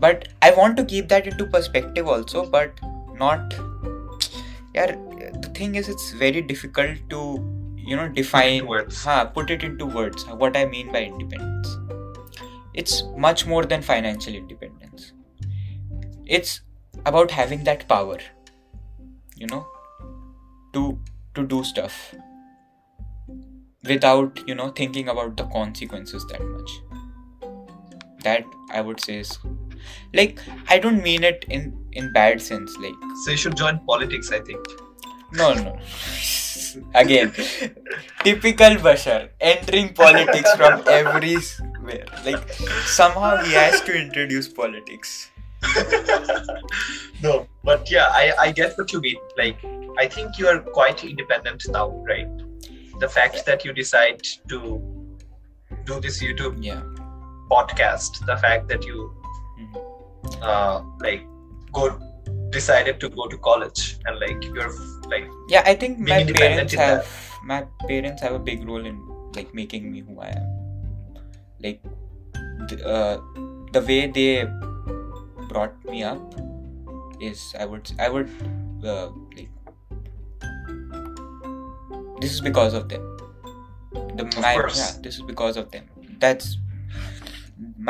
But 0.00 0.28
i 0.42 0.50
want 0.50 0.76
to 0.78 0.84
keep 0.84 1.08
that 1.08 1.26
into 1.26 1.46
perspective 1.46 2.08
also 2.08 2.44
but 2.46 2.80
not 3.18 3.54
yeah 4.74 4.96
the 5.40 5.50
thing 5.54 5.76
is 5.76 5.88
it's 5.88 6.10
very 6.12 6.42
difficult 6.42 6.98
to 7.10 7.20
you 7.76 7.96
know 7.96 8.08
define 8.08 8.66
words. 8.66 9.04
huh, 9.04 9.24
put 9.26 9.50
it 9.50 9.62
into 9.62 9.86
words 9.86 10.24
what 10.26 10.56
i 10.56 10.64
mean 10.64 10.90
by 10.92 11.04
independence. 11.04 11.78
It's 12.74 13.02
much 13.16 13.46
more 13.46 13.64
than 13.64 13.82
financial 13.82 14.34
independence 14.34 14.81
it's 16.26 16.60
about 17.06 17.30
having 17.30 17.64
that 17.64 17.88
power 17.88 18.18
you 19.36 19.46
know 19.46 19.66
to 20.72 20.98
to 21.34 21.46
do 21.46 21.62
stuff 21.64 22.14
without 23.84 24.40
you 24.46 24.54
know 24.54 24.68
thinking 24.70 25.08
about 25.08 25.36
the 25.36 25.44
consequences 25.44 26.26
that 26.26 26.42
much. 26.44 26.70
That 28.24 28.44
i 28.72 28.80
would 28.80 29.00
say 29.00 29.16
is 29.18 29.38
like 30.14 30.38
i 30.68 30.78
don't 30.78 31.02
mean 31.02 31.24
it 31.24 31.44
in 31.48 31.76
in 31.92 32.12
bad 32.12 32.40
sense 32.40 32.76
like. 32.78 32.94
So 33.24 33.32
you 33.32 33.36
should 33.36 33.56
join 33.56 33.80
politics, 33.86 34.30
I 34.30 34.40
think. 34.40 34.64
no 35.32 35.52
no. 35.54 35.78
Again 36.94 37.32
typical 38.24 38.76
bashar 38.84 39.28
entering 39.40 39.92
politics 39.94 40.54
from 40.54 40.82
everywhere 40.88 42.06
like 42.24 42.52
somehow 42.86 43.36
he 43.42 43.52
has 43.52 43.80
to 43.82 43.92
introduce 44.00 44.48
politics 44.48 45.31
no, 47.22 47.46
but 47.64 47.90
yeah, 47.90 48.06
I, 48.10 48.32
I 48.38 48.52
get 48.52 48.76
what 48.78 48.92
you 48.92 49.00
mean. 49.00 49.16
Like, 49.36 49.58
I 49.98 50.06
think 50.08 50.38
you 50.38 50.48
are 50.48 50.58
quite 50.60 51.04
independent 51.04 51.64
now, 51.68 51.88
right? 52.08 52.28
The 53.00 53.08
fact 53.08 53.44
that 53.46 53.64
you 53.64 53.72
decide 53.72 54.22
to 54.48 54.58
do 55.84 56.00
this 56.00 56.22
YouTube 56.22 56.62
yeah 56.62 56.82
podcast, 57.50 58.24
the 58.26 58.36
fact 58.36 58.68
that 58.68 58.84
you 58.86 59.10
Mhm. 59.58 59.74
uh, 60.42 60.82
like 61.00 61.22
go 61.72 61.98
decided 62.50 63.00
to 63.00 63.08
go 63.08 63.26
to 63.32 63.36
college 63.38 63.96
and 64.06 64.20
like 64.20 64.44
you're 64.44 64.72
like 65.12 65.26
yeah 65.48 65.62
i 65.64 65.74
think 65.74 65.98
my 65.98 66.18
parents 66.24 66.72
in 66.74 66.78
that. 66.78 66.88
have 66.88 67.06
my 67.50 67.60
parents 67.88 68.20
have 68.24 68.34
a 68.38 68.38
big 68.48 68.66
role 68.68 68.84
in 68.90 68.98
like 69.36 69.54
making 69.60 69.90
me 69.92 70.00
who 70.08 70.20
i 70.20 70.28
am 70.28 70.48
like 71.66 71.80
the, 72.68 72.76
uh, 72.94 73.16
the 73.72 73.80
way 73.88 74.00
they 74.18 74.44
brought 75.52 75.84
me 75.94 76.02
up 76.02 76.40
is 77.30 77.42
i 77.58 77.66
would 77.72 77.90
i 78.06 78.08
would 78.08 78.30
uh, 78.92 79.08
like 79.36 79.50
this 82.20 82.32
is 82.32 82.40
because 82.40 82.74
of 82.74 82.88
them 82.88 83.08
the 84.16 84.24
my 84.40 84.54
course. 84.54 84.76
yeah 84.78 84.92
this 85.06 85.16
is 85.16 85.22
because 85.32 85.56
of 85.56 85.70
them 85.70 85.86
that's 86.24 86.56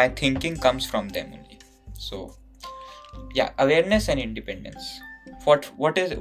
my 0.00 0.08
thinking 0.08 0.56
comes 0.66 0.86
from 0.92 1.08
them 1.16 1.32
only 1.38 1.58
so 2.08 2.20
yeah 3.34 3.50
awareness 3.58 4.08
and 4.08 4.20
independence 4.20 4.90
what 5.44 5.70
what 5.76 5.98
is 6.04 6.14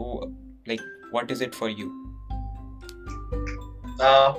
like 0.71 0.81
what 1.11 1.31
is 1.31 1.41
it 1.41 1.55
for 1.61 1.69
you 1.69 1.89
uh, 3.99 4.33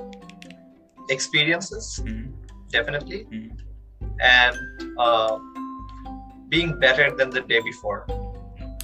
experiences 1.17 2.01
Mhm. 2.05 2.33
definitely 2.77 3.21
Mhm. 3.25 3.51
and 4.21 4.57
uh, 5.07 5.39
being 6.55 6.79
better 6.85 7.05
than 7.19 7.31
the 7.37 7.43
day 7.53 7.61
before 7.71 7.99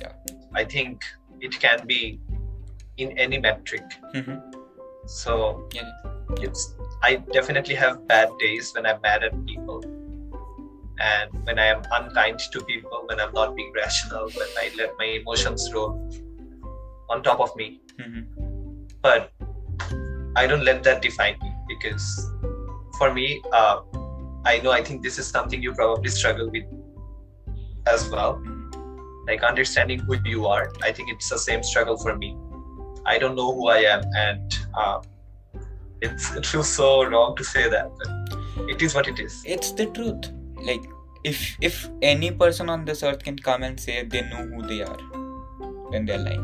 Yeah. 0.02 0.12
i 0.60 0.64
think 0.74 1.04
it 1.48 1.58
can 1.64 1.86
be 1.92 2.00
in 3.04 3.16
any 3.26 3.38
metric 3.46 3.96
Mhm. 4.18 4.36
so 5.20 5.34
yeah 5.78 5.90
it's 6.46 6.62
i 7.08 7.10
definitely 7.36 7.76
have 7.82 8.00
bad 8.12 8.32
days 8.44 8.72
when 8.76 8.88
i'm 8.92 9.00
mad 9.08 9.26
at 9.28 9.36
people 9.50 9.78
and 11.10 11.36
when 11.48 11.58
i 11.64 11.68
am 11.74 11.82
unkind 11.98 12.38
to 12.56 12.62
people 12.70 13.04
when 13.10 13.20
i'm 13.24 13.34
not 13.40 13.54
being 13.60 13.70
rational 13.82 14.24
when 14.40 14.56
i 14.62 14.66
let 14.80 14.96
my 15.02 15.08
emotions 15.20 15.68
roll 15.76 15.92
on 17.14 17.22
top 17.30 17.44
of 17.48 17.54
me 17.62 17.68
Mhm. 18.00 18.24
but 19.08 19.30
I 20.40 20.42
don't 20.50 20.64
let 20.66 20.82
that 20.86 20.98
define 21.04 21.36
me 21.44 21.48
because 21.68 22.04
for 22.98 23.06
me, 23.14 23.24
uh, 23.60 23.76
I 24.50 24.52
know 24.64 24.72
I 24.74 24.82
think 24.88 25.02
this 25.06 25.16
is 25.22 25.30
something 25.36 25.62
you 25.66 25.72
probably 25.78 26.10
struggle 26.16 26.50
with 26.56 26.66
as 27.92 28.08
well. 28.10 28.42
Like 29.26 29.42
understanding 29.42 29.98
who 30.00 30.16
you 30.24 30.46
are, 30.46 30.72
I 30.82 30.92
think 30.92 31.10
it's 31.10 31.28
the 31.28 31.38
same 31.38 31.62
struggle 31.62 31.96
for 31.98 32.16
me. 32.16 32.36
I 33.06 33.18
don't 33.18 33.36
know 33.36 33.52
who 33.54 33.68
I 33.68 33.78
am, 33.94 34.02
and 34.16 34.58
um, 34.84 35.02
it's 36.00 36.34
it 36.34 36.46
feels 36.46 36.68
so 36.68 37.04
wrong 37.04 37.36
to 37.36 37.44
say 37.44 37.68
that, 37.68 37.90
but 37.98 38.70
it 38.74 38.82
is 38.82 38.94
what 38.94 39.08
it 39.08 39.18
is. 39.18 39.42
it's 39.56 39.72
the 39.80 39.86
truth 39.96 40.28
like 40.68 40.86
if 41.24 41.42
if 41.68 41.76
any 42.02 42.30
person 42.40 42.68
on 42.74 42.84
this 42.84 43.02
earth 43.02 43.22
can 43.26 43.36
come 43.48 43.62
and 43.68 43.78
say 43.84 43.94
they 44.14 44.22
know 44.30 44.40
who 44.52 44.62
they 44.70 44.78
are 44.82 44.98
then 45.92 46.04
they're 46.08 46.18
lying 46.24 46.42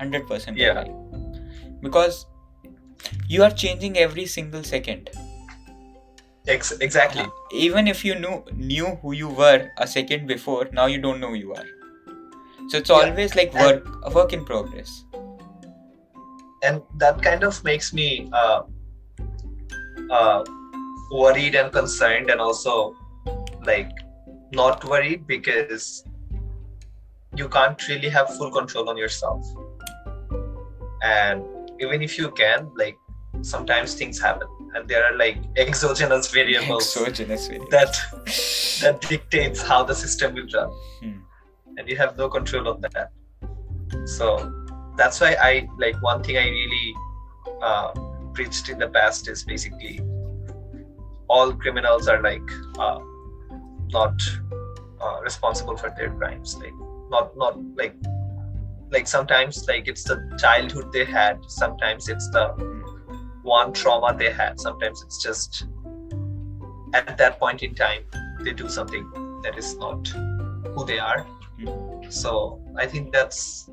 100% 0.00 0.44
they're 0.44 0.56
Yeah. 0.66 0.74
lying 0.80 1.80
because 1.86 2.18
you 3.34 3.42
are 3.46 3.50
changing 3.62 3.96
every 4.04 4.26
single 4.34 4.62
second 4.72 5.10
Ex- 6.48 6.72
exactly. 6.80 7.24
even 7.50 7.88
if 7.88 8.04
you 8.04 8.14
knew 8.14 8.44
knew 8.54 8.86
who 9.02 9.12
you 9.12 9.28
were 9.28 9.70
a 9.78 9.86
second 9.86 10.26
before 10.28 10.68
now 10.72 10.86
you 10.86 11.00
don't 11.00 11.20
know 11.20 11.28
who 11.28 11.34
you 11.34 11.54
are 11.54 11.66
so 12.68 12.78
it's 12.78 12.90
Yeah. 12.90 12.96
always 12.96 13.34
like 13.38 13.54
work 13.54 13.88
a 14.04 14.10
work 14.18 14.32
in 14.32 14.44
progress 14.50 14.92
and 16.62 16.82
that 17.04 17.20
kind 17.22 17.42
of 17.48 17.62
makes 17.64 17.92
me 17.92 18.06
uh, 18.32 18.62
uh, 20.18 20.44
worried 21.10 21.54
and 21.62 21.72
concerned 21.72 22.30
and 22.30 22.40
also 22.40 22.76
like 23.72 23.90
not 24.52 24.84
worried 24.84 25.26
because 25.26 26.04
you 27.34 27.48
can't 27.48 27.88
really 27.88 28.08
have 28.08 28.34
full 28.36 28.50
control 28.50 28.88
on 28.88 28.96
yourself 28.96 29.44
and 31.02 31.44
even 31.80 32.02
if 32.02 32.16
you 32.18 32.30
can 32.42 32.70
like 32.76 32.96
sometimes 33.42 33.94
things 33.94 34.20
happen 34.20 34.55
and 34.76 34.88
there 34.88 35.02
are 35.04 35.16
like 35.16 35.38
exogenous 35.56 36.30
variables 36.30 36.86
exogenous 36.96 37.46
variables. 37.48 37.70
that 37.70 38.00
that 38.82 39.00
dictates 39.12 39.62
how 39.62 39.82
the 39.82 39.94
system 39.94 40.34
will 40.34 40.48
run 40.54 40.70
Hmm. 41.00 41.18
and 41.78 41.88
you 41.88 41.96
have 41.96 42.16
no 42.18 42.28
control 42.28 42.68
of 42.68 42.80
that 42.82 43.10
so 44.16 44.28
that's 45.00 45.20
why 45.20 45.30
i 45.48 45.52
like 45.84 46.00
one 46.02 46.22
thing 46.22 46.38
i 46.42 46.46
really 46.58 46.94
uh, 47.62 47.88
preached 48.34 48.68
in 48.68 48.78
the 48.84 48.88
past 48.98 49.28
is 49.28 49.44
basically 49.44 49.94
all 51.28 51.52
criminals 51.64 52.08
are 52.08 52.20
like 52.22 52.50
uh, 52.78 52.98
not 53.98 54.26
uh, 55.00 55.20
responsible 55.22 55.76
for 55.76 55.90
their 55.96 56.10
crimes 56.20 56.56
like 56.64 56.76
not 57.14 57.36
not 57.36 57.58
like 57.80 57.96
like 58.90 59.06
sometimes 59.12 59.66
like 59.68 59.88
it's 59.88 60.04
the 60.10 60.16
childhood 60.42 60.92
they 60.92 61.04
had 61.04 61.38
sometimes 61.48 62.08
it's 62.08 62.28
the 62.36 62.44
one 63.50 63.72
trauma 63.72 64.14
they 64.18 64.30
had 64.32 64.60
sometimes 64.60 65.02
it's 65.06 65.22
just 65.22 65.66
at 66.94 67.16
that 67.18 67.38
point 67.38 67.62
in 67.62 67.74
time 67.74 68.02
they 68.44 68.52
do 68.52 68.68
something 68.68 69.04
that 69.44 69.56
is 69.58 69.76
not 69.76 70.08
who 70.74 70.84
they 70.84 70.98
are. 70.98 71.26
So 72.08 72.60
i 72.78 72.86
think 72.86 73.12
that's 73.12 73.70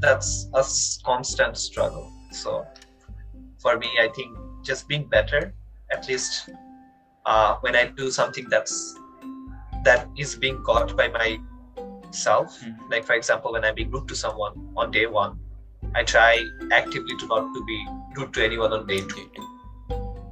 that's 0.00 0.32
a 0.54 0.64
constant 1.04 1.56
struggle. 1.56 2.10
So 2.32 2.66
for 3.62 3.78
me 3.78 3.88
i 4.00 4.08
think 4.16 4.36
just 4.68 4.88
being 4.88 5.04
better 5.14 5.40
at 5.94 6.08
least 6.08 6.50
uh, 7.26 7.56
when 7.60 7.76
i 7.80 7.84
do 8.00 8.10
something 8.10 8.46
that's 8.54 8.76
that 9.88 10.08
is 10.24 10.34
being 10.44 10.58
caught 10.68 10.96
by 11.00 11.06
myself 11.16 12.56
Mhm. 12.62 12.76
like 12.92 13.04
for 13.10 13.14
example 13.14 13.52
when 13.56 13.64
i'm 13.68 13.74
being 13.80 13.90
rude 13.96 14.08
to 14.12 14.16
someone 14.22 14.54
on 14.82 14.90
day 14.96 15.06
one 15.06 15.38
i 16.00 16.02
try 16.12 16.30
actively 16.80 17.16
to 17.22 17.26
not 17.32 17.48
to 17.56 17.64
be 17.70 17.78
rude 18.16 18.32
to 18.34 18.44
anyone 18.44 18.72
on 18.72 18.86
day 18.86 19.00
two 19.00 19.26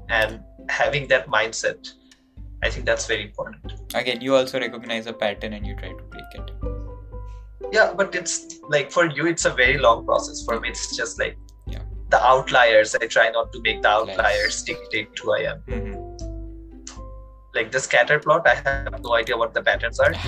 and 0.09 0.41
having 0.68 1.07
that 1.09 1.26
mindset 1.28 1.91
i 2.62 2.70
think 2.70 2.85
that's 2.87 3.07
very 3.07 3.24
important 3.28 3.72
again 4.03 4.20
you 4.20 4.35
also 4.37 4.61
recognize 4.61 5.07
a 5.07 5.12
pattern 5.12 5.53
and 5.59 5.66
you 5.66 5.74
try 5.76 5.89
to 5.89 6.05
break 6.14 6.30
it 6.41 6.51
yeah 7.72 7.93
but 8.03 8.14
it's 8.14 8.37
like 8.76 8.91
for 8.91 9.07
you 9.18 9.26
it's 9.26 9.45
a 9.45 9.55
very 9.62 9.78
long 9.78 10.05
process 10.07 10.43
for 10.45 10.61
me 10.61 10.68
it's 10.76 10.97
just 10.97 11.18
like 11.24 11.37
Yeah. 11.74 11.82
the 12.14 12.18
outliers. 12.30 12.91
I 13.05 13.07
try 13.12 13.22
not 13.35 13.47
to 13.53 13.61
make 13.66 13.78
the 13.85 13.91
Outliers. 13.91 14.57
dictate 14.70 15.20
who 15.22 15.30
I 15.37 15.39
am. 15.53 15.62
Mhm. 15.76 15.95
Like 17.59 17.70
the 17.76 17.80
scatter 17.85 18.18
plot, 18.26 18.47
I 18.51 18.55
have 18.66 18.99
no 19.07 19.14
idea 19.20 19.39
what 19.43 19.55
the 19.59 19.62
patterns 19.68 20.01
are. 20.07 20.12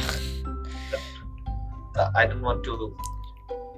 Uh, 1.97 2.11
I 2.23 2.27
don't 2.31 2.43
want 2.47 2.65
to 2.65 2.75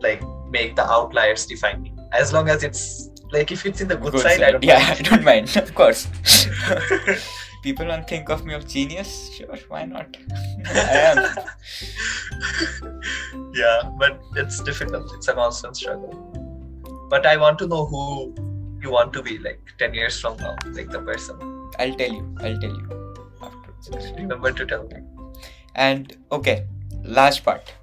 like 0.04 0.22
make 0.54 0.74
the 0.78 0.84
outliers 0.98 1.46
define 1.46 1.82
me. 1.82 1.92
As 2.20 2.32
long 2.36 2.48
as 2.54 2.64
it's 2.68 2.82
like 3.32 3.52
if 3.52 3.66
it's 3.66 3.80
in 3.80 3.88
the 3.88 3.96
good, 3.96 4.12
Good 4.12 4.22
side, 4.22 4.42
I 4.42 4.50
don't 4.52 4.64
yeah, 4.64 4.94
I 4.98 5.02
don't 5.02 5.24
mind. 5.24 5.56
Of 5.56 5.74
course. 5.80 6.06
People 7.62 7.86
to 7.86 8.04
think 8.08 8.28
of 8.30 8.44
me 8.46 8.54
of 8.54 8.66
genius. 8.68 9.30
Sure, 9.34 9.58
why 9.68 9.84
not? 9.84 10.16
I 10.66 10.78
am. 10.78 11.34
yeah, 13.52 13.82
but 13.98 14.20
it's 14.36 14.62
difficult. 14.62 15.12
It's 15.14 15.28
a 15.28 15.34
constant 15.34 15.76
struggle. 15.76 16.14
But 17.10 17.26
I 17.26 17.36
want 17.36 17.58
to 17.58 17.66
know 17.66 17.84
who 17.86 18.34
you 18.80 18.90
want 18.90 19.12
to 19.14 19.22
be 19.22 19.38
like 19.38 19.60
10 19.78 19.92
years 19.92 20.20
from 20.20 20.36
now, 20.36 20.56
like 20.66 20.90
the 20.90 21.00
person. 21.00 21.36
I'll 21.78 21.94
tell 21.94 22.12
you. 22.12 22.36
I'll 22.40 22.58
tell 22.60 22.70
you 22.70 23.14
afterwards. 23.42 24.12
Remember 24.16 24.52
to 24.52 24.64
tell 24.64 24.84
me. 24.84 24.98
And 25.74 26.16
okay, 26.30 26.66
last 27.02 27.44
part. 27.44 27.74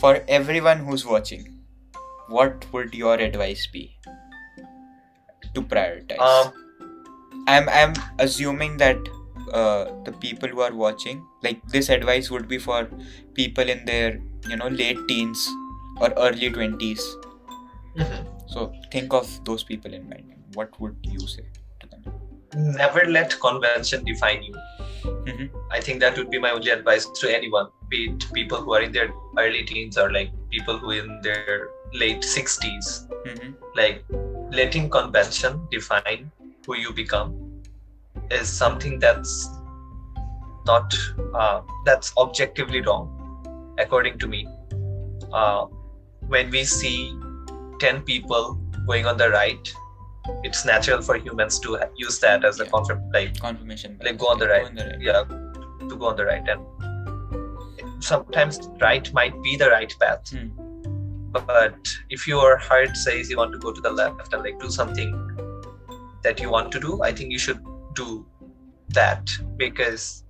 For 0.00 0.22
everyone 0.28 0.78
who's 0.78 1.04
watching, 1.06 1.58
what 2.28 2.66
would 2.72 2.94
your 2.94 3.14
advice 3.14 3.66
be 3.66 3.96
to 5.54 5.62
prioritize? 5.62 6.18
Um, 6.18 6.52
I'm 7.46 7.68
I'm 7.68 7.94
assuming 8.18 8.76
that 8.78 8.98
uh, 9.52 9.84
the 10.04 10.12
people 10.12 10.48
who 10.48 10.60
are 10.60 10.74
watching, 10.74 11.24
like 11.42 11.62
this 11.68 11.88
advice 11.88 12.30
would 12.30 12.48
be 12.48 12.58
for 12.58 12.88
people 13.34 13.68
in 13.68 13.84
their 13.84 14.20
you 14.48 14.56
know 14.56 14.68
late 14.68 14.98
teens 15.08 15.48
or 16.00 16.12
early 16.16 16.50
twenties. 16.50 17.02
mhm. 17.96 18.20
So 18.52 18.72
think 18.92 19.14
of 19.14 19.28
those 19.44 19.62
people 19.64 19.92
in 19.94 20.08
mind. 20.08 20.32
What 20.54 20.78
would 20.80 20.96
you 21.02 21.26
say 21.26 21.44
to 21.80 21.86
them? 21.88 22.02
Never 22.78 23.04
let 23.16 23.36
convention 23.44 24.04
define 24.08 24.42
you. 24.48 24.54
Mhm. 25.04 25.46
I 25.76 25.80
think 25.80 26.00
that 26.04 26.18
would 26.18 26.30
be 26.34 26.38
my 26.46 26.50
only 26.56 26.70
advice 26.74 27.06
to 27.20 27.30
anyone, 27.36 27.68
be 27.94 28.00
it 28.10 28.26
people 28.38 28.60
who 28.66 28.74
are 28.78 28.82
in 28.88 28.92
their 28.92 29.08
early 29.44 29.62
teens 29.70 29.96
or 30.02 30.10
like 30.16 30.30
people 30.56 30.78
who 30.82 30.90
in 30.98 31.14
their 31.28 31.68
late 32.04 32.28
60s. 32.34 32.90
Mhm. 33.30 33.54
Like 33.80 34.04
letting 34.52 34.88
convention 34.90 35.66
define 35.70 36.30
who 36.66 36.76
you 36.76 36.92
become 36.92 37.34
is 38.30 38.48
something 38.48 38.98
that's 38.98 39.48
not 40.66 40.94
uh, 41.34 41.60
that's 41.84 42.12
objectively 42.16 42.80
wrong, 42.80 43.08
according 43.78 44.18
to 44.18 44.26
me. 44.28 44.46
Uh, 45.32 45.66
when 46.28 46.50
we 46.50 46.64
see 46.64 47.12
10 47.80 48.02
people 48.02 48.54
going 48.86 49.06
on 49.06 49.16
the 49.16 49.30
right, 49.30 49.72
it's 50.44 50.64
natural 50.64 51.02
for 51.02 51.16
humans 51.16 51.58
to 51.60 51.78
use 51.96 52.18
that 52.20 52.44
as 52.44 52.60
a 52.60 52.64
Yeah. 52.64 52.70
confirm 52.70 53.10
like 53.12 53.38
Confirmation. 53.40 53.98
Like 54.02 54.18
go 54.18 54.26
on 54.28 54.38
the 54.38 54.48
right. 54.48 54.66
on 54.66 54.74
the 54.74 54.84
right. 54.84 55.00
yeah 55.00 55.24
to 55.88 55.96
go 55.96 56.06
on 56.06 56.16
the 56.16 56.24
right 56.24 56.46
and 56.48 58.04
sometimes 58.04 58.60
right 58.80 59.12
might 59.12 59.34
be 59.42 59.56
the 59.56 59.68
right 59.70 59.92
path 60.00 60.30
Hmm. 60.30 60.48
But 61.32 61.76
if 62.10 62.26
your 62.28 62.56
heart 62.56 62.96
says 62.96 63.30
you 63.30 63.36
want 63.36 63.52
to 63.52 63.58
go 63.58 63.72
to 63.72 63.80
the 63.80 63.90
left 63.90 64.32
and 64.32 64.42
like 64.42 64.58
do 64.60 64.70
something 64.70 65.12
that 66.22 66.40
you 66.40 66.50
want 66.50 66.70
to 66.72 66.80
do 66.80 67.02
i 67.02 67.12
think 67.12 67.30
you 67.32 67.38
should 67.38 67.60
do 67.94 68.26
that 68.88 69.30
because 69.56 70.24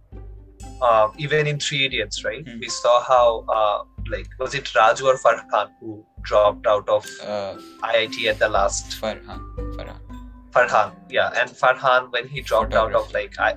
uh, 0.81 1.09
even 1.19 1.47
in 1.47 1.59
three 1.59 1.85
idiots 1.87 2.25
right 2.25 2.47
Hmm. 2.49 2.61
we 2.61 2.69
saw 2.69 2.95
how 3.03 3.27
uh, 3.57 3.79
like 4.15 4.29
was 4.39 4.55
it 4.55 4.65
raju 4.79 5.05
or 5.13 5.17
farhan 5.25 5.71
who 5.81 6.05
dropped 6.31 6.67
out 6.67 6.89
of 6.89 7.07
Uh, 7.35 7.55
iit 7.95 8.17
at 8.33 8.39
the 8.39 8.49
last 8.49 8.93
Farhan. 9.03 9.41
Farhan. 9.77 9.99
Farhan, 10.57 10.91
yeah, 11.11 11.31
and 11.41 11.51
Farhan 11.61 12.13
when 12.13 12.29
he 12.29 12.41
dropped 12.51 12.75
out 12.81 12.95
of 13.01 13.13
like 13.15 13.39
I, 13.47 13.55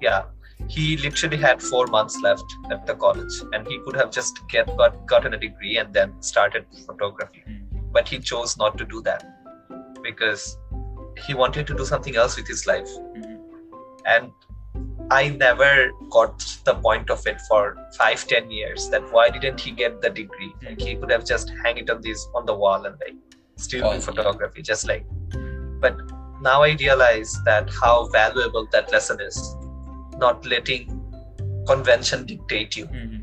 yeah, 0.00 0.22
he 0.68 0.96
literally 0.96 1.36
had 1.36 1.62
four 1.62 1.86
months 1.86 2.18
left 2.20 2.44
at 2.70 2.86
the 2.86 2.94
college, 2.94 3.34
and 3.52 3.66
he 3.66 3.78
could 3.84 3.96
have 3.96 4.10
just 4.10 4.40
get 4.48 4.66
got 4.76 5.06
gotten 5.06 5.34
a 5.34 5.38
degree 5.38 5.76
and 5.78 5.92
then 5.94 6.20
started 6.22 6.66
photography, 6.86 7.42
Hmm. 7.46 7.78
but 7.92 8.08
he 8.08 8.18
chose 8.18 8.56
not 8.56 8.76
to 8.78 8.84
do 8.84 9.02
that 9.02 9.24
because 10.02 10.58
he 11.26 11.34
wanted 11.34 11.66
to 11.68 11.74
do 11.74 11.84
something 11.84 12.16
else 12.16 12.36
with 12.36 12.46
his 12.46 12.66
life, 12.66 12.88
Mhm. 12.88 13.38
and 14.06 14.32
I 15.10 15.28
never 15.28 15.72
got 16.10 16.44
the 16.64 16.74
point 16.74 17.10
of 17.10 17.24
it 17.26 17.40
for 17.48 17.76
five 17.96 18.26
ten 18.26 18.50
years. 18.50 18.88
That 18.90 19.04
why 19.12 19.28
didn't 19.30 19.60
he 19.60 19.70
get 19.70 20.00
the 20.02 20.10
degree? 20.10 20.52
Like 20.64 20.80
he 20.80 20.96
could 20.96 21.10
have 21.10 21.24
just 21.24 21.52
hang 21.64 21.78
it 21.78 21.88
on 21.90 22.00
this 22.06 22.26
on 22.34 22.44
the 22.44 22.54
wall 22.54 22.84
and 22.86 22.96
like 23.04 23.14
still 23.56 23.84
Oh, 23.86 23.90
do 23.92 23.98
yeah. 23.98 24.02
photography, 24.08 24.62
just 24.62 24.86
like. 24.88 25.06
But 25.84 25.96
now 26.48 26.56
I 26.64 26.72
realize 26.80 27.36
that 27.44 27.70
how 27.82 27.94
valuable 28.16 28.66
that 28.72 28.90
lesson 28.96 29.20
is. 29.20 29.38
Not 30.18 30.46
letting 30.46 31.02
convention 31.66 32.26
dictate 32.26 32.76
you. 32.76 32.86
Mhm. 32.86 33.22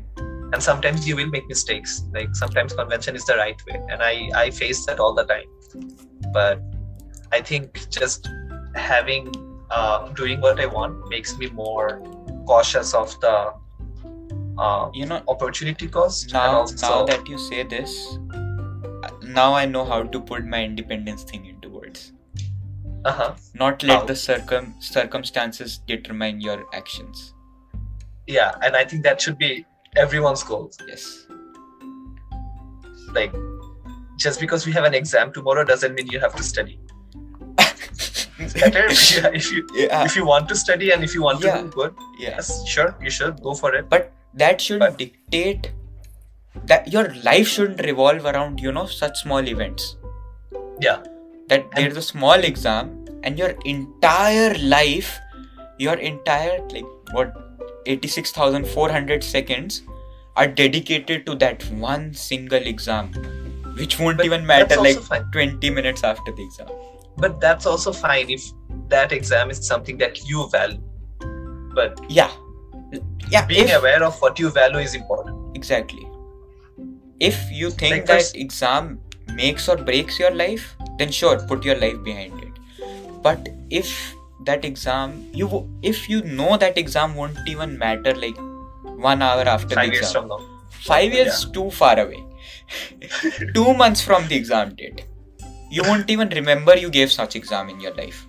And 0.52 0.62
sometimes 0.62 1.08
you 1.08 1.16
will 1.16 1.26
make 1.26 1.48
mistakes. 1.48 2.04
Like 2.12 2.34
sometimes 2.36 2.72
convention 2.74 3.16
is 3.16 3.24
the 3.26 3.36
right 3.36 3.56
way. 3.68 3.80
And 3.90 4.02
I, 4.02 4.30
I 4.34 4.50
face 4.50 4.86
that 4.86 5.00
all 5.00 5.14
the 5.14 5.24
time. 5.24 5.48
But 6.32 6.60
I 7.32 7.40
think 7.40 7.88
just 7.90 8.28
having 8.74 9.32
uh, 9.70 10.08
doing 10.10 10.40
what 10.40 10.60
I 10.60 10.66
want 10.66 11.08
makes 11.08 11.36
me 11.38 11.48
more 11.50 12.00
cautious 12.46 12.94
of 12.94 13.18
the 13.20 13.52
uh, 14.58 14.90
You 14.92 15.06
know, 15.06 15.22
opportunity 15.26 15.88
cost. 15.88 16.32
now 16.32 16.58
also, 16.60 16.76
now 16.88 17.04
that 17.06 17.28
you 17.28 17.38
say 17.38 17.64
this, 17.64 18.18
uh, 18.32 19.10
now 19.22 19.54
I 19.54 19.66
know 19.66 19.84
how 19.84 20.04
to 20.04 20.20
put 20.20 20.44
my 20.44 20.62
independence 20.62 21.24
thing 21.24 21.46
words. 21.46 21.53
Uh-huh. 23.04 23.34
Not 23.54 23.82
let 23.82 24.06
the 24.06 24.16
circum 24.16 24.74
circumstances 24.80 25.78
determine 25.86 26.40
your 26.40 26.64
actions. 26.74 27.34
yeah, 28.26 28.52
and 28.62 28.74
I 28.76 28.84
think 28.84 29.02
that 29.04 29.20
should 29.20 29.36
be 29.38 29.66
everyone's 29.96 30.42
goal. 30.42 30.70
Yes. 30.88 31.26
Like 33.12 33.34
just 34.18 34.40
because 34.40 34.66
we 34.66 34.72
have 34.72 34.84
an 34.84 34.94
exam 34.94 35.32
tomorrow 35.32 35.64
doesn't 35.64 35.94
mean 35.94 36.06
you 36.08 36.20
have 36.20 36.34
to 36.36 36.42
study. 36.42 36.80
Better 38.54 38.84
if 38.86 39.16
you, 39.16 39.22
if 39.40 39.52
you 39.52 39.66
yeah, 39.74 40.04
if 40.04 40.16
you 40.16 40.26
want 40.26 40.48
to 40.48 40.56
study 40.56 40.90
and 40.92 41.04
if 41.04 41.14
you 41.14 41.22
want 41.22 41.40
to 41.42 41.46
Yeah. 41.46 41.60
do 41.62 41.68
good, 41.70 41.94
yeah. 42.18 42.30
yes, 42.30 42.66
sure, 42.66 42.96
you 43.00 43.10
should 43.10 43.40
go 43.42 43.54
for 43.54 43.74
it. 43.74 43.88
But 43.88 44.12
that 44.34 44.60
shouldn't 44.60 44.90
But- 44.90 44.98
dictate 44.98 45.72
that 46.72 46.92
your 46.92 47.12
life 47.24 47.48
shouldn't 47.48 47.80
revolve 47.90 48.24
around 48.32 48.60
you 48.60 48.72
know 48.72 48.86
such 48.86 49.18
small 49.22 49.46
events. 49.56 49.96
Yeah. 50.80 51.02
That 51.48 51.70
there's 51.76 51.96
a 51.96 52.02
small 52.02 52.34
exam 52.42 53.04
and 53.22 53.38
your 53.38 53.50
entire 53.64 54.54
life, 54.58 55.18
your 55.78 55.94
entire 55.94 56.60
like 56.68 56.86
what, 57.12 57.34
eighty-six 57.86 58.30
thousand 58.32 58.66
four 58.66 58.90
hundred 58.90 59.22
seconds 59.22 59.82
are 60.36 60.46
dedicated 60.46 61.26
to 61.26 61.34
that 61.36 61.62
one 61.70 62.12
single 62.14 62.62
exam, 62.62 63.12
which 63.76 63.98
won't 64.00 64.16
But 64.16 64.26
even 64.26 64.46
matter 64.46 64.76
like 64.76 64.98
fine. 65.00 65.30
twenty 65.32 65.70
minutes 65.70 66.02
after 66.02 66.32
the 66.32 66.42
exam. 66.42 66.68
But 67.18 67.40
that's 67.40 67.66
also 67.66 67.92
fine 67.92 68.30
if 68.30 68.42
that 68.88 69.12
exam 69.12 69.50
is 69.50 69.64
something 69.66 69.98
that 69.98 70.26
you 70.28 70.48
value. 70.50 70.82
But 71.74 72.00
Yeah, 72.08 72.30
yeah. 73.28 73.46
being 73.46 73.68
if- 73.68 73.78
aware 73.78 74.02
of 74.02 74.20
what 74.20 74.38
you 74.38 74.50
value 74.50 74.78
is 74.78 74.94
important. 74.94 75.56
Exactly. 75.56 76.06
If 77.20 77.38
you 77.52 77.70
think 77.70 77.94
Like 77.96 78.06
that 78.06 78.32
exam 78.34 79.00
makes 79.34 79.68
or 79.68 79.76
breaks 79.76 80.18
your 80.18 80.30
life, 80.30 80.76
then 80.98 81.10
sure, 81.10 81.38
put 81.48 81.64
your 81.64 81.76
life 81.76 82.02
behind 82.04 82.40
it. 82.42 82.52
But 83.22 83.48
if 83.70 84.14
that 84.44 84.64
exam, 84.64 85.28
you 85.32 85.48
if 85.82 86.08
you 86.08 86.22
know 86.22 86.56
that 86.58 86.76
exam 86.78 87.14
won't 87.14 87.38
even 87.46 87.78
matter 87.78 88.14
like 88.14 88.36
one 89.08 89.22
hour 89.22 89.42
after 89.42 89.74
Five 89.74 89.86
the 89.90 89.92
years 89.96 90.06
exam, 90.08 90.28
from 90.28 90.28
now. 90.28 90.40
five 90.70 91.12
years 91.12 91.44
too 91.46 91.70
far 91.70 91.98
away, 91.98 92.22
two 93.54 93.74
months 93.74 94.02
from 94.02 94.28
the 94.28 94.36
exam 94.36 94.74
date, 94.74 95.04
you 95.70 95.82
won't 95.82 96.10
even 96.10 96.28
remember 96.30 96.76
you 96.76 96.90
gave 96.90 97.10
such 97.12 97.36
exam 97.36 97.68
in 97.70 97.80
your 97.80 97.94
life. 97.94 98.26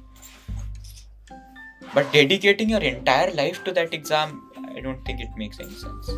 But 1.94 2.12
dedicating 2.12 2.70
your 2.70 2.82
entire 2.82 3.32
life 3.34 3.64
to 3.64 3.72
that 3.72 3.94
exam, 3.94 4.52
I 4.76 4.82
don't 4.82 5.04
think 5.06 5.20
it 5.22 5.30
makes 5.38 5.60
any 5.60 5.74
sense. 5.74 6.10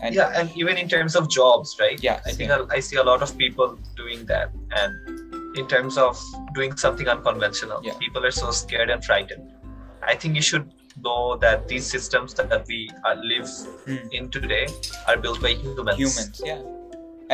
And 0.00 0.14
yeah, 0.14 0.32
and 0.40 0.50
even 0.56 0.76
in 0.78 0.88
terms 0.88 1.16
of 1.16 1.28
jobs, 1.28 1.76
right? 1.80 2.00
Yeah, 2.02 2.20
I 2.24 2.32
think. 2.32 2.50
I 2.50 2.58
I 2.76 2.80
see 2.80 2.96
a 2.96 3.02
lot 3.02 3.22
of 3.22 3.36
people 3.36 3.76
doing 3.96 4.24
that. 4.26 4.50
And 4.70 5.56
in 5.58 5.66
terms 5.66 5.98
of 5.98 6.20
doing 6.54 6.76
something 6.76 7.08
unconventional, 7.08 7.80
Yeah. 7.84 7.94
people 8.04 8.24
are 8.24 8.30
so 8.40 8.50
scared 8.50 8.90
and 8.90 9.04
frightened. 9.04 9.50
I 10.02 10.14
think 10.14 10.36
you 10.36 10.42
should 10.50 10.70
know 11.06 11.36
that 11.38 11.66
these 11.68 11.86
systems 11.86 12.34
that, 12.34 12.66
we 12.68 12.78
live 13.32 13.48
Hmm. 13.86 13.98
in 14.20 14.30
today 14.36 14.66
are 15.06 15.16
built 15.16 15.40
by 15.42 15.50
humans. 15.64 15.98
humans 15.98 16.40
yeah 16.44 16.62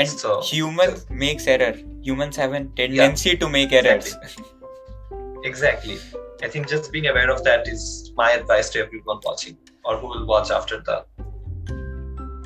and 0.02 0.08
So- 0.22 0.40
human 0.48 0.90
makes 1.22 1.46
error 1.52 1.72
humans 2.08 2.36
have 2.42 2.52
a 2.58 2.60
tendency 2.80 3.32
to 3.44 3.48
make 3.54 3.72
errors 3.80 4.10
Exactly. 5.50 5.98
I 6.42 6.48
think 6.48 6.68
just 6.68 6.90
being 6.92 7.06
aware 7.06 7.30
of 7.30 7.42
that 7.44 7.68
is 7.68 8.12
my 8.16 8.30
advice 8.32 8.70
to 8.70 8.80
everyone 8.84 9.20
watching 9.24 9.56
or 9.84 9.96
who 9.98 10.08
will 10.08 10.26
watch 10.26 10.50
after 10.50 10.80
the 10.80 10.96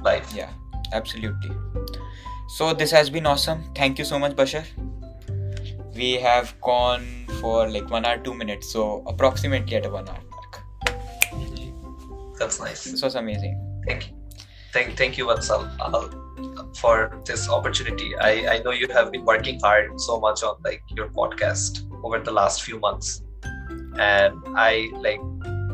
live. 0.02 0.26
yeah 0.34 0.50
absolutely 0.92 1.50
so 2.48 2.72
this 2.72 2.90
has 2.90 3.10
been 3.10 3.26
awesome 3.26 3.64
thank 3.74 3.98
you 3.98 4.04
so 4.04 4.18
much 4.18 4.34
bashar 4.36 4.64
we 5.98 6.12
have 6.14 6.54
gone 6.60 7.26
for 7.40 7.68
like 7.68 7.90
one 7.90 8.04
hour 8.04 8.18
two 8.18 8.34
minutes, 8.34 8.70
so 8.72 9.02
approximately 9.06 9.76
at 9.76 9.86
a 9.86 9.90
one 9.90 10.08
hour 10.08 10.22
mark. 10.30 10.60
That's 12.38 12.60
nice. 12.60 12.84
This 12.84 13.02
was 13.02 13.16
amazing. 13.16 13.82
Thank 13.86 14.08
you. 14.08 14.14
Thank, 14.72 14.96
thank 14.96 15.18
you, 15.18 15.26
Vatsal, 15.26 15.68
uh, 15.80 16.72
for 16.76 17.20
this 17.24 17.48
opportunity. 17.48 18.16
I, 18.16 18.56
I 18.56 18.58
know 18.62 18.70
you 18.70 18.86
have 18.92 19.10
been 19.10 19.24
working 19.24 19.58
hard 19.60 20.00
so 20.00 20.20
much 20.20 20.42
on 20.44 20.56
like 20.64 20.82
your 20.90 21.08
podcast 21.08 21.90
over 22.04 22.20
the 22.20 22.30
last 22.30 22.62
few 22.62 22.78
months. 22.78 23.22
And 23.98 24.36
I 24.56 24.90
like 24.94 25.20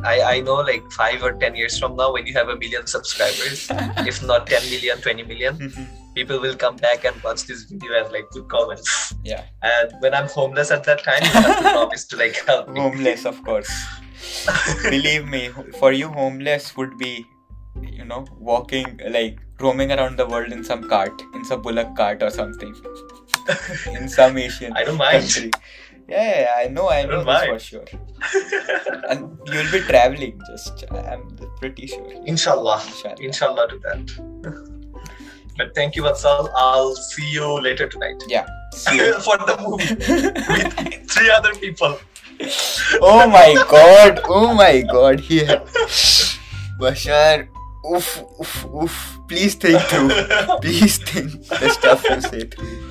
I, 0.05 0.37
I 0.37 0.41
know 0.41 0.57
like 0.57 0.91
five 0.93 1.23
or 1.23 1.33
ten 1.33 1.55
years 1.57 1.79
from 1.79 1.97
now 1.97 2.13
when 2.13 2.27
you 2.27 2.35
have 2.35 2.49
a 2.49 2.57
million 2.57 2.87
subscribers, 2.87 3.69
if 4.11 4.23
not 4.23 4.47
10 4.47 4.71
million, 4.71 5.01
20 5.01 5.23
million, 5.25 5.89
people 6.15 6.41
will 6.41 6.55
come 6.57 6.77
back 6.77 7.05
and 7.05 7.21
watch 7.23 7.45
this 7.47 7.65
video 7.65 8.05
and 8.05 8.13
like 8.13 8.31
put 8.31 8.49
comments. 8.49 9.15
yeah, 9.25 9.45
And 9.63 9.93
when 10.01 10.15
I'm 10.15 10.29
homeless 10.29 10.71
at 10.71 10.85
that 10.85 11.03
time, 11.05 11.23
you 11.23 11.29
have 11.31 11.57
to 11.63 11.71
promise 11.71 12.05
to 12.09 12.17
like 12.17 12.37
help 12.47 12.69
me. 12.69 12.81
homeless, 12.81 13.25
of 13.25 13.43
course. 13.45 13.71
Believe 14.83 15.27
me, 15.27 15.49
for 15.79 15.93
you, 15.93 16.09
homeless 16.09 16.77
would 16.77 16.97
be, 16.99 17.27
you 17.83 18.05
know, 18.05 18.25
walking 18.39 19.01
like 19.09 19.39
roaming 19.61 19.93
around 19.93 20.17
the 20.19 20.27
world 20.27 20.53
in 20.53 20.63
some 20.65 20.89
cart, 20.89 21.13
in 21.35 21.45
some 21.45 21.63
bullock 21.63 21.97
cart 21.97 22.23
or 22.23 22.31
something, 22.31 22.75
in 23.95 24.09
some 24.09 24.37
Asian 24.39 24.73
I 24.77 24.85
don't 24.85 24.97
mind. 24.97 25.21
country. 25.23 25.51
Yeah, 26.09 26.23
yeah, 26.23 26.41
yeah, 26.41 26.65
I 26.65 26.69
know, 26.69 26.91
I 26.91 27.05
know 27.05 27.25
this 27.25 27.45
for 27.45 27.59
sure. 27.59 27.85
And 29.09 29.39
you'll 29.47 29.73
be 29.73 29.81
traveling, 29.81 30.41
just 30.47 30.85
I'm 30.93 31.37
pretty 31.59 31.87
sure. 31.87 32.11
Inshallah. 32.27 32.83
Inshallah. 32.87 33.17
Inshallah 33.21 33.69
to 33.69 33.79
that. 33.79 34.75
But 35.57 35.75
thank 35.75 35.95
you, 35.95 36.03
Vatsal. 36.03 36.51
I'll 36.55 36.95
see 36.95 37.31
you 37.31 37.61
later 37.61 37.89
tonight. 37.89 38.23
Yeah. 38.29 38.47
See 38.73 38.97
you. 38.97 39.19
For 39.21 39.39
the 39.39 39.57
movie 39.63 39.95
with 39.95 41.11
three 41.11 41.31
other 41.31 41.55
people. 41.55 41.99
oh 43.01 43.29
my 43.29 43.55
god! 43.71 44.21
Oh 44.25 44.53
my 44.53 44.83
god! 44.83 45.21
Here, 45.21 45.63
Bashar. 46.81 47.49
Oof, 47.93 48.25
oof, 48.41 48.67
oof. 48.75 49.19
Please 49.29 49.55
think 49.55 49.81
through. 49.83 50.09
Please 50.61 50.99
think 50.99 51.47
the 51.47 51.69
stuff 51.71 52.03
you 52.11 52.21
say 52.21 52.41
through. 52.45 52.84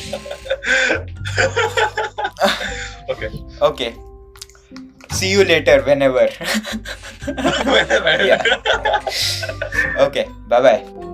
okay. 3.10 3.30
Okay. 3.60 3.94
See 5.10 5.30
you 5.30 5.44
later, 5.44 5.82
whenever. 5.82 6.24
Whenever. 7.26 8.24
Yeah. 8.24 8.42
okay. 9.98 10.26
Bye 10.48 10.62
bye. 10.62 11.10